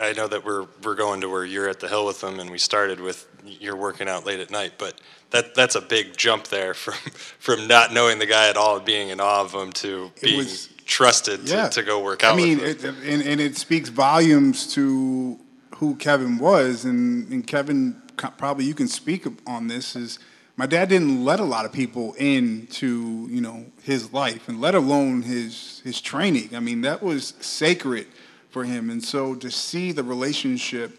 I 0.00 0.12
know 0.12 0.26
that 0.28 0.44
we're 0.44 0.66
we're 0.82 0.96
going 0.96 1.20
to 1.22 1.28
where 1.28 1.44
you're 1.44 1.68
at 1.68 1.80
the 1.80 1.88
hill 1.88 2.04
with 2.04 2.20
them, 2.20 2.40
and 2.40 2.50
we 2.50 2.58
started 2.58 3.00
with 3.00 3.26
you're 3.44 3.76
working 3.76 4.08
out 4.08 4.26
late 4.26 4.40
at 4.40 4.50
night, 4.50 4.72
but 4.76 5.00
that 5.30 5.54
that's 5.54 5.76
a 5.76 5.80
big 5.80 6.16
jump 6.16 6.48
there 6.48 6.74
from 6.74 6.94
from 7.38 7.66
not 7.68 7.92
knowing 7.92 8.18
the 8.18 8.26
guy 8.26 8.48
at 8.50 8.56
all, 8.56 8.80
being 8.80 9.08
in 9.10 9.20
awe 9.20 9.40
of 9.42 9.52
him, 9.54 9.72
to 9.74 10.10
being 10.20 10.38
was- 10.38 10.68
trusted 10.84 11.46
to, 11.46 11.52
Yeah. 11.54 11.68
to 11.68 11.82
go 11.82 12.02
work 12.02 12.24
out. 12.24 12.34
I 12.34 12.36
mean, 12.36 12.58
with 12.58 12.82
him. 12.82 12.96
it, 13.02 13.08
and, 13.08 13.22
and 13.22 13.40
it 13.40 13.56
speaks 13.56 13.88
volumes 13.88 14.74
to 14.74 15.38
who 15.76 15.94
Kevin 15.96 16.38
was, 16.38 16.84
and, 16.84 17.28
and 17.30 17.46
Kevin 17.46 18.02
probably 18.36 18.64
you 18.66 18.74
can 18.74 18.88
speak 18.88 19.24
on 19.46 19.68
this. 19.68 19.96
Is 19.96 20.18
my 20.56 20.66
dad 20.66 20.88
didn't 20.88 21.24
let 21.24 21.40
a 21.40 21.44
lot 21.44 21.64
of 21.64 21.72
people 21.72 22.14
into 22.14 23.26
you 23.30 23.40
know 23.40 23.66
his 23.82 24.12
life, 24.12 24.48
and 24.48 24.60
let 24.60 24.74
alone 24.74 25.22
his 25.22 25.80
his 25.84 26.00
training. 26.00 26.54
I 26.54 26.60
mean, 26.60 26.82
that 26.82 27.02
was 27.02 27.34
sacred 27.40 28.06
for 28.50 28.64
him, 28.64 28.90
and 28.90 29.02
so 29.02 29.34
to 29.34 29.50
see 29.50 29.92
the 29.92 30.04
relationship 30.04 30.98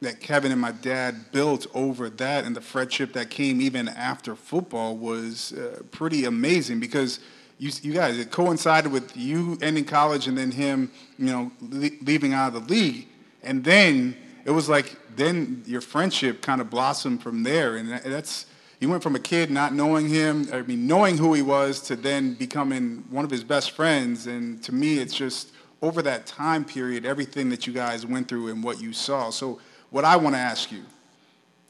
that 0.00 0.20
Kevin 0.20 0.52
and 0.52 0.60
my 0.60 0.72
dad 0.72 1.32
built 1.32 1.66
over 1.74 2.08
that 2.08 2.44
and 2.44 2.54
the 2.54 2.60
friendship 2.60 3.12
that 3.14 3.30
came 3.30 3.60
even 3.60 3.88
after 3.88 4.36
football 4.36 4.96
was 4.96 5.52
uh, 5.52 5.82
pretty 5.90 6.24
amazing 6.24 6.78
because 6.78 7.18
you, 7.58 7.72
you 7.82 7.92
guys, 7.92 8.16
it 8.16 8.30
coincided 8.30 8.92
with 8.92 9.16
you 9.16 9.58
ending 9.60 9.84
college 9.84 10.28
and 10.28 10.38
then 10.38 10.52
him, 10.52 10.92
you 11.18 11.26
know, 11.26 11.50
le- 11.60 11.90
leaving 12.02 12.32
out 12.32 12.54
of 12.54 12.66
the 12.66 12.72
league. 12.72 13.08
And 13.42 13.64
then 13.64 14.16
it 14.44 14.52
was 14.52 14.68
like, 14.68 14.96
then 15.16 15.64
your 15.66 15.80
friendship 15.80 16.42
kind 16.42 16.60
of 16.60 16.70
blossomed 16.70 17.22
from 17.22 17.42
there. 17.42 17.76
And 17.76 17.90
that's, 17.90 18.46
you 18.80 18.88
went 18.88 19.02
from 19.02 19.16
a 19.16 19.20
kid 19.20 19.50
not 19.50 19.74
knowing 19.74 20.08
him, 20.08 20.48
I 20.52 20.62
mean, 20.62 20.86
knowing 20.86 21.18
who 21.18 21.34
he 21.34 21.42
was 21.42 21.80
to 21.82 21.96
then 21.96 22.34
becoming 22.34 23.04
one 23.10 23.24
of 23.24 23.30
his 23.30 23.42
best 23.42 23.72
friends. 23.72 24.26
And 24.26 24.62
to 24.62 24.72
me, 24.72 24.98
it's 24.98 25.14
just 25.14 25.52
over 25.82 26.00
that 26.02 26.26
time 26.26 26.64
period, 26.64 27.04
everything 27.04 27.50
that 27.50 27.66
you 27.66 27.72
guys 27.72 28.06
went 28.06 28.28
through 28.28 28.48
and 28.48 28.62
what 28.62 28.80
you 28.80 28.92
saw. 28.92 29.30
So, 29.30 29.60
what 29.90 30.04
I 30.04 30.16
want 30.16 30.34
to 30.34 30.38
ask 30.38 30.70
you, 30.70 30.84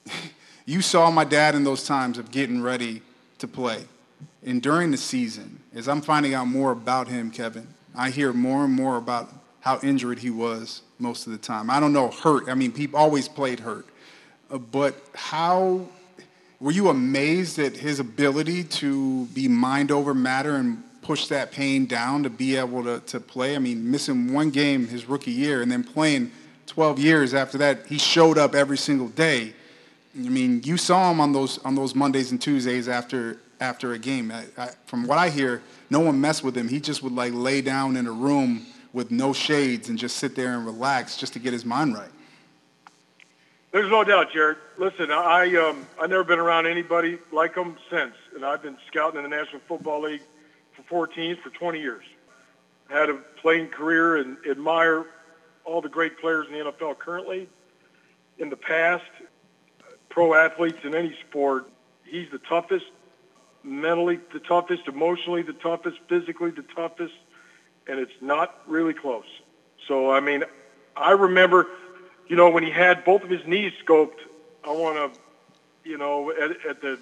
you 0.67 0.83
saw 0.83 1.11
my 1.11 1.25
dad 1.25 1.55
in 1.55 1.65
those 1.65 1.85
times 1.85 2.19
of 2.19 2.31
getting 2.31 2.61
ready 2.61 3.01
to 3.39 3.49
play. 3.49 3.85
And 4.45 4.61
during 4.61 4.91
the 4.91 4.97
season, 4.97 5.61
as 5.75 5.89
I'm 5.89 6.01
finding 6.01 6.35
out 6.35 6.47
more 6.47 6.73
about 6.73 7.09
him, 7.09 7.31
Kevin, 7.31 7.67
I 7.95 8.11
hear 8.11 8.33
more 8.33 8.65
and 8.65 8.73
more 8.73 8.97
about 8.97 9.33
how 9.61 9.79
injured 9.83 10.19
he 10.19 10.31
was 10.31 10.83
most 10.99 11.27
of 11.27 11.33
the 11.33 11.39
time. 11.39 11.71
I 11.71 11.81
don't 11.81 11.93
know, 11.93 12.09
hurt. 12.09 12.49
I 12.49 12.55
mean, 12.55 12.73
people 12.73 12.99
always 12.99 13.29
played 13.29 13.61
hurt. 13.61 13.87
Uh, 14.51 14.59
but 14.59 14.95
how 15.15 15.87
were 16.61 16.73
you 16.73 16.89
amazed 16.89 17.59
at 17.59 17.77
his 17.77 18.01
ability 18.01 18.65
to 18.65 19.27
be 19.27 19.47
mind 19.49 19.91
over 19.91 20.13
matter 20.13 20.57
and 20.57 20.83
push 21.03 21.29
that 21.29 21.53
pain 21.53 21.87
down 21.87 22.25
to 22.25 22.31
be 22.31 22.57
able 22.57 22.83
to, 22.85 23.01
to 23.01 23.21
play? 23.21 23.55
I 23.55 23.59
mean, 23.59 23.91
missing 23.91 24.33
one 24.33 24.51
game 24.51 24.89
his 24.89 25.09
rookie 25.09 25.31
year 25.31 25.63
and 25.63 25.71
then 25.71 25.85
playing 25.85 26.33
12 26.67 26.99
years 26.99 27.33
after 27.33 27.59
that, 27.59 27.87
he 27.87 27.99
showed 27.99 28.39
up 28.39 28.55
every 28.55 28.77
single 28.77 29.09
day. 29.09 29.55
I 30.15 30.29
mean, 30.29 30.63
you 30.65 30.77
saw 30.77 31.11
him 31.11 31.21
on 31.21 31.33
those 31.33 31.59
on 31.59 31.75
those 31.75 31.95
Mondays 31.95 32.33
and 32.33 32.43
Tuesdays 32.43 32.89
after 32.89 33.39
after 33.61 33.93
a 33.93 33.99
game. 33.99 34.33
I, 34.33 34.45
I, 34.57 34.71
from 34.87 35.07
what 35.07 35.19
I 35.19 35.31
hear, 35.31 35.63
no 35.91 36.01
one 36.01 36.21
messed 36.21 36.43
with 36.43 36.57
him. 36.57 36.69
He 36.69 36.81
just 36.81 37.03
would 37.03 37.13
like 37.13 37.33
lay 37.33 37.61
down 37.61 37.97
in 37.97 38.07
a 38.07 38.13
room 38.13 38.67
with 38.93 39.11
no 39.11 39.33
shades 39.33 39.89
and 39.89 39.99
just 39.99 40.17
sit 40.17 40.35
there 40.35 40.55
and 40.55 40.67
relax 40.67 41.17
just 41.17 41.35
to 41.35 41.39
get 41.39 41.53
his 41.53 41.65
mind 41.65 41.95
right. 41.95 42.11
There's 43.71 43.91
no 43.91 44.03
doubt, 44.03 44.33
Jarrett. 44.33 44.57
Listen, 44.79 45.11
I 45.11 45.55
um, 45.57 45.87
I've 46.01 46.09
never 46.09 46.25
been 46.25 46.39
around 46.39 46.67
anybody 46.67 47.19
like 47.33 47.55
him 47.55 47.77
since, 47.91 48.15
and 48.35 48.43
I've 48.43 48.63
been 48.63 48.79
scouting 48.87 49.23
in 49.23 49.31
the 49.31 49.37
National 49.37 49.61
Football 49.69 50.03
League 50.03 50.23
for 50.75 50.83
14 50.85 51.37
for 51.43 51.51
20 51.51 51.79
years. 51.79 52.05
Had 52.89 53.11
a 53.11 53.15
playing 53.43 53.69
career 53.69 54.17
and 54.17 54.39
admire 54.51 55.05
all 55.67 55.83
the 55.83 55.89
great 55.91 56.19
players 56.19 56.47
in 56.49 56.55
the 56.55 56.73
NFL 56.73 56.99
currently. 56.99 57.47
In 58.39 58.49
the 58.49 58.57
past, 58.57 59.05
pro 60.09 60.33
athletes 60.33 60.79
in 60.85 60.95
any 60.95 61.15
sport, 61.29 61.69
he's 62.05 62.31
the 62.31 62.39
toughest, 62.39 62.87
mentally 63.63 64.19
the 64.33 64.41
toughest, 64.41 64.89
emotionally 64.89 65.43
the 65.43 65.53
toughest, 65.53 65.99
physically 66.09 66.53
the 66.53 66.65
toughest, 66.75 67.15
and 67.87 68.01
it's 68.01 68.13
not 68.23 68.63
really 68.67 68.95
close. 68.95 69.27
So, 69.87 70.11
I 70.11 70.21
mean, 70.21 70.45
I 70.97 71.11
remember, 71.11 71.67
you 72.29 72.37
know, 72.37 72.51
when 72.51 72.63
he 72.63 72.71
had 72.71 73.05
both 73.05 73.23
of 73.23 73.31
his 73.31 73.47
knees 73.47 73.73
scoped, 73.85 74.21
I 74.65 74.71
want 74.71 75.15
to, 75.15 75.21
you 75.89 75.97
know, 75.97 76.31
at, 76.31 76.67
at 76.67 76.81
the, 76.83 76.99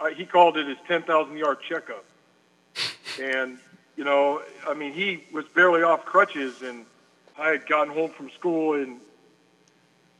uh, 0.00 0.06
he 0.06 0.24
called 0.24 0.56
it 0.56 0.66
his 0.66 0.78
10,000 0.86 1.36
yard 1.36 1.58
checkup. 1.68 2.04
And, 3.20 3.58
you 3.96 4.04
know, 4.04 4.42
I 4.66 4.74
mean, 4.74 4.92
he 4.92 5.24
was 5.32 5.44
barely 5.54 5.82
off 5.82 6.04
crutches, 6.04 6.62
and 6.62 6.86
I 7.38 7.48
had 7.48 7.66
gotten 7.66 7.92
home 7.92 8.10
from 8.10 8.30
school, 8.30 8.74
and 8.74 9.00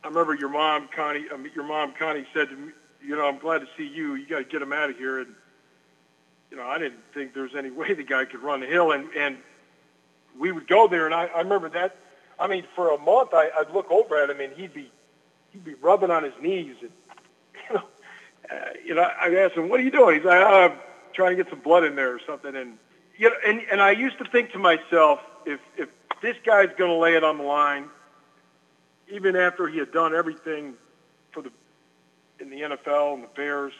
I 0.03 0.07
remember 0.07 0.35
your 0.35 0.49
mom, 0.49 0.89
Connie, 0.93 1.25
um, 1.33 1.49
your 1.55 1.63
mom, 1.63 1.93
Connie, 1.97 2.25
said 2.33 2.49
to 2.49 2.55
me, 2.55 2.71
you 3.03 3.15
know, 3.15 3.27
I'm 3.27 3.37
glad 3.37 3.59
to 3.59 3.67
see 3.77 3.87
you. 3.87 4.15
You 4.15 4.25
got 4.25 4.39
to 4.39 4.43
get 4.43 4.61
him 4.61 4.73
out 4.73 4.89
of 4.89 4.97
here. 4.97 5.19
And, 5.19 5.33
you 6.51 6.57
know, 6.57 6.63
I 6.63 6.77
didn't 6.77 7.03
think 7.13 7.33
there 7.33 7.43
was 7.43 7.55
any 7.55 7.71
way 7.71 7.93
the 7.93 8.03
guy 8.03 8.25
could 8.25 8.41
run 8.41 8.59
the 8.59 8.65
hill. 8.65 8.91
And, 8.91 9.09
and 9.15 9.37
we 10.37 10.51
would 10.51 10.67
go 10.67 10.87
there, 10.87 11.05
and 11.05 11.13
I, 11.13 11.25
I 11.25 11.39
remember 11.39 11.69
that. 11.69 11.95
I 12.39 12.47
mean, 12.47 12.65
for 12.75 12.93
a 12.93 12.97
month, 12.97 13.29
I, 13.33 13.49
I'd 13.59 13.71
look 13.71 13.89
over 13.89 14.21
at 14.21 14.29
him, 14.29 14.39
and 14.39 14.53
he'd 14.53 14.73
be, 14.73 14.91
he'd 15.51 15.63
be 15.63 15.75
rubbing 15.75 16.11
on 16.11 16.23
his 16.23 16.33
knees, 16.41 16.75
and 16.81 16.91
you 17.69 17.75
know, 17.75 17.83
uh, 18.51 18.55
you 18.85 18.95
know, 18.95 19.01
I 19.01 19.35
asked 19.35 19.55
him, 19.55 19.69
"What 19.69 19.79
are 19.79 19.83
you 19.83 19.91
doing?" 19.91 20.15
He's 20.15 20.25
like, 20.25 20.41
oh, 20.41 20.69
"I'm 20.71 20.77
trying 21.13 21.35
to 21.35 21.43
get 21.43 21.49
some 21.49 21.59
blood 21.59 21.83
in 21.83 21.95
there 21.95 22.13
or 22.13 22.19
something." 22.25 22.55
And 22.55 22.77
you 23.17 23.29
know, 23.29 23.35
and 23.45 23.61
and 23.71 23.81
I 23.81 23.91
used 23.91 24.17
to 24.19 24.25
think 24.25 24.51
to 24.51 24.59
myself, 24.59 25.19
if 25.45 25.59
if 25.77 25.89
this 26.21 26.35
guy's 26.45 26.69
going 26.77 26.91
to 26.91 26.97
lay 26.97 27.15
it 27.15 27.23
on 27.23 27.37
the 27.37 27.43
line, 27.43 27.89
even 29.09 29.35
after 29.35 29.67
he 29.67 29.79
had 29.79 29.91
done 29.91 30.13
everything 30.13 30.75
for 31.31 31.41
the 31.41 31.51
in 32.39 32.49
the 32.49 32.61
NFL 32.61 33.15
and 33.15 33.23
the 33.23 33.29
Bears, 33.35 33.73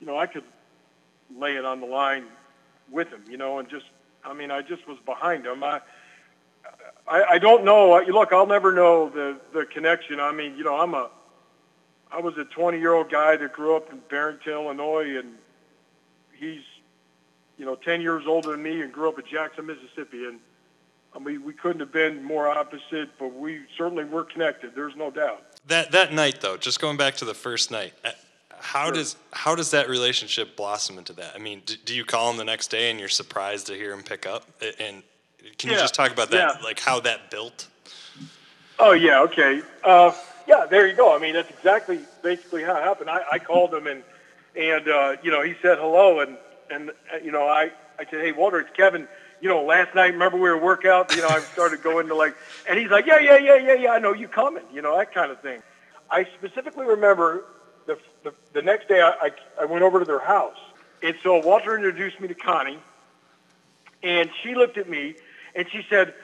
you 0.00 0.06
know, 0.06 0.16
I 0.16 0.26
could 0.26 0.44
lay 1.36 1.56
it 1.56 1.64
on 1.64 1.80
the 1.80 1.86
line 1.86 2.24
with 2.90 3.08
him, 3.08 3.24
you 3.28 3.36
know, 3.36 3.58
and 3.58 3.68
just, 3.68 3.86
I 4.24 4.34
mean, 4.34 4.50
I 4.50 4.62
just 4.62 4.86
was 4.86 4.98
behind 5.04 5.46
him. 5.46 5.64
I, 5.64 5.80
I, 7.06 7.24
I 7.30 7.38
don't 7.38 7.64
know. 7.64 8.00
Look, 8.06 8.32
I'll 8.32 8.46
never 8.46 8.72
know 8.72 9.08
the 9.08 9.38
the 9.52 9.66
connection. 9.66 10.20
I 10.20 10.32
mean, 10.32 10.56
you 10.56 10.64
know, 10.64 10.76
I'm 10.76 10.94
a, 10.94 11.10
I 12.10 12.20
was 12.20 12.36
a 12.38 12.44
20 12.44 12.78
year 12.78 12.92
old 12.92 13.10
guy 13.10 13.36
that 13.36 13.52
grew 13.52 13.76
up 13.76 13.90
in 13.90 14.00
Barrington, 14.10 14.52
Illinois, 14.52 15.18
and 15.18 15.34
he's, 16.32 16.62
you 17.58 17.64
know, 17.64 17.74
10 17.74 18.00
years 18.00 18.24
older 18.26 18.52
than 18.52 18.62
me 18.62 18.82
and 18.82 18.92
grew 18.92 19.08
up 19.08 19.18
in 19.18 19.24
Jackson, 19.30 19.66
Mississippi, 19.66 20.26
and 20.26 20.38
I 21.14 21.18
mean, 21.18 21.44
we 21.44 21.52
couldn't 21.52 21.80
have 21.80 21.92
been 21.92 22.22
more 22.22 22.48
opposite, 22.48 23.10
but 23.18 23.34
we 23.34 23.60
certainly 23.76 24.04
were 24.04 24.24
connected. 24.24 24.74
There's 24.74 24.96
no 24.96 25.10
doubt. 25.10 25.44
That 25.66 25.92
that 25.92 26.12
night 26.12 26.40
though, 26.40 26.56
just 26.56 26.80
going 26.80 26.96
back 26.96 27.16
to 27.16 27.24
the 27.24 27.34
first 27.34 27.70
night, 27.70 27.92
uh, 28.04 28.10
how 28.58 28.90
does 28.90 29.16
how 29.32 29.54
does 29.54 29.70
that 29.72 29.88
relationship 29.88 30.56
blossom 30.56 30.98
into 30.98 31.12
that? 31.14 31.32
I 31.34 31.38
mean, 31.38 31.62
do, 31.66 31.74
do 31.84 31.94
you 31.94 32.04
call 32.04 32.30
him 32.30 32.36
the 32.36 32.44
next 32.44 32.68
day 32.68 32.90
and 32.90 32.98
you're 32.98 33.08
surprised 33.08 33.66
to 33.68 33.74
hear 33.74 33.92
him 33.92 34.02
pick 34.02 34.26
up? 34.26 34.44
And 34.80 35.02
can 35.58 35.70
you 35.70 35.76
just 35.76 35.94
talk 35.94 36.10
about 36.10 36.30
that, 36.30 36.56
yeah. 36.56 36.64
like 36.64 36.80
how 36.80 37.00
that 37.00 37.30
built? 37.30 37.68
Oh 38.78 38.92
yeah, 38.92 39.22
okay. 39.22 39.62
Uh, 39.84 40.12
yeah, 40.46 40.66
there 40.68 40.86
you 40.86 40.94
go. 40.94 41.14
I 41.14 41.18
mean, 41.18 41.34
that's 41.34 41.50
exactly 41.50 42.00
basically 42.22 42.62
how 42.62 42.76
it 42.76 42.82
happened. 42.82 43.10
I, 43.10 43.22
I 43.32 43.38
called 43.38 43.72
him 43.74 43.86
and 43.86 44.02
and 44.56 44.88
uh, 44.88 45.16
you 45.22 45.30
know 45.30 45.42
he 45.42 45.54
said 45.62 45.78
hello 45.78 46.20
and 46.20 46.36
and 46.70 46.90
uh, 46.90 47.18
you 47.22 47.30
know 47.30 47.46
I 47.46 47.70
I 47.98 48.04
said 48.04 48.20
hey 48.22 48.32
Walter 48.32 48.60
it's 48.60 48.76
Kevin 48.76 49.08
you 49.42 49.48
know, 49.48 49.64
last 49.64 49.92
night, 49.96 50.12
remember 50.12 50.36
we 50.36 50.48
were 50.48 50.56
workout, 50.56 51.14
you 51.16 51.20
know, 51.20 51.28
I 51.28 51.40
started 51.40 51.82
going 51.82 52.06
to 52.06 52.14
like, 52.14 52.36
and 52.68 52.78
he's 52.78 52.90
like, 52.90 53.06
yeah, 53.06 53.18
yeah, 53.18 53.36
yeah, 53.38 53.56
yeah, 53.56 53.74
yeah, 53.74 53.90
I 53.90 53.98
know 53.98 54.14
you 54.14 54.28
coming, 54.28 54.62
you 54.72 54.80
know, 54.80 54.96
that 54.96 55.12
kind 55.12 55.32
of 55.32 55.40
thing. 55.40 55.60
I 56.08 56.28
specifically 56.38 56.86
remember 56.86 57.44
the, 57.86 57.98
the, 58.22 58.32
the 58.52 58.62
next 58.62 58.86
day 58.86 59.00
I, 59.00 59.10
I, 59.20 59.30
I 59.62 59.64
went 59.64 59.82
over 59.82 59.98
to 59.98 60.04
their 60.04 60.20
house. 60.20 60.56
And 61.02 61.16
so 61.24 61.44
Walter 61.44 61.74
introduced 61.74 62.20
me 62.20 62.28
to 62.28 62.34
Connie, 62.34 62.78
and 64.04 64.30
she 64.42 64.54
looked 64.54 64.78
at 64.78 64.88
me, 64.88 65.16
and 65.54 65.66
she 65.70 65.84
said, 65.88 66.14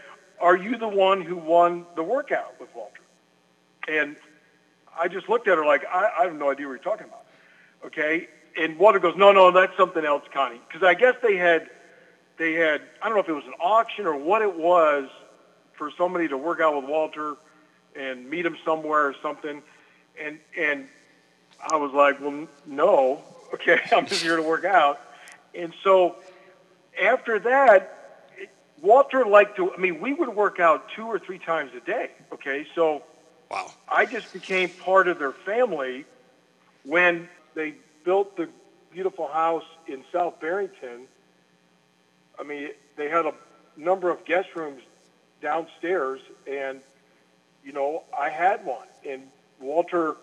are 0.41 0.57
you 0.57 0.77
the 0.77 0.89
one 0.89 1.21
who 1.21 1.37
won 1.37 1.87
the 1.97 2.03
workout 2.03 2.59
with 2.61 2.75
Walter? 2.75 3.01
And 3.89 4.17
I 4.99 5.09
just 5.09 5.29
looked 5.29 5.49
at 5.49 5.59
her 5.59 5.67
like, 5.67 5.85
I, 5.87 6.11
I 6.21 6.25
have 6.25 6.35
no 6.35 6.51
idea 6.51 6.67
what 6.67 6.73
you're 6.73 6.79
talking 6.79 7.07
about. 7.07 7.25
Okay? 7.85 8.29
And 8.57 8.79
Walter 8.79 8.99
goes, 8.99 9.17
no, 9.17 9.33
no, 9.33 9.51
that's 9.51 9.77
something 9.77 10.05
else, 10.05 10.25
Connie. 10.33 10.61
Because 10.67 10.83
I 10.83 10.95
guess 10.95 11.15
they 11.23 11.37
had, 11.37 11.69
they 12.39 12.55
had, 12.55 12.83
I 13.03 13.07
don't 13.07 13.15
know 13.15 13.23
if 13.23 13.29
it 13.29 13.33
was 13.33 13.47
an 13.47 13.55
auction 13.61 14.07
or 14.07 14.17
what 14.17 14.43
it 14.43 14.57
was 14.57 15.09
for 15.75 15.91
somebody 15.97 16.29
to 16.29 16.37
work 16.37 16.61
out 16.61 16.81
with 16.81 16.91
Walter 16.91 17.37
and 17.95 18.29
meet 18.29 18.45
him 18.45 18.57
somewhere 18.65 19.07
or 19.07 19.15
something. 19.23 19.63
And, 20.21 20.39
and 20.57 20.89
I 21.71 21.77
was 21.77 21.93
like, 21.93 22.21
well, 22.21 22.49
no, 22.67 23.23
okay, 23.55 23.81
I'm 23.93 24.07
just 24.07 24.23
here 24.23 24.37
to 24.37 24.43
work 24.43 24.65
out. 24.65 25.01
And 25.55 25.73
so 25.83 26.17
after 27.01 27.39
that, 27.41 27.98
Walter 28.83 29.25
liked 29.25 29.57
to, 29.57 29.73
I 29.73 29.77
mean, 29.77 30.01
we 30.01 30.15
would 30.15 30.29
work 30.29 30.61
out 30.61 30.89
two 30.95 31.05
or 31.05 31.19
three 31.19 31.39
times 31.39 31.73
a 31.77 31.81
day, 31.81 32.11
okay? 32.33 32.67
So 32.75 33.03
wow. 33.51 33.71
I 33.91 34.07
just 34.07 34.33
became 34.33 34.69
part 34.69 35.09
of 35.09 35.19
their 35.19 35.33
family 35.33 36.05
when 36.85 37.29
they 37.55 37.75
built 38.05 38.37
the 38.37 38.49
beautiful 38.93 39.27
house 39.29 39.65
in 39.87 40.05
South 40.13 40.41
Barrington. 40.41 41.07
I 42.39 42.45
mean, 42.45 42.71
they 42.97 43.09
had 43.09 43.27
a 43.27 43.35
number 43.77 44.11
of 44.11 44.25
guest 44.25 44.49
rooms 44.55 44.83
downstairs, 45.43 46.21
and, 46.47 46.81
you 47.65 47.73
know, 47.73 48.05
I 48.17 48.29
had 48.29 48.65
one. 48.65 48.87
And 49.07 49.23
Walter, 49.61 50.17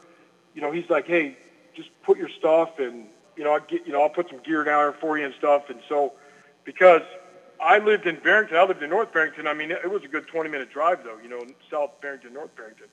you 0.54 0.62
know, 0.62 0.72
he's 0.72 0.90
like, 0.90 1.08
hey, 1.08 1.38
just 1.76 1.90
put 2.04 2.18
your 2.18 2.30
stuff 2.30 2.80
and, 2.80 3.08
you 3.36 3.44
know, 3.44 3.54
I'll 3.54 3.60
get, 3.60 3.86
you 3.86 3.92
know, 3.92 4.02
I'll 4.02 4.10
put 4.10 4.30
some 4.30 4.40
gear 4.40 4.64
down 4.64 4.82
there 4.84 4.94
for 4.94 5.18
you 5.18 5.26
and 5.26 5.34
stuff. 5.36 5.70
And 5.70 5.80
so, 5.90 6.14
because 6.64 7.02
I 7.62 7.80
lived 7.80 8.06
in 8.08 8.20
Barrington. 8.20 8.58
I 8.58 8.64
lived 8.64 8.84
in 8.84 8.90
North 8.90 9.14
Barrington. 9.14 9.48
I 9.48 9.54
mean, 9.54 9.72
it 9.72 9.90
was 9.90 10.04
a 10.04 10.08
good 10.08 10.28
20-minute 10.28 10.72
drive, 10.72 11.04
though. 11.04 11.18
You 11.22 11.30
know, 11.30 11.46
South 11.70 12.00
Barrington, 12.02 12.34
North 12.34 12.56
Barrington. 12.56 12.88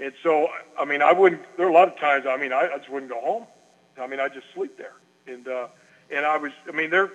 And 0.00 0.12
so, 0.22 0.48
I 0.78 0.84
mean, 0.84 1.02
I 1.02 1.12
wouldn't. 1.12 1.42
There 1.56 1.66
are 1.66 1.70
a 1.70 1.72
lot 1.72 1.88
of 1.88 1.98
times. 1.98 2.24
I 2.26 2.36
mean, 2.36 2.52
I, 2.52 2.70
I 2.72 2.78
just 2.78 2.90
wouldn't 2.90 3.10
go 3.10 3.20
home. 3.20 3.46
I 4.00 4.06
mean, 4.06 4.20
I 4.20 4.28
just 4.28 4.46
sleep 4.54 4.78
there. 4.78 4.94
And 5.26 5.48
uh, 5.48 5.68
and 6.10 6.24
I 6.24 6.36
was. 6.36 6.52
I 6.68 6.72
mean, 6.72 6.90
they're 6.90 7.10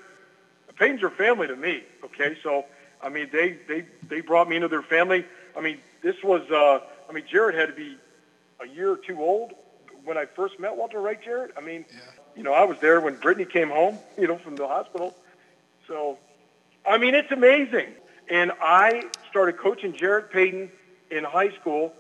the 0.68 0.74
Paytons 0.74 1.02
are 1.04 1.10
family 1.10 1.48
to 1.48 1.56
me. 1.56 1.84
Okay, 2.04 2.38
so 2.44 2.66
I 3.02 3.10
mean, 3.10 3.30
they 3.32 3.58
they 3.68 3.86
they 4.10 4.22
brought 4.22 4.50
me 4.50 4.58
into 4.58 4.68
their 4.68 4.82
family. 4.82 5.26
I 5.58 5.62
mean, 5.62 5.78
this 6.02 6.16
was. 6.24 6.42
Uh, 6.52 6.80
I 7.10 7.14
mean, 7.14 7.24
Jarrett 7.30 7.56
had 7.56 7.68
to 7.68 7.76
be 7.76 7.98
a 8.62 8.68
year 8.68 8.92
or 8.92 8.98
two 8.98 9.20
old 9.22 9.54
when 10.04 10.18
I 10.18 10.26
first 10.26 10.60
met 10.60 10.76
Walter, 10.76 11.00
right, 11.00 11.22
Jarrett? 11.22 11.52
I 11.58 11.62
mean, 11.62 11.86
yeah. 11.90 12.00
you 12.36 12.44
know, 12.44 12.54
I 12.54 12.66
was 12.66 12.78
there 12.80 13.00
when 13.00 13.16
Brittany 13.16 13.46
came 13.46 13.70
home. 13.70 13.98
You 14.18 14.28
know, 14.28 14.38
from 14.38 14.56
the 14.56 14.68
hospital. 14.68 15.16
So 15.88 16.18
I 16.86 16.98
mean, 16.98 17.16
it's 17.16 17.32
amazing. 17.32 17.94
And 18.30 18.52
I 18.62 19.04
started 19.30 19.58
coaching 19.58 19.94
Jarrett 19.94 20.32
Payton 20.32 20.72
in 21.12 21.24
high 21.24 21.52
school 21.52 21.94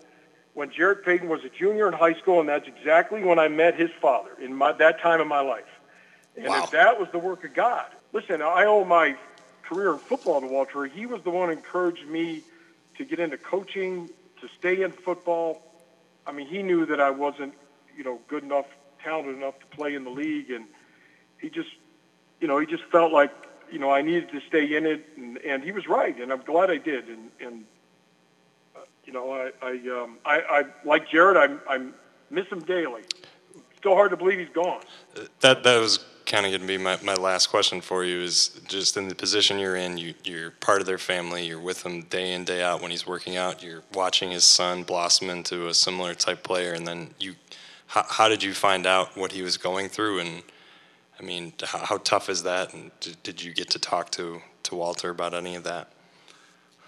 when 0.53 0.71
Jarrett 0.71 1.03
Payton 1.03 1.29
was 1.29 1.43
a 1.43 1.49
junior 1.49 1.87
in 1.87 1.93
high 1.93 2.13
school, 2.13 2.39
and 2.39 2.47
that's 2.47 2.67
exactly 2.67 3.23
when 3.23 3.39
I 3.39 3.47
met 3.47 3.75
his 3.75 3.89
father 4.01 4.31
in 4.39 4.53
my, 4.53 4.71
that 4.73 5.01
time 5.01 5.19
of 5.19 5.27
my 5.27 5.39
life. 5.39 5.63
And 6.35 6.47
wow. 6.47 6.63
if 6.63 6.71
that 6.71 6.99
was 6.99 7.09
the 7.11 7.19
work 7.19 7.43
of 7.43 7.53
God. 7.53 7.85
Listen, 8.11 8.41
I 8.41 8.65
owe 8.65 8.83
my 8.83 9.15
career 9.63 9.93
in 9.93 9.99
football 9.99 10.41
to 10.41 10.47
Walter. 10.47 10.85
He 10.85 11.05
was 11.05 11.21
the 11.23 11.29
one 11.29 11.49
who 11.49 11.55
encouraged 11.55 12.07
me 12.07 12.43
to 12.97 13.05
get 13.05 13.19
into 13.19 13.37
coaching, 13.37 14.09
to 14.41 14.47
stay 14.59 14.81
in 14.81 14.91
football. 14.91 15.61
I 16.27 16.31
mean, 16.31 16.47
he 16.47 16.61
knew 16.61 16.85
that 16.85 16.99
I 16.99 17.09
wasn't, 17.09 17.53
you 17.97 18.03
know, 18.03 18.19
good 18.27 18.43
enough, 18.43 18.65
talented 19.03 19.35
enough 19.35 19.59
to 19.59 19.65
play 19.67 19.95
in 19.95 20.03
the 20.03 20.09
league, 20.11 20.51
and 20.51 20.65
he 21.39 21.49
just, 21.49 21.69
you 22.39 22.47
know, 22.47 22.59
he 22.59 22.67
just 22.67 22.83
felt 22.85 23.11
like 23.11 23.31
you 23.71 23.79
know, 23.79 23.91
I 23.91 24.01
needed 24.01 24.29
to 24.31 24.41
stay 24.47 24.75
in 24.75 24.85
it, 24.85 25.05
and, 25.17 25.37
and 25.39 25.63
he 25.63 25.71
was 25.71 25.87
right, 25.87 26.19
and 26.19 26.31
I'm 26.31 26.41
glad 26.41 26.69
I 26.69 26.77
did. 26.77 27.07
And, 27.07 27.29
and 27.39 27.65
uh, 28.75 28.79
you 29.05 29.13
know, 29.13 29.31
I, 29.31 29.51
I, 29.61 29.71
um, 30.01 30.17
I, 30.25 30.41
I 30.41 30.63
like 30.85 31.09
Jarrett. 31.09 31.37
I, 31.37 31.73
I 31.75 31.85
miss 32.29 32.47
him 32.47 32.59
daily. 32.61 33.03
Still 33.77 33.95
hard 33.95 34.11
to 34.11 34.17
believe 34.17 34.39
he's 34.39 34.49
gone. 34.49 34.81
That 35.41 35.63
that 35.63 35.79
was 35.79 36.05
kind 36.25 36.45
of 36.45 36.51
going 36.51 36.61
to 36.61 36.67
be 36.67 36.77
my, 36.77 36.97
my 37.03 37.15
last 37.15 37.47
question 37.47 37.81
for 37.81 38.03
you. 38.05 38.21
Is 38.21 38.61
just 38.67 38.95
in 38.95 39.07
the 39.07 39.15
position 39.15 39.59
you're 39.59 39.75
in, 39.75 39.97
you 39.97 40.13
you're 40.23 40.51
part 40.51 40.79
of 40.79 40.87
their 40.87 40.97
family. 40.97 41.45
You're 41.45 41.59
with 41.59 41.85
him 41.85 42.03
day 42.03 42.33
in 42.33 42.45
day 42.45 42.63
out 42.63 42.81
when 42.81 42.91
he's 42.91 43.05
working 43.05 43.35
out. 43.35 43.61
You're 43.61 43.83
watching 43.93 44.31
his 44.31 44.45
son 44.45 44.83
blossom 44.83 45.29
into 45.29 45.67
a 45.67 45.73
similar 45.73 46.13
type 46.13 46.43
player, 46.43 46.73
and 46.73 46.87
then 46.87 47.13
you. 47.19 47.35
How, 47.87 48.05
how 48.09 48.27
did 48.27 48.41
you 48.41 48.55
find 48.55 48.87
out 48.87 49.15
what 49.15 49.33
he 49.33 49.43
was 49.43 49.57
going 49.57 49.87
through 49.87 50.19
and 50.19 50.41
I 51.19 51.23
mean, 51.23 51.53
how, 51.63 51.97
tough 51.97 52.29
is 52.29 52.43
that? 52.43 52.73
And 52.73 52.91
did, 52.99 53.23
did, 53.23 53.43
you 53.43 53.53
get 53.53 53.69
to 53.71 53.79
talk 53.79 54.11
to, 54.11 54.41
to 54.63 54.75
Walter 54.75 55.09
about 55.09 55.33
any 55.33 55.55
of 55.55 55.63
that? 55.63 55.91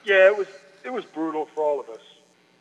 Yeah, 0.03 0.27
it 0.27 0.37
was 0.37 0.47
it 0.83 0.93
was 0.93 1.03
brutal 1.03 1.47
for 1.55 1.63
all 1.63 1.79
of 1.79 1.89
us. 1.89 2.01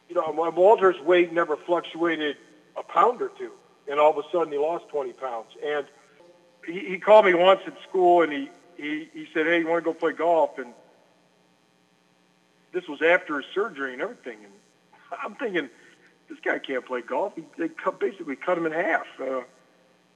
You 0.09 0.15
know, 0.15 0.53
Walter's 0.57 0.99
weight 1.01 1.33
never 1.33 1.57
fluctuated 1.57 2.37
a 2.77 2.83
pound 2.83 3.21
or 3.21 3.31
two, 3.37 3.53
and 3.87 4.01
all 4.01 4.11
of 4.11 4.25
a 4.25 4.29
sudden 4.33 4.51
he 4.51 4.59
lost 4.59 4.89
20 4.89 5.13
pounds. 5.13 5.49
And 5.63 5.85
he, 6.67 6.81
he 6.81 6.99
called 6.99 7.27
me 7.27 7.35
once 7.35 7.61
at 7.67 7.75
school, 7.83 8.23
and 8.23 8.33
he, 8.33 8.49
he 8.79 9.09
he 9.13 9.29
said, 9.35 9.45
"Hey, 9.47 9.59
you 9.59 9.67
want 9.67 9.85
to 9.85 9.93
go 9.93 9.93
play 9.93 10.13
golf?" 10.13 10.59
And 10.59 10.73
this 12.73 12.89
was 12.89 13.03
after 13.03 13.37
his 13.37 13.47
surgery 13.55 13.93
and 13.93 14.01
everything. 14.01 14.39
And 14.43 14.53
I'm 15.23 15.35
thinking, 15.35 15.69
this 16.29 16.39
guy 16.43 16.59
can't 16.59 16.85
play 16.85 17.03
golf. 17.03 17.35
He, 17.37 17.45
they 17.59 17.69
cut, 17.69 18.01
basically 18.01 18.37
cut 18.37 18.59
him 18.59 18.67
in 18.67 18.73
half. 18.73 19.07
Uh, 19.21 19.43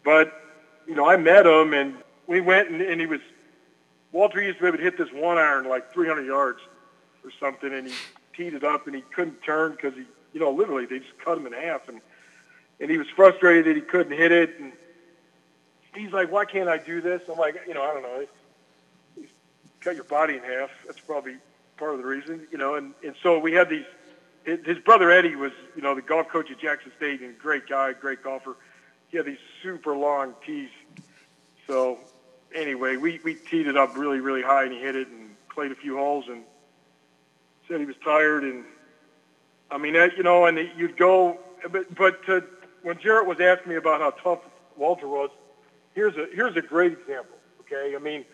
but 0.05 0.48
you 0.89 0.95
know, 0.95 1.09
I 1.09 1.17
met 1.17 1.47
him 1.47 1.75
and 1.75 1.95
we 2.27 2.41
went 2.41 2.71
and, 2.71 2.81
and 2.81 3.01
he 3.01 3.07
was, 3.07 3.21
Walter 4.11 4.43
used 4.43 4.57
to 4.59 4.63
be 4.63 4.69
able 4.69 4.79
to 4.79 4.83
hit 4.83 4.97
this 4.97 5.13
one 5.13 5.37
iron 5.37 5.69
like 5.69 5.93
300 5.93 6.27
yards 6.27 6.61
or 7.23 7.31
something 7.39 7.73
and 7.73 7.87
he 7.87 7.95
teed 8.35 8.55
it 8.55 8.65
up 8.65 8.87
and 8.87 8.97
he 8.97 9.03
couldn't 9.03 9.43
turn 9.43 9.73
because 9.73 9.95
he, 9.95 10.05
you 10.33 10.41
know, 10.41 10.51
literally 10.51 10.87
they 10.87 10.99
just 10.99 11.19
cut 11.19 11.37
him 11.37 11.47
in 11.47 11.53
half 11.53 11.89
and, 11.89 12.01
and 12.81 12.91
he 12.91 12.97
was 12.97 13.07
frustrated 13.15 13.67
that 13.67 13.77
he 13.77 13.83
couldn't 13.83 14.17
hit 14.17 14.33
it 14.33 14.59
and 14.59 14.73
he's 15.95 16.13
like, 16.13 16.33
why 16.33 16.47
can't 16.47 16.69
I 16.69 16.79
do 16.79 17.03
this? 17.03 17.21
I'm 17.31 17.39
like, 17.39 17.61
you 17.67 17.75
know, 17.75 17.83
I 17.83 17.93
don't 17.93 18.03
know. 18.03 18.27
cut 19.81 19.95
your 19.95 20.05
body 20.05 20.37
in 20.37 20.43
half. 20.43 20.71
That's 20.87 21.01
probably 21.01 21.37
part 21.77 21.93
of 21.93 21.99
the 21.99 22.07
reason, 22.07 22.49
you 22.51 22.57
know, 22.57 22.77
and, 22.77 22.95
and 23.05 23.15
so 23.23 23.39
we 23.39 23.53
had 23.53 23.69
these, 23.69 23.85
his 24.45 24.79
brother 24.79 25.11
Eddie 25.11 25.37
was, 25.37 25.53
you 25.77 25.83
know, 25.83 25.95
the 25.95 26.01
golf 26.01 26.29
coach 26.29 26.51
at 26.51 26.59
Jackson 26.59 26.91
State 26.97 27.21
and 27.21 27.39
great 27.39 27.69
guy, 27.69 27.93
great 27.93 28.23
golfer 28.23 28.57
he 29.09 29.17
had 29.17 29.27
these 29.27 29.39
super 29.63 29.97
long 29.97 30.35
tees. 30.45 30.71
So 31.67 31.99
anyway, 32.55 32.97
we, 32.97 33.21
we 33.25 33.35
teed 33.35 33.67
it 33.67 33.77
up 33.77 33.97
really, 33.97 34.21
really 34.21 34.43
high 34.43 34.65
and 34.65 34.73
he 34.73 34.79
hit 34.79 34.97
it 34.97 35.09
and 35.09 35.31
played 35.49 35.73
a 35.73 35.75
few 35.75 35.97
holes 35.97 36.27
and 36.29 36.43
said 37.67 37.81
he 37.81 37.87
was 37.87 37.97
tired. 38.05 38.45
And 38.45 38.65
I 39.71 39.79
mean, 39.79 39.95
you 39.95 40.23
know, 40.23 40.47
and 40.47 40.59
you'd 40.77 40.97
go, 40.97 41.39
but, 41.71 41.95
but 41.95 42.25
to, 42.27 42.45
when 42.83 42.99
Jarrett 42.99 43.27
was 43.27 43.41
asking 43.41 43.71
me 43.71 43.77
about 43.77 44.01
how 44.01 44.11
tough 44.11 44.41
Walter 44.77 45.09
was, 45.09 45.31
here's 45.95 46.17
a, 46.17 46.27
here's 46.35 46.57
a 46.57 46.63
great 46.63 46.93
example. 46.93 47.37
Okay. 47.61 47.95
I 47.95 47.99
mean, 47.99 48.25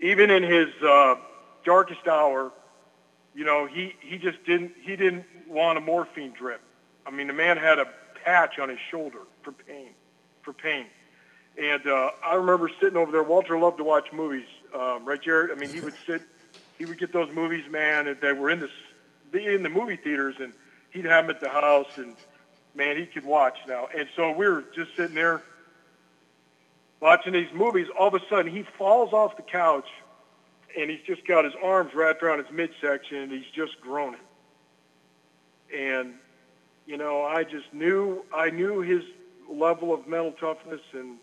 even 0.00 0.30
in 0.30 0.42
his, 0.42 0.68
uh, 0.82 1.16
darkest 1.64 2.08
hour, 2.08 2.50
you 3.34 3.44
know, 3.44 3.66
he, 3.66 3.94
he 4.00 4.18
just 4.18 4.44
didn't, 4.44 4.72
he 4.82 4.96
didn't 4.96 5.24
want 5.48 5.78
a 5.78 5.80
morphine 5.80 6.32
drip. 6.32 6.60
I 7.06 7.10
mean, 7.10 7.28
the 7.28 7.32
man 7.32 7.56
had 7.56 7.78
a 7.78 7.86
patch 8.24 8.58
on 8.58 8.68
his 8.68 8.78
shoulder 8.90 9.20
for 9.42 9.52
pain, 9.52 9.90
for 10.42 10.52
pain. 10.52 10.86
And 11.58 11.86
uh, 11.86 12.10
I 12.24 12.34
remember 12.34 12.70
sitting 12.80 12.96
over 12.96 13.12
there. 13.12 13.22
Walter 13.22 13.58
loved 13.58 13.78
to 13.78 13.84
watch 13.84 14.12
movies, 14.12 14.46
um, 14.74 15.04
right, 15.04 15.20
Jarrett? 15.20 15.50
I 15.54 15.60
mean, 15.60 15.70
he 15.70 15.80
would 15.80 15.94
sit, 16.06 16.22
he 16.78 16.86
would 16.86 16.98
get 16.98 17.12
those 17.12 17.30
movies, 17.34 17.64
man, 17.70 18.08
and 18.08 18.20
they 18.20 18.32
were 18.32 18.50
in 18.50 18.60
the 18.60 18.70
in 19.38 19.62
the 19.62 19.68
movie 19.68 19.96
theaters, 19.96 20.36
and 20.40 20.52
he'd 20.90 21.04
have 21.04 21.26
them 21.26 21.34
at 21.34 21.40
the 21.40 21.48
house, 21.48 21.96
and 21.96 22.16
man, 22.74 22.96
he 22.96 23.06
could 23.06 23.24
watch 23.24 23.58
now. 23.66 23.88
And 23.96 24.08
so 24.16 24.30
we 24.32 24.46
were 24.46 24.64
just 24.74 24.94
sitting 24.96 25.14
there 25.14 25.42
watching 27.00 27.32
these 27.32 27.52
movies. 27.54 27.88
All 27.98 28.08
of 28.08 28.14
a 28.14 28.20
sudden, 28.28 28.50
he 28.50 28.62
falls 28.78 29.12
off 29.12 29.36
the 29.36 29.42
couch, 29.42 29.88
and 30.78 30.90
he's 30.90 31.02
just 31.06 31.26
got 31.26 31.44
his 31.44 31.54
arms 31.62 31.94
wrapped 31.94 32.22
around 32.22 32.38
his 32.44 32.52
midsection, 32.52 33.18
and 33.18 33.32
he's 33.32 33.50
just 33.54 33.80
groaning. 33.80 34.20
And 35.74 36.14
you 36.86 36.96
know, 36.96 37.22
I 37.22 37.44
just 37.44 37.72
knew 37.72 38.24
I 38.34 38.50
knew 38.50 38.80
his 38.80 39.02
level 39.50 39.92
of 39.92 40.06
mental 40.06 40.32
toughness 40.32 40.80
and 40.92 41.18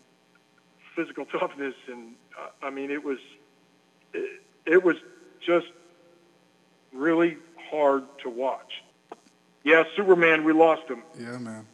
physical 0.94 1.24
toughness, 1.38 1.74
and 1.88 2.14
uh, 2.38 2.66
I 2.66 2.70
mean, 2.70 2.90
it 2.90 3.02
was 3.02 3.18
it, 4.12 4.42
it 4.66 4.82
was 4.82 4.96
just 5.44 5.68
really 6.92 7.36
hard 7.70 8.04
to 8.22 8.30
watch. 8.30 8.82
Yeah, 9.62 9.84
Superman, 9.94 10.44
we 10.44 10.52
lost 10.52 10.88
him. 10.88 11.02
Yeah, 11.18 11.38
man, 11.38 11.66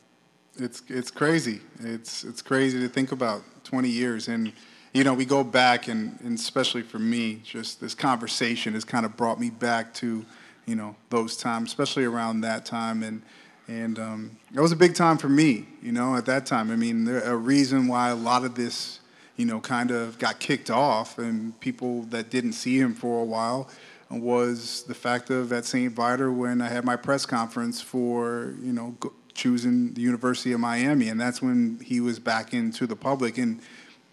it's 0.57 0.83
it's 0.89 1.11
crazy. 1.11 1.61
It's 1.81 2.25
it's 2.25 2.43
crazy 2.43 2.81
to 2.81 2.89
think 2.89 3.13
about 3.13 3.43
20 3.65 3.89
years, 3.89 4.29
and 4.29 4.53
you 4.97 5.05
know, 5.05 5.13
we 5.13 5.27
go 5.27 5.45
back, 5.45 5.89
and, 5.89 6.19
and 6.25 6.39
especially 6.39 6.81
for 6.81 6.99
me, 6.99 7.43
just 7.45 7.83
this 7.83 7.95
conversation 7.95 8.73
has 8.73 8.83
kind 8.83 9.05
of 9.05 9.15
brought 9.15 9.39
me 9.39 9.51
back 9.51 9.93
to, 9.95 10.25
you 10.65 10.75
know, 10.75 10.97
those 11.11 11.37
times, 11.37 11.69
especially 11.69 12.05
around 12.05 12.41
that 12.41 12.65
time, 12.65 13.03
and 13.03 13.21
and 13.69 13.99
um, 13.99 14.31
it 14.55 14.61
was 14.61 14.73
a 14.73 14.77
big 14.77 14.95
time 14.95 15.19
for 15.19 15.29
me, 15.29 15.67
you 15.83 15.93
know, 15.93 16.17
at 16.17 16.27
that 16.27 16.47
time. 16.47 16.71
I 16.71 16.77
mean, 16.77 17.05
there, 17.05 17.21
a 17.21 17.37
reason 17.37 17.89
why 17.89 18.11
a 18.11 18.15
lot 18.15 18.45
of 18.45 18.55
this, 18.55 19.01
you 19.37 19.45
know, 19.45 19.61
kind 19.61 19.91
of 19.91 20.19
got 20.19 20.39
kicked 20.39 20.71
off, 20.71 21.19
and 21.19 21.59
people 21.61 22.03
that 22.05 22.31
didn't 22.31 22.53
see 22.53 22.79
him 22.79 22.95
for 22.95 23.21
a 23.21 23.25
while 23.25 23.69
was 24.09 24.85
the 24.85 24.95
fact 24.95 25.31
of 25.31 25.53
at 25.53 25.65
St. 25.65 25.93
Viator 25.93 26.31
when 26.31 26.61
I 26.61 26.69
had 26.69 26.85
my 26.85 26.95
press 26.97 27.27
conference 27.27 27.81
for, 27.81 28.55
you 28.63 28.73
know, 28.73 28.97
choosing 29.35 29.93
the 29.95 30.01
University 30.01 30.53
of 30.53 30.61
Miami, 30.61 31.09
and 31.09 31.21
that's 31.21 31.43
when 31.43 31.81
he 31.85 32.01
was 32.01 32.19
back 32.19 32.55
into 32.55 32.87
the 32.87 32.97
public. 32.97 33.37
And 33.37 33.61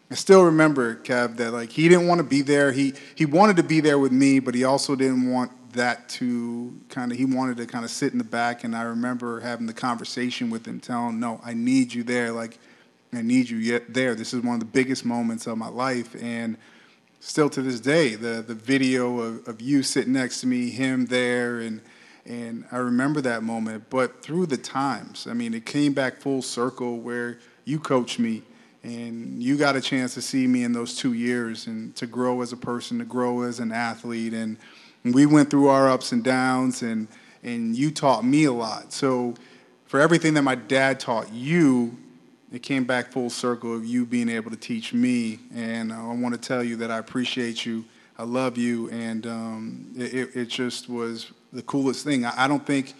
I 0.10 0.16
still 0.16 0.44
remember, 0.44 0.96
Kev, 0.96 1.38
that 1.38 1.52
like 1.52 1.72
he 1.72 1.88
didn't 1.90 2.08
want 2.08 2.20
to 2.20 2.24
be 2.24 2.42
there. 2.42 2.72
He 2.72 2.94
he 3.16 3.26
wanted 3.26 3.58
to 3.58 3.64
be 3.64 3.80
there 3.80 4.00
with 4.00 4.12
me, 4.12 4.40
but 4.40 4.56
he 4.56 4.64
also 4.64 4.96
didn't 4.96 5.30
want 5.30 5.52
that 5.74 6.10
to 6.10 6.80
kind 6.90 7.12
of 7.12 7.18
he 7.18 7.26
wanted 7.26 7.58
to 7.58 7.66
kind 7.66 7.86
of 7.86 7.92
sit 7.92 8.12
in 8.12 8.18
the 8.18 8.24
back. 8.24 8.64
And 8.64 8.76
I 8.76 8.84
remember 8.84 9.40
having 9.40 9.68
the 9.68 9.74
conversation 9.74 10.50
with 10.50 10.68
him, 10.68 10.80
telling 10.80 11.20
"No, 11.20 11.40
I 11.44 11.54
need 11.54 11.94
you 11.94 12.04
there. 12.04 12.32
Like 12.32 12.58
I 13.14 13.22
need 13.22 13.50
you 13.50 13.58
yet 13.58 13.94
there. 13.94 14.16
This 14.16 14.34
is 14.34 14.42
one 14.42 14.56
of 14.56 14.60
the 14.60 14.66
biggest 14.66 15.06
moments 15.06 15.48
of 15.48 15.58
my 15.58 15.70
life." 15.70 16.16
And 16.22 16.58
still 17.20 17.50
to 17.52 17.62
this 17.62 17.80
day, 17.80 18.16
the 18.16 18.44
the 18.46 18.56
video 18.56 19.20
of, 19.20 19.48
of 19.48 19.62
you 19.62 19.84
sitting 19.84 20.14
next 20.14 20.42
to 20.42 20.48
me, 20.48 20.70
him 20.70 21.08
there, 21.08 21.60
and 21.60 21.82
and 22.26 22.66
I 22.72 22.78
remember 22.78 23.22
that 23.22 23.44
moment. 23.44 23.90
But 23.90 24.24
through 24.24 24.48
the 24.48 24.58
times, 24.58 25.28
I 25.28 25.34
mean, 25.34 25.54
it 25.54 25.66
came 25.66 25.94
back 25.94 26.18
full 26.18 26.42
circle 26.42 27.00
where 27.00 27.40
you 27.66 27.80
coached 27.80 28.20
me 28.20 28.44
and 28.84 29.42
you 29.42 29.58
got 29.58 29.76
a 29.76 29.82
chance 29.82 30.14
to 30.14 30.22
see 30.22 30.46
me 30.46 30.64
in 30.64 30.74
those 30.74 30.96
two 30.96 31.14
years 31.14 31.68
and 31.68 31.96
to 31.96 32.06
grow 32.06 32.42
as 32.42 32.52
a 32.52 32.58
person, 32.58 33.00
to 33.00 33.06
grow 33.06 33.44
as 33.44 33.60
an 33.60 33.72
athlete. 33.72 34.34
And 34.34 34.58
we 35.04 35.26
went 35.26 35.50
through 35.50 35.68
our 35.68 35.90
ups 35.90 36.12
and 36.12 36.24
downs, 36.24 36.82
and, 36.82 37.08
and 37.44 37.76
you 37.76 37.92
taught 37.92 38.24
me 38.24 38.46
a 38.46 38.52
lot. 38.52 38.94
So, 38.94 39.36
for 39.86 40.00
everything 40.00 40.34
that 40.34 40.42
my 40.42 40.56
dad 40.56 41.00
taught 41.00 41.32
you, 41.32 41.96
it 42.52 42.64
came 42.64 42.84
back 42.84 43.12
full 43.12 43.30
circle 43.30 43.76
of 43.76 43.86
you 43.86 44.06
being 44.06 44.30
able 44.30 44.50
to 44.50 44.58
teach 44.58 44.92
me. 44.92 45.40
And 45.54 45.94
I 45.94 46.14
want 46.14 46.34
to 46.34 46.42
tell 46.42 46.64
you 46.64 46.76
that 46.78 46.90
I 46.90 46.98
appreciate 46.98 47.66
you. 47.66 47.86
I 48.18 48.24
love 48.24 48.58
you. 48.58 48.90
And 48.90 49.28
um, 49.28 49.92
it, 49.96 50.36
it 50.36 50.46
just 50.50 50.90
was 50.90 51.32
the 51.52 51.62
coolest 51.62 52.04
thing. 52.04 52.26
I, 52.26 52.46
I 52.46 52.48
don't 52.48 52.66
think 52.66 52.96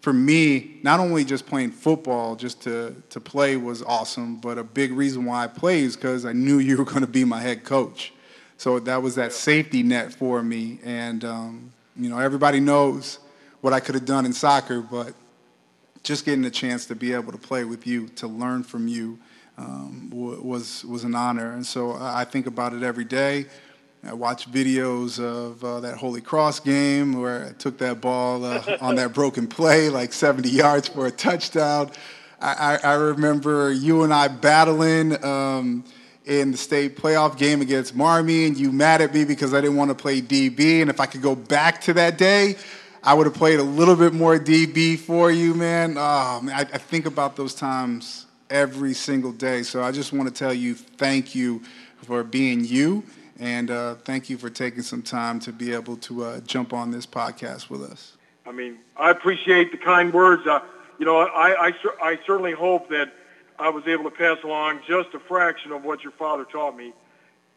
for 0.00 0.14
me, 0.14 0.80
not 0.82 0.98
only 0.98 1.24
just 1.24 1.46
playing 1.46 1.72
football, 1.72 2.36
just 2.36 2.62
to, 2.62 2.94
to 3.10 3.20
play 3.20 3.56
was 3.56 3.82
awesome, 3.82 4.36
but 4.36 4.56
a 4.58 4.64
big 4.64 4.92
reason 4.92 5.26
why 5.26 5.44
I 5.44 5.46
played 5.46 5.84
is 5.84 5.96
because 5.96 6.24
I 6.24 6.32
knew 6.32 6.58
you 6.60 6.78
were 6.78 6.84
going 6.84 7.02
to 7.02 7.06
be 7.06 7.24
my 7.24 7.40
head 7.40 7.64
coach. 7.64 8.13
So 8.56 8.78
that 8.80 9.02
was 9.02 9.14
that 9.16 9.32
safety 9.32 9.82
net 9.82 10.12
for 10.12 10.42
me. 10.42 10.78
And, 10.84 11.24
um, 11.24 11.72
you 11.96 12.08
know, 12.08 12.18
everybody 12.18 12.60
knows 12.60 13.18
what 13.60 13.72
I 13.72 13.80
could 13.80 13.94
have 13.94 14.04
done 14.04 14.26
in 14.26 14.32
soccer, 14.32 14.80
but 14.80 15.14
just 16.02 16.24
getting 16.24 16.44
a 16.44 16.50
chance 16.50 16.86
to 16.86 16.94
be 16.94 17.12
able 17.12 17.32
to 17.32 17.38
play 17.38 17.64
with 17.64 17.86
you, 17.86 18.08
to 18.08 18.26
learn 18.26 18.62
from 18.62 18.88
you, 18.88 19.18
um, 19.56 20.10
was, 20.10 20.84
was 20.84 21.04
an 21.04 21.14
honor. 21.14 21.52
And 21.52 21.64
so 21.64 21.96
I 21.98 22.24
think 22.24 22.46
about 22.46 22.72
it 22.72 22.82
every 22.82 23.04
day. 23.04 23.46
I 24.06 24.12
watch 24.12 24.50
videos 24.50 25.18
of 25.18 25.64
uh, 25.64 25.80
that 25.80 25.96
Holy 25.96 26.20
Cross 26.20 26.60
game 26.60 27.18
where 27.18 27.46
I 27.46 27.52
took 27.52 27.78
that 27.78 28.02
ball 28.02 28.44
uh, 28.44 28.76
on 28.82 28.96
that 28.96 29.12
broken 29.14 29.46
play, 29.46 29.88
like 29.88 30.12
70 30.12 30.50
yards 30.50 30.88
for 30.88 31.06
a 31.06 31.10
touchdown. 31.10 31.90
I, 32.38 32.78
I, 32.82 32.90
I 32.90 32.94
remember 32.94 33.72
you 33.72 34.02
and 34.02 34.12
I 34.12 34.28
battling 34.28 35.24
um, 35.24 35.84
in 36.24 36.52
the 36.52 36.56
state 36.56 36.96
playoff 36.96 37.36
game 37.36 37.60
against 37.60 37.94
Marmy, 37.94 38.46
and 38.46 38.56
you 38.56 38.72
mad 38.72 39.00
at 39.00 39.12
me 39.12 39.24
because 39.24 39.52
I 39.52 39.60
didn't 39.60 39.76
want 39.76 39.90
to 39.90 39.94
play 39.94 40.22
DB. 40.22 40.80
And 40.80 40.88
if 40.88 41.00
I 41.00 41.06
could 41.06 41.22
go 41.22 41.34
back 41.34 41.80
to 41.82 41.92
that 41.94 42.16
day, 42.16 42.56
I 43.02 43.12
would 43.12 43.26
have 43.26 43.34
played 43.34 43.60
a 43.60 43.64
little 43.64 43.96
bit 43.96 44.14
more 44.14 44.38
DB 44.38 44.98
for 44.98 45.30
you, 45.30 45.54
man. 45.54 45.96
Oh, 45.98 46.40
man 46.42 46.54
I, 46.54 46.60
I 46.60 46.78
think 46.78 47.04
about 47.06 47.36
those 47.36 47.54
times 47.54 48.26
every 48.48 48.94
single 48.94 49.32
day. 49.32 49.62
So 49.62 49.82
I 49.82 49.92
just 49.92 50.12
want 50.12 50.28
to 50.28 50.34
tell 50.34 50.54
you 50.54 50.74
thank 50.74 51.34
you 51.34 51.62
for 52.02 52.22
being 52.22 52.64
you 52.64 53.04
and 53.38 53.70
uh, 53.70 53.96
thank 53.96 54.30
you 54.30 54.38
for 54.38 54.48
taking 54.48 54.82
some 54.82 55.02
time 55.02 55.40
to 55.40 55.52
be 55.52 55.72
able 55.72 55.96
to 55.98 56.24
uh, 56.24 56.40
jump 56.40 56.72
on 56.72 56.90
this 56.90 57.06
podcast 57.06 57.68
with 57.68 57.82
us. 57.82 58.16
I 58.46 58.52
mean, 58.52 58.78
I 58.96 59.10
appreciate 59.10 59.72
the 59.72 59.78
kind 59.78 60.12
words. 60.12 60.46
Uh, 60.46 60.60
you 60.98 61.06
know, 61.06 61.18
I, 61.18 61.68
I, 61.68 61.74
I 62.02 62.18
certainly 62.26 62.52
hope 62.52 62.88
that 62.90 63.12
I 63.58 63.70
was 63.70 63.86
able 63.86 64.04
to 64.04 64.10
pass 64.10 64.38
along 64.42 64.80
just 64.86 65.14
a 65.14 65.18
fraction 65.18 65.72
of 65.72 65.84
what 65.84 66.02
your 66.02 66.12
father 66.12 66.44
taught 66.44 66.76
me. 66.76 66.92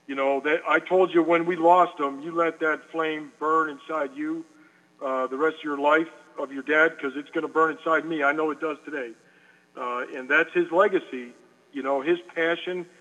You 0.07 0.15
know, 0.15 0.39
that 0.41 0.61
I 0.67 0.79
told 0.79 1.13
you 1.13 1.21
when 1.21 1.45
we 1.45 1.55
lost 1.55 1.99
him, 1.99 2.21
you 2.21 2.31
let 2.31 2.59
that 2.61 2.89
flame 2.91 3.31
burn 3.39 3.69
inside 3.69 4.11
you 4.15 4.45
uh, 5.03 5.27
the 5.27 5.37
rest 5.37 5.57
of 5.57 5.63
your 5.63 5.77
life 5.77 6.07
of 6.39 6.53
your 6.53 6.63
dad 6.63 6.93
because 6.95 7.17
it's 7.17 7.29
going 7.31 7.45
to 7.45 7.51
burn 7.51 7.77
inside 7.77 8.05
me. 8.05 8.23
I 8.23 8.31
know 8.31 8.51
it 8.51 8.61
does 8.61 8.77
today. 8.85 9.11
Uh, 9.75 10.05
and 10.15 10.29
that's 10.29 10.53
his 10.53 10.71
legacy. 10.71 11.33
You 11.73 11.83
know, 11.83 12.01
his 12.01 12.19
passion– 12.33 12.85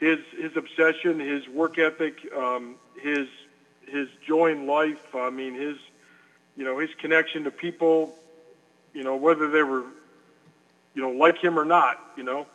his 0.00 0.18
his 0.36 0.56
obsession, 0.56 1.20
his 1.20 1.46
work 1.46 1.78
ethic, 1.78 2.26
um, 2.34 2.76
his 3.00 3.28
his 3.86 4.08
joy 4.26 4.50
in 4.50 4.66
life. 4.66 5.14
I 5.14 5.30
mean, 5.30 5.54
his 5.54 5.76
you 6.56 6.64
know 6.64 6.78
his 6.78 6.90
connection 6.98 7.44
to 7.44 7.50
people. 7.50 8.14
You 8.94 9.04
know 9.04 9.14
whether 9.16 9.48
they 9.48 9.62
were 9.62 9.84
you 11.00 11.06
know 11.06 11.10
like 11.18 11.38
him 11.38 11.58
or 11.58 11.64
not. 11.64 11.98
You 12.16 12.24
know 12.24 12.46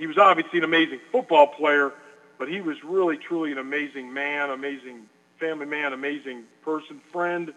he 0.00 0.06
was 0.06 0.16
obviously 0.16 0.58
an 0.58 0.64
amazing 0.64 0.98
football 1.12 1.46
player, 1.46 1.92
but 2.38 2.48
he 2.48 2.62
was 2.62 2.82
really 2.82 3.18
truly 3.18 3.52
an 3.52 3.58
amazing 3.58 4.12
man, 4.12 4.48
amazing 4.48 5.02
family 5.38 5.66
man, 5.66 5.92
amazing 5.92 6.44
person, 6.62 7.02
friend 7.12 7.52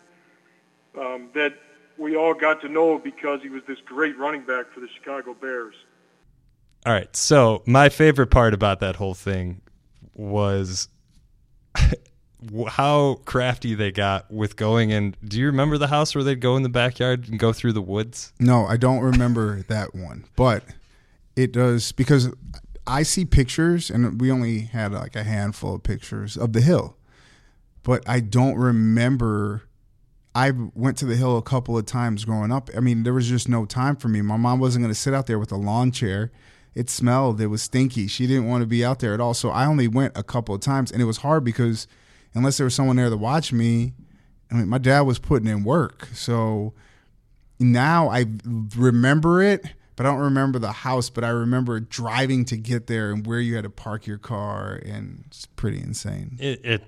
um, 1.00 1.30
that 1.34 1.54
we 1.98 2.18
all 2.18 2.34
got 2.34 2.60
to 2.62 2.68
know 2.68 3.00
because 3.00 3.42
he 3.42 3.48
was 3.48 3.62
this 3.66 3.80
great 3.86 4.18
running 4.18 4.42
back 4.42 4.72
for 4.74 4.82
the 4.82 4.90
Chicago 4.90 5.34
Bears. 5.34 5.76
All 6.86 6.92
right. 6.92 7.16
So 7.16 7.64
my 7.66 7.88
favorite 7.88 8.28
part 8.28 8.54
about 8.54 8.82
that 8.82 8.98
whole 8.98 9.14
thing 9.14 9.62
was 10.14 10.90
how 12.70 13.16
crafty 13.26 13.74
they 13.76 13.92
got 13.92 14.32
with 14.32 14.56
going 14.56 14.92
and 14.92 15.18
Do 15.26 15.40
you 15.40 15.48
remember 15.48 15.78
the 15.78 15.88
house 15.88 16.16
where 16.16 16.24
they'd 16.24 16.40
go 16.40 16.56
in 16.56 16.64
the 16.64 16.70
backyard 16.70 17.28
and 17.28 17.40
go 17.40 17.54
through 17.54 17.74
the 17.74 17.82
woods? 17.82 18.34
No, 18.40 18.66
I 18.66 18.78
don't 18.78 19.02
remember 19.02 19.64
that 19.64 19.94
one, 19.96 20.26
but 20.36 20.64
it 21.36 21.52
does 21.52 21.92
because 21.92 22.30
I 22.86 23.04
see 23.04 23.26
pictures, 23.26 23.90
and 23.90 24.20
we 24.20 24.32
only 24.32 24.62
had 24.62 24.92
like 24.92 25.16
a 25.16 25.24
handful 25.24 25.76
of 25.76 25.84
pictures 25.84 26.38
of 26.38 26.54
the 26.54 26.62
hill, 26.62 26.98
but 27.84 28.08
I 28.08 28.20
don't 28.20 28.56
remember. 28.56 29.64
I 30.36 30.52
went 30.74 30.98
to 30.98 31.06
the 31.06 31.16
hill 31.16 31.38
a 31.38 31.44
couple 31.44 31.78
of 31.78 31.86
times 31.86 32.26
growing 32.26 32.52
up. 32.52 32.72
I 32.76 32.80
mean, 32.80 33.04
there 33.04 33.14
was 33.14 33.30
just 33.30 33.48
no 33.48 33.66
time 33.66 33.96
for 33.96 34.08
me. 34.08 34.22
My 34.22 34.36
mom 34.36 34.60
wasn't 34.60 34.82
going 34.82 34.94
to 34.94 35.00
sit 35.00 35.14
out 35.14 35.28
there 35.28 35.38
with 35.38 35.52
a 35.52 35.58
lawn 35.58 35.92
chair 35.92 36.32
it 36.76 36.90
smelled. 36.90 37.40
It 37.40 37.48
was 37.48 37.62
stinky. 37.62 38.08
She 38.08 38.28
didn't 38.28 38.48
want 38.48 38.62
to 38.62 38.68
be 38.68 38.84
out 38.84 39.00
there 39.00 39.14
at 39.14 39.22
all. 39.22 39.34
So 39.34 39.50
I 39.50 39.66
only 39.66 39.88
went 39.88 40.14
a 40.16 40.24
couple 40.24 40.56
of 40.56 40.62
times, 40.62 40.92
and 40.92 41.02
it 41.02 41.06
was 41.06 41.18
hard 41.18 41.44
because 41.44 41.88
unless 42.34 42.58
there 42.58 42.66
was 42.66 42.76
someone 42.76 42.96
there 42.96 43.10
to 43.10 43.18
watch 43.18 43.52
me, 43.54 43.94
I 44.52 44.56
mean, 44.56 44.68
my 44.68 44.78
dad 44.78 45.02
was 45.02 45.20
putting 45.20 45.48
in 45.48 45.64
work. 45.64 46.08
So 46.14 46.74
now 47.60 48.10
I 48.10 48.26
remember 48.76 49.42
it, 49.42 49.66
but 49.96 50.06
I 50.06 50.10
don't 50.10 50.22
remember 50.22 50.60
the 50.60 50.72
house. 50.72 51.10
But 51.10 51.24
I 51.24 51.30
remember 51.30 51.80
driving 51.80 52.46
to 52.46 52.58
get 52.58 52.88
there 52.88 53.12
and 53.12 53.26
where 53.26 53.40
you 53.40 53.56
had 53.56 53.64
to 53.64 53.70
park 53.70 54.06
your 54.06 54.18
car, 54.18 54.80
and 54.86 55.24
it's 55.28 55.46
pretty 55.46 55.80
insane. 55.80 56.38
It, 56.40 56.64
it, 56.64 56.84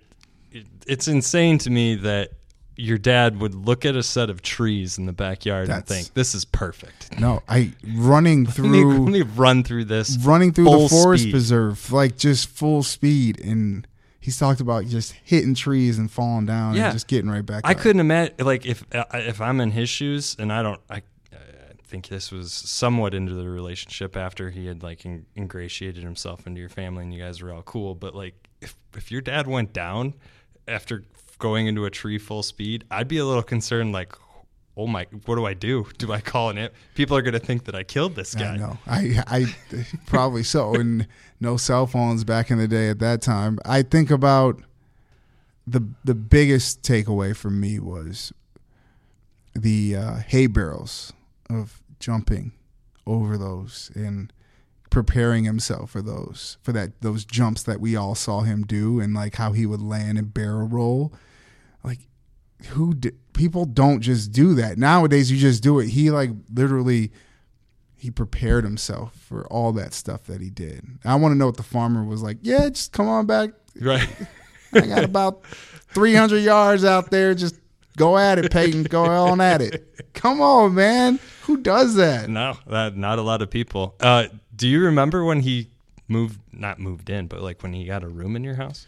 it 0.52 0.66
it's 0.88 1.08
insane 1.08 1.58
to 1.60 1.70
me 1.70 1.96
that 1.96 2.32
your 2.78 2.98
dad 2.98 3.40
would 3.40 3.56
look 3.56 3.86
at 3.86 3.96
a 3.96 4.04
set 4.04 4.30
of 4.30 4.42
trees 4.42 4.98
in 4.98 5.06
the 5.06 5.14
backyard 5.14 5.68
That's, 5.68 5.90
and 5.90 6.04
think, 6.04 6.14
"This 6.14 6.36
is 6.36 6.46
perfect." 6.46 7.20
No, 7.20 7.42
I 7.48 7.72
running 7.96 8.46
through. 8.46 8.70
let, 8.70 8.86
me, 8.86 9.00
let 9.00 9.12
me 9.12 9.22
run 9.22 9.64
through 9.64 9.86
this. 9.86 10.18
Running 10.18 10.52
through 10.52 10.66
the 10.66 10.90
forest 10.90 11.24
speed. 11.24 11.32
preserve, 11.32 11.92
like 11.92 12.18
just 12.18 12.50
full 12.50 12.84
speed, 12.84 13.40
and 13.40 13.88
he's 14.26 14.40
talked 14.40 14.60
about 14.60 14.88
just 14.88 15.14
hitting 15.24 15.54
trees 15.54 16.00
and 16.00 16.10
falling 16.10 16.48
down 16.48 16.74
yeah. 16.74 16.86
and 16.86 16.94
just 16.94 17.08
getting 17.08 17.30
right 17.30 17.46
back. 17.46 17.62
I 17.64 17.74
up. 17.74 17.78
couldn't 17.78 18.00
imagine, 18.00 18.34
like 18.40 18.66
if 18.66 18.84
uh, 18.94 19.06
if 19.14 19.40
I'm 19.40 19.62
in 19.62 19.70
his 19.70 19.88
shoes, 19.88 20.36
and 20.40 20.52
I 20.52 20.64
don't, 20.64 20.82
I, 20.90 21.04
I 21.32 21.74
think 21.84 22.08
this 22.08 22.32
was 22.32 22.52
somewhat 22.52 23.14
into 23.14 23.36
the 23.36 23.48
relationship 23.48 24.18
after 24.18 24.50
he 24.50 24.66
had 24.66 24.82
like 24.82 25.06
in, 25.06 25.28
ingratiated 25.38 26.04
himself 26.04 26.48
into 26.48 26.60
your 26.60 26.70
family 26.70 27.04
and 27.04 27.14
you 27.14 27.22
guys 27.22 27.40
were 27.40 27.54
all 27.54 27.62
cool. 27.62 27.94
But 27.94 28.16
like, 28.16 28.34
if 28.62 28.76
if 28.96 29.12
your 29.12 29.22
dad 29.22 29.46
went 29.46 29.74
down 29.74 30.16
after 30.68 31.04
going 31.38 31.68
into 31.68 31.86
a 31.86 31.92
tree 31.92 32.18
full 32.18 32.42
speed, 32.42 32.84
I'd 32.90 33.08
be 33.08 33.20
a 33.20 33.26
little 33.26 33.44
concerned. 33.44 33.92
Like, 33.92 34.14
oh 34.78 34.88
my, 34.88 35.08
what 35.26 35.36
do 35.36 35.46
I 35.46 35.54
do? 35.54 35.88
Do 35.98 36.12
I 36.12 36.22
call 36.22 36.50
an 36.50 36.58
it? 36.58 36.74
People 36.96 37.16
are 37.18 37.22
going 37.22 37.34
to 37.34 37.40
think 37.40 37.66
that 37.66 37.76
I 37.76 37.84
killed 37.84 38.16
this 38.16 38.36
guy. 38.36 38.54
I 38.54 38.58
know. 38.58 38.78
I, 38.88 39.24
I 39.28 39.56
probably 40.06 40.44
so. 40.44 40.76
And 40.76 41.08
no 41.40 41.58
cell 41.58 41.88
phones 41.88 42.24
back 42.24 42.52
in 42.52 42.58
the 42.58 42.68
day 42.68 42.90
at 42.90 43.00
that 43.00 43.22
time. 43.22 43.60
I 43.66 43.82
think 43.82 44.12
about 44.12 44.62
the 45.68 45.88
the 46.04 46.16
biggest 46.16 46.84
takeaway 46.84 47.36
for 47.36 47.50
me 47.50 47.80
was 47.80 48.32
the 49.56 49.96
uh, 49.96 50.16
hay 50.18 50.48
barrels 50.48 51.14
of 51.50 51.82
jumping 52.00 52.52
over 53.08 53.38
those 53.38 53.92
and 53.96 54.32
preparing 54.90 55.44
himself 55.44 55.92
for 55.92 56.02
those 56.02 56.58
for 56.62 56.72
that 56.72 57.02
those 57.02 57.26
jumps 57.26 57.64
that 57.64 57.82
we 57.82 57.96
all 57.96 58.16
saw 58.16 58.42
him 58.42 58.64
do 58.64 59.00
and 59.00 59.14
like 59.14 59.36
how 59.36 59.52
he 59.52 59.66
would 59.66 59.82
land 59.82 60.18
and 60.18 60.34
barrel 60.34 60.68
roll 60.68 61.12
like 61.84 62.00
who 62.70 62.94
did 62.94 63.18
people 63.34 63.66
don't 63.66 64.00
just 64.02 64.32
do 64.32 64.54
that 64.56 64.78
nowadays 64.78 65.30
you 65.32 65.38
just 65.38 65.62
do 65.62 65.80
it 65.80 65.90
he 65.90 66.10
like 66.10 66.30
literally 66.54 67.12
he 67.98 68.10
prepared 68.10 68.64
himself 68.64 69.14
for 69.16 69.46
all 69.48 69.72
that 69.74 69.94
stuff 69.94 70.24
that 70.24 70.40
he 70.42 70.50
did 70.50 70.86
i 71.04 71.16
want 71.16 71.34
to 71.34 71.38
know 71.38 71.46
what 71.48 71.58
the 71.58 71.64
farmer 71.64 72.04
was 72.04 72.22
like 72.24 72.38
yeah 72.42 72.70
just 72.70 72.92
come 72.92 73.08
on 73.08 73.26
back 73.26 73.50
Right. 73.80 74.08
i 74.74 74.82
got 74.82 75.04
about 75.04 75.44
300 75.46 76.38
yards 76.40 76.86
out 76.86 77.12
there 77.12 77.34
just 77.34 77.56
go 77.98 78.18
at 78.18 78.40
it 78.40 78.52
Payton 78.52 78.84
go 78.84 79.04
on 79.06 79.42
at 79.42 79.62
it 79.62 80.12
come 80.14 80.40
on 80.42 80.74
man 80.76 81.20
who 81.44 81.58
does 81.58 81.96
that 81.96 82.30
no, 82.30 82.58
that 82.68 82.96
not 82.98 83.20
a 83.20 83.22
lot 83.22 83.42
of 83.42 83.50
people. 83.52 83.96
Uh, 84.00 84.28
do 84.56 84.68
you 84.68 84.82
remember 84.82 85.24
when 85.24 85.42
he 85.42 85.70
moved? 86.08 86.40
Not 86.52 86.80
moved 86.80 87.10
in, 87.12 87.28
but 87.28 87.42
like 87.42 87.62
when 87.62 87.72
he 87.72 87.86
got 87.86 88.04
a 88.04 88.08
room 88.08 88.36
in 88.36 88.44
your 88.44 88.56
house. 88.56 88.88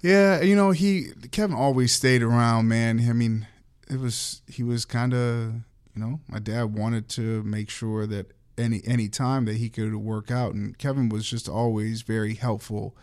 Yeah, 0.00 0.40
you 0.42 0.54
know, 0.54 0.70
he 0.70 1.08
Kevin 1.32 1.56
always 1.56 1.92
stayed 1.92 2.22
around, 2.22 2.68
man. 2.68 3.04
I 3.08 3.12
mean, 3.12 3.46
it 3.90 3.98
was 3.98 4.42
he 4.46 4.62
was 4.62 4.84
kind 4.84 5.12
of, 5.12 5.54
you 5.94 6.00
know, 6.02 6.20
my 6.28 6.38
dad 6.38 6.74
wanted 6.74 7.08
to 7.10 7.42
make 7.42 7.68
sure 7.68 8.06
that 8.06 8.32
any 8.56 8.80
any 8.84 9.08
time 9.08 9.44
that 9.46 9.56
he 9.56 9.68
could 9.68 9.94
work 9.96 10.30
out 10.30 10.54
and 10.54 10.76
Kevin 10.78 11.08
was 11.08 11.28
just 11.28 11.48
always 11.48 12.02
very 12.02 12.34
helpful 12.34 12.96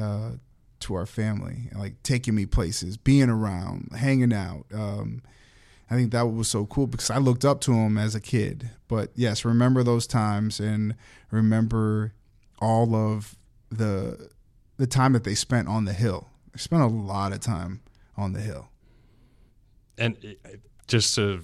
uh, 0.00 0.32
to 0.80 0.94
our 0.94 1.06
family, 1.06 1.68
like 1.76 2.02
taking 2.02 2.34
me 2.34 2.46
places, 2.46 2.96
being 2.96 3.28
around, 3.28 3.90
hanging 3.96 4.32
out. 4.32 4.66
Um, 4.72 5.22
I 5.90 5.94
think 5.94 6.10
that 6.12 6.26
was 6.26 6.48
so 6.48 6.66
cool 6.66 6.86
because 6.86 7.10
I 7.10 7.18
looked 7.18 7.44
up 7.44 7.60
to 7.62 7.72
him 7.72 7.96
as 7.96 8.14
a 8.14 8.20
kid. 8.20 8.70
But 8.88 9.10
yes, 9.14 9.44
remember 9.44 9.82
those 9.82 10.06
times 10.06 10.58
and 10.60 10.94
remember 11.30 12.12
all 12.58 12.94
of 12.94 13.36
the 13.70 14.30
the 14.76 14.86
time 14.86 15.12
that 15.14 15.24
they 15.24 15.34
spent 15.34 15.68
on 15.68 15.86
the 15.86 15.92
hill. 15.92 16.28
Spent 16.56 16.82
a 16.82 16.86
lot 16.86 17.32
of 17.32 17.40
time 17.40 17.80
on 18.16 18.32
the 18.32 18.40
hill. 18.40 18.68
And 19.98 20.16
just 20.86 21.14
to 21.14 21.42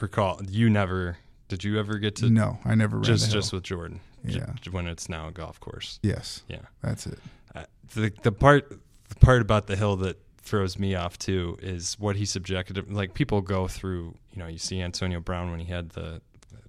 recall, 0.00 0.40
you 0.48 0.68
never 0.70 1.16
did 1.48 1.62
you 1.62 1.78
ever 1.78 1.98
get 1.98 2.16
to 2.16 2.30
No, 2.30 2.58
I 2.64 2.74
never 2.74 2.96
ran 2.96 3.04
just 3.04 3.30
just 3.30 3.52
with 3.52 3.62
Jordan? 3.62 4.00
J- 4.26 4.38
Yeah. 4.38 4.54
when 4.70 4.86
it's 4.86 5.08
now 5.08 5.28
a 5.28 5.32
golf 5.32 5.60
course. 5.60 5.98
yes, 6.02 6.42
Yeah. 6.48 6.62
that's 6.82 7.06
it. 7.06 7.18
Uh, 7.54 7.64
the 7.94 8.12
the 8.22 8.32
part 8.32 8.80
the 9.08 9.14
part 9.16 9.42
about 9.42 9.66
the 9.66 9.76
hill 9.76 9.96
that 9.96 10.18
throws 10.38 10.78
me 10.78 10.94
off 10.94 11.18
too 11.18 11.56
is 11.62 11.98
what 11.98 12.16
he 12.16 12.24
subjected 12.24 12.92
like 12.92 13.14
people 13.14 13.40
go 13.40 13.66
through 13.68 14.14
you 14.32 14.38
know 14.38 14.46
you 14.46 14.58
see 14.58 14.80
Antonio 14.80 15.20
Brown 15.20 15.50
when 15.50 15.60
he 15.60 15.66
had 15.66 15.90
the 15.90 16.20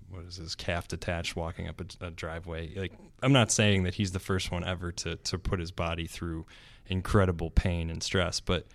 what 0.10 0.24
is 0.26 0.36
his 0.38 0.56
calf 0.56 0.88
detached 0.88 1.36
walking 1.36 1.68
up 1.68 1.82
a, 1.82 2.06
a 2.06 2.12
driveway 2.12 2.74
like 2.76 2.94
I'm 3.22 3.34
not 3.34 3.52
saying 3.52 3.84
that 3.84 3.96
he's 3.96 4.12
the 4.12 4.20
first 4.20 4.52
one 4.52 4.64
ever 4.64 4.92
to 4.94 5.16
to 5.16 5.38
put 5.40 5.60
his 5.60 5.72
body 5.72 6.06
through 6.08 6.46
incredible 6.88 7.50
pain 7.52 7.90
and 7.90 8.02
stress 8.04 8.40
but 8.40 8.66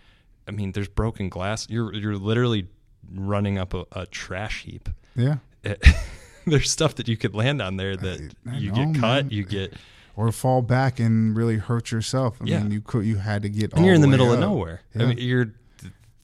I 0.49 0.51
mean 0.51 0.73
there's 0.73 0.89
broken 0.89 1.29
glass 1.29 1.67
you're 1.71 1.93
you're 1.95 2.17
literally 2.17 2.69
running 3.13 3.59
up 3.59 3.75
a, 3.75 3.85
a 3.93 4.07
trash 4.07 4.63
heap 4.65 4.89
Yeah, 5.17 5.37
It- 5.65 5.85
there's 6.47 6.71
stuff 6.71 6.95
that 6.97 7.09
you 7.09 7.17
could 7.17 7.35
land 7.35 7.61
on 7.63 7.77
there 7.77 7.97
that 7.97 8.35
I 8.51 8.57
you 8.57 8.73
know, 8.73 8.87
get 8.93 9.01
cut 9.01 9.25
man. 9.25 9.31
you 9.31 9.45
get 9.45 9.75
or 10.17 10.33
fall 10.33 10.61
back 10.63 10.99
and 11.01 11.35
really 11.37 11.57
hurt 11.57 11.91
yourself. 11.93 12.37
I 12.43 12.45
Yeah. 12.47 12.63
mean, 12.63 12.73
you 12.73 12.81
could 12.83 13.05
you 13.07 13.17
had 13.17 13.43
to 13.43 13.49
get. 13.49 13.73
and 13.73 13.87
you're 13.87 13.95
in 13.95 14.01
the 14.03 14.07
middle 14.09 14.31
of 14.33 14.39
nowhere. 14.41 14.81
Yeah. 14.95 15.03
I 15.03 15.07
mean, 15.07 15.19
you're 15.19 15.47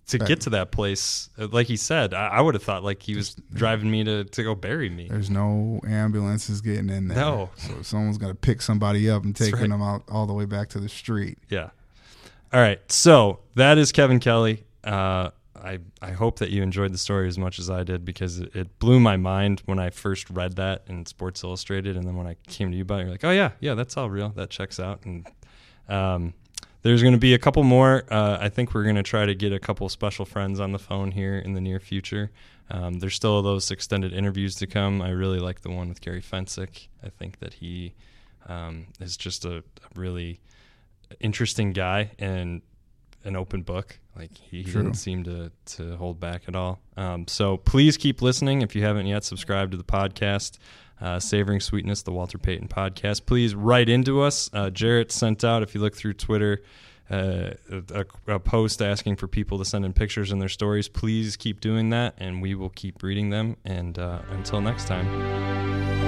to 0.08 0.18
That- 0.18 0.28
get 0.28 0.40
to 0.42 0.50
that 0.50 0.70
place. 0.70 1.30
uh, 1.38 1.48
Like 1.50 1.66
he 1.66 1.76
said, 1.76 2.12
I, 2.12 2.28
I 2.28 2.40
would 2.40 2.54
have 2.54 2.62
thought 2.62 2.84
like 2.84 3.02
he 3.02 3.14
was 3.16 3.34
driving 3.54 3.90
me 3.90 4.04
to 4.04 4.24
to 4.24 4.42
go 4.42 4.54
bury 4.54 4.90
me. 4.90 5.08
There's 5.08 5.30
no 5.30 5.80
ambulances 5.86 6.60
getting 6.60 6.90
in 6.90 7.08
there. 7.08 7.16
No. 7.16 7.50
so 7.56 7.80
someone's 7.82 8.18
got 8.18 8.28
to 8.28 8.34
pick 8.34 8.60
somebody 8.62 9.08
up 9.08 9.24
and 9.24 9.34
taking 9.34 9.60
right. 9.60 9.68
them 9.70 9.82
out 9.82 10.02
all 10.10 10.26
the 10.26 10.34
way 10.34 10.44
back 10.44 10.68
to 10.70 10.78
the 10.80 10.88
street. 10.88 11.38
Yeah. 11.48 11.70
All 12.52 12.60
right. 12.60 12.80
So 12.90 13.40
that 13.54 13.78
is 13.78 13.92
Kevin 13.92 14.20
Kelly. 14.20 14.64
Uh, 14.84 15.30
I 15.56 15.78
I 16.00 16.12
hope 16.12 16.38
that 16.38 16.50
you 16.50 16.62
enjoyed 16.62 16.92
the 16.92 16.98
story 16.98 17.28
as 17.28 17.38
much 17.38 17.58
as 17.58 17.68
I 17.68 17.82
did 17.82 18.04
because 18.04 18.38
it, 18.38 18.54
it 18.54 18.78
blew 18.78 19.00
my 19.00 19.16
mind 19.16 19.62
when 19.64 19.78
I 19.78 19.90
first 19.90 20.30
read 20.30 20.56
that 20.56 20.84
in 20.86 21.06
Sports 21.06 21.42
Illustrated, 21.42 21.96
and 21.96 22.06
then 22.06 22.16
when 22.16 22.26
I 22.26 22.36
came 22.46 22.70
to 22.70 22.76
you 22.76 22.82
about 22.82 23.00
it, 23.00 23.02
you're 23.02 23.10
like, 23.12 23.24
oh 23.24 23.30
yeah, 23.30 23.50
yeah, 23.60 23.74
that's 23.74 23.96
all 23.96 24.08
real. 24.08 24.28
That 24.30 24.50
checks 24.50 24.78
out. 24.78 25.04
And 25.04 25.26
um, 25.88 26.34
there's 26.82 27.02
going 27.02 27.14
to 27.14 27.18
be 27.18 27.34
a 27.34 27.38
couple 27.38 27.64
more. 27.64 28.04
Uh, 28.10 28.38
I 28.40 28.48
think 28.48 28.74
we're 28.74 28.84
going 28.84 28.96
to 28.96 29.02
try 29.02 29.26
to 29.26 29.34
get 29.34 29.52
a 29.52 29.58
couple 29.58 29.88
special 29.88 30.24
friends 30.24 30.60
on 30.60 30.70
the 30.70 30.78
phone 30.78 31.10
here 31.10 31.38
in 31.38 31.54
the 31.54 31.60
near 31.60 31.80
future. 31.80 32.30
Um, 32.70 33.00
there's 33.00 33.14
still 33.14 33.42
those 33.42 33.70
extended 33.70 34.12
interviews 34.12 34.54
to 34.56 34.66
come. 34.66 35.02
I 35.02 35.10
really 35.10 35.40
like 35.40 35.62
the 35.62 35.70
one 35.70 35.88
with 35.88 36.00
Gary 36.00 36.22
Fencik. 36.22 36.88
I 37.02 37.08
think 37.08 37.38
that 37.40 37.54
he 37.54 37.94
um, 38.48 38.86
is 39.00 39.16
just 39.16 39.44
a, 39.44 39.58
a 39.58 39.62
really 39.96 40.40
interesting 41.20 41.72
guy 41.72 42.12
and 42.18 42.62
an 43.24 43.36
open 43.36 43.62
book. 43.62 43.98
Like 44.16 44.36
he, 44.36 44.62
True. 44.64 44.82
didn't 44.82 44.96
seem 44.96 45.24
to 45.24 45.52
to 45.76 45.96
hold 45.96 46.20
back 46.20 46.42
at 46.48 46.56
all. 46.56 46.80
Um, 46.96 47.26
so 47.28 47.58
please 47.58 47.96
keep 47.96 48.22
listening. 48.22 48.62
If 48.62 48.74
you 48.74 48.82
haven't 48.82 49.06
yet, 49.06 49.24
subscribe 49.24 49.70
to 49.72 49.76
the 49.76 49.84
podcast. 49.84 50.58
Uh, 50.98 51.20
Savoring 51.20 51.60
Sweetness, 51.60 52.02
the 52.02 52.12
Walter 52.12 52.38
Payton 52.38 52.68
podcast. 52.68 53.26
Please 53.26 53.54
write 53.54 53.90
into 53.90 54.22
us. 54.22 54.48
Uh, 54.54 54.70
Jarrett 54.70 55.12
sent 55.12 55.44
out, 55.44 55.62
if 55.62 55.74
you 55.74 55.80
look 55.82 55.94
through 55.94 56.14
Twitter, 56.14 56.62
uh, 57.10 57.50
a, 57.70 58.06
a 58.26 58.38
post 58.40 58.80
asking 58.80 59.16
for 59.16 59.28
people 59.28 59.58
to 59.58 59.64
send 59.66 59.84
in 59.84 59.92
pictures 59.92 60.32
and 60.32 60.40
their 60.40 60.48
stories. 60.48 60.88
Please 60.88 61.36
keep 61.36 61.60
doing 61.60 61.90
that, 61.90 62.14
and 62.16 62.40
we 62.40 62.54
will 62.54 62.70
keep 62.70 63.02
reading 63.02 63.28
them. 63.28 63.58
And 63.66 63.98
uh, 63.98 64.20
until 64.30 64.62
next 64.62 64.86
time. 64.86 66.05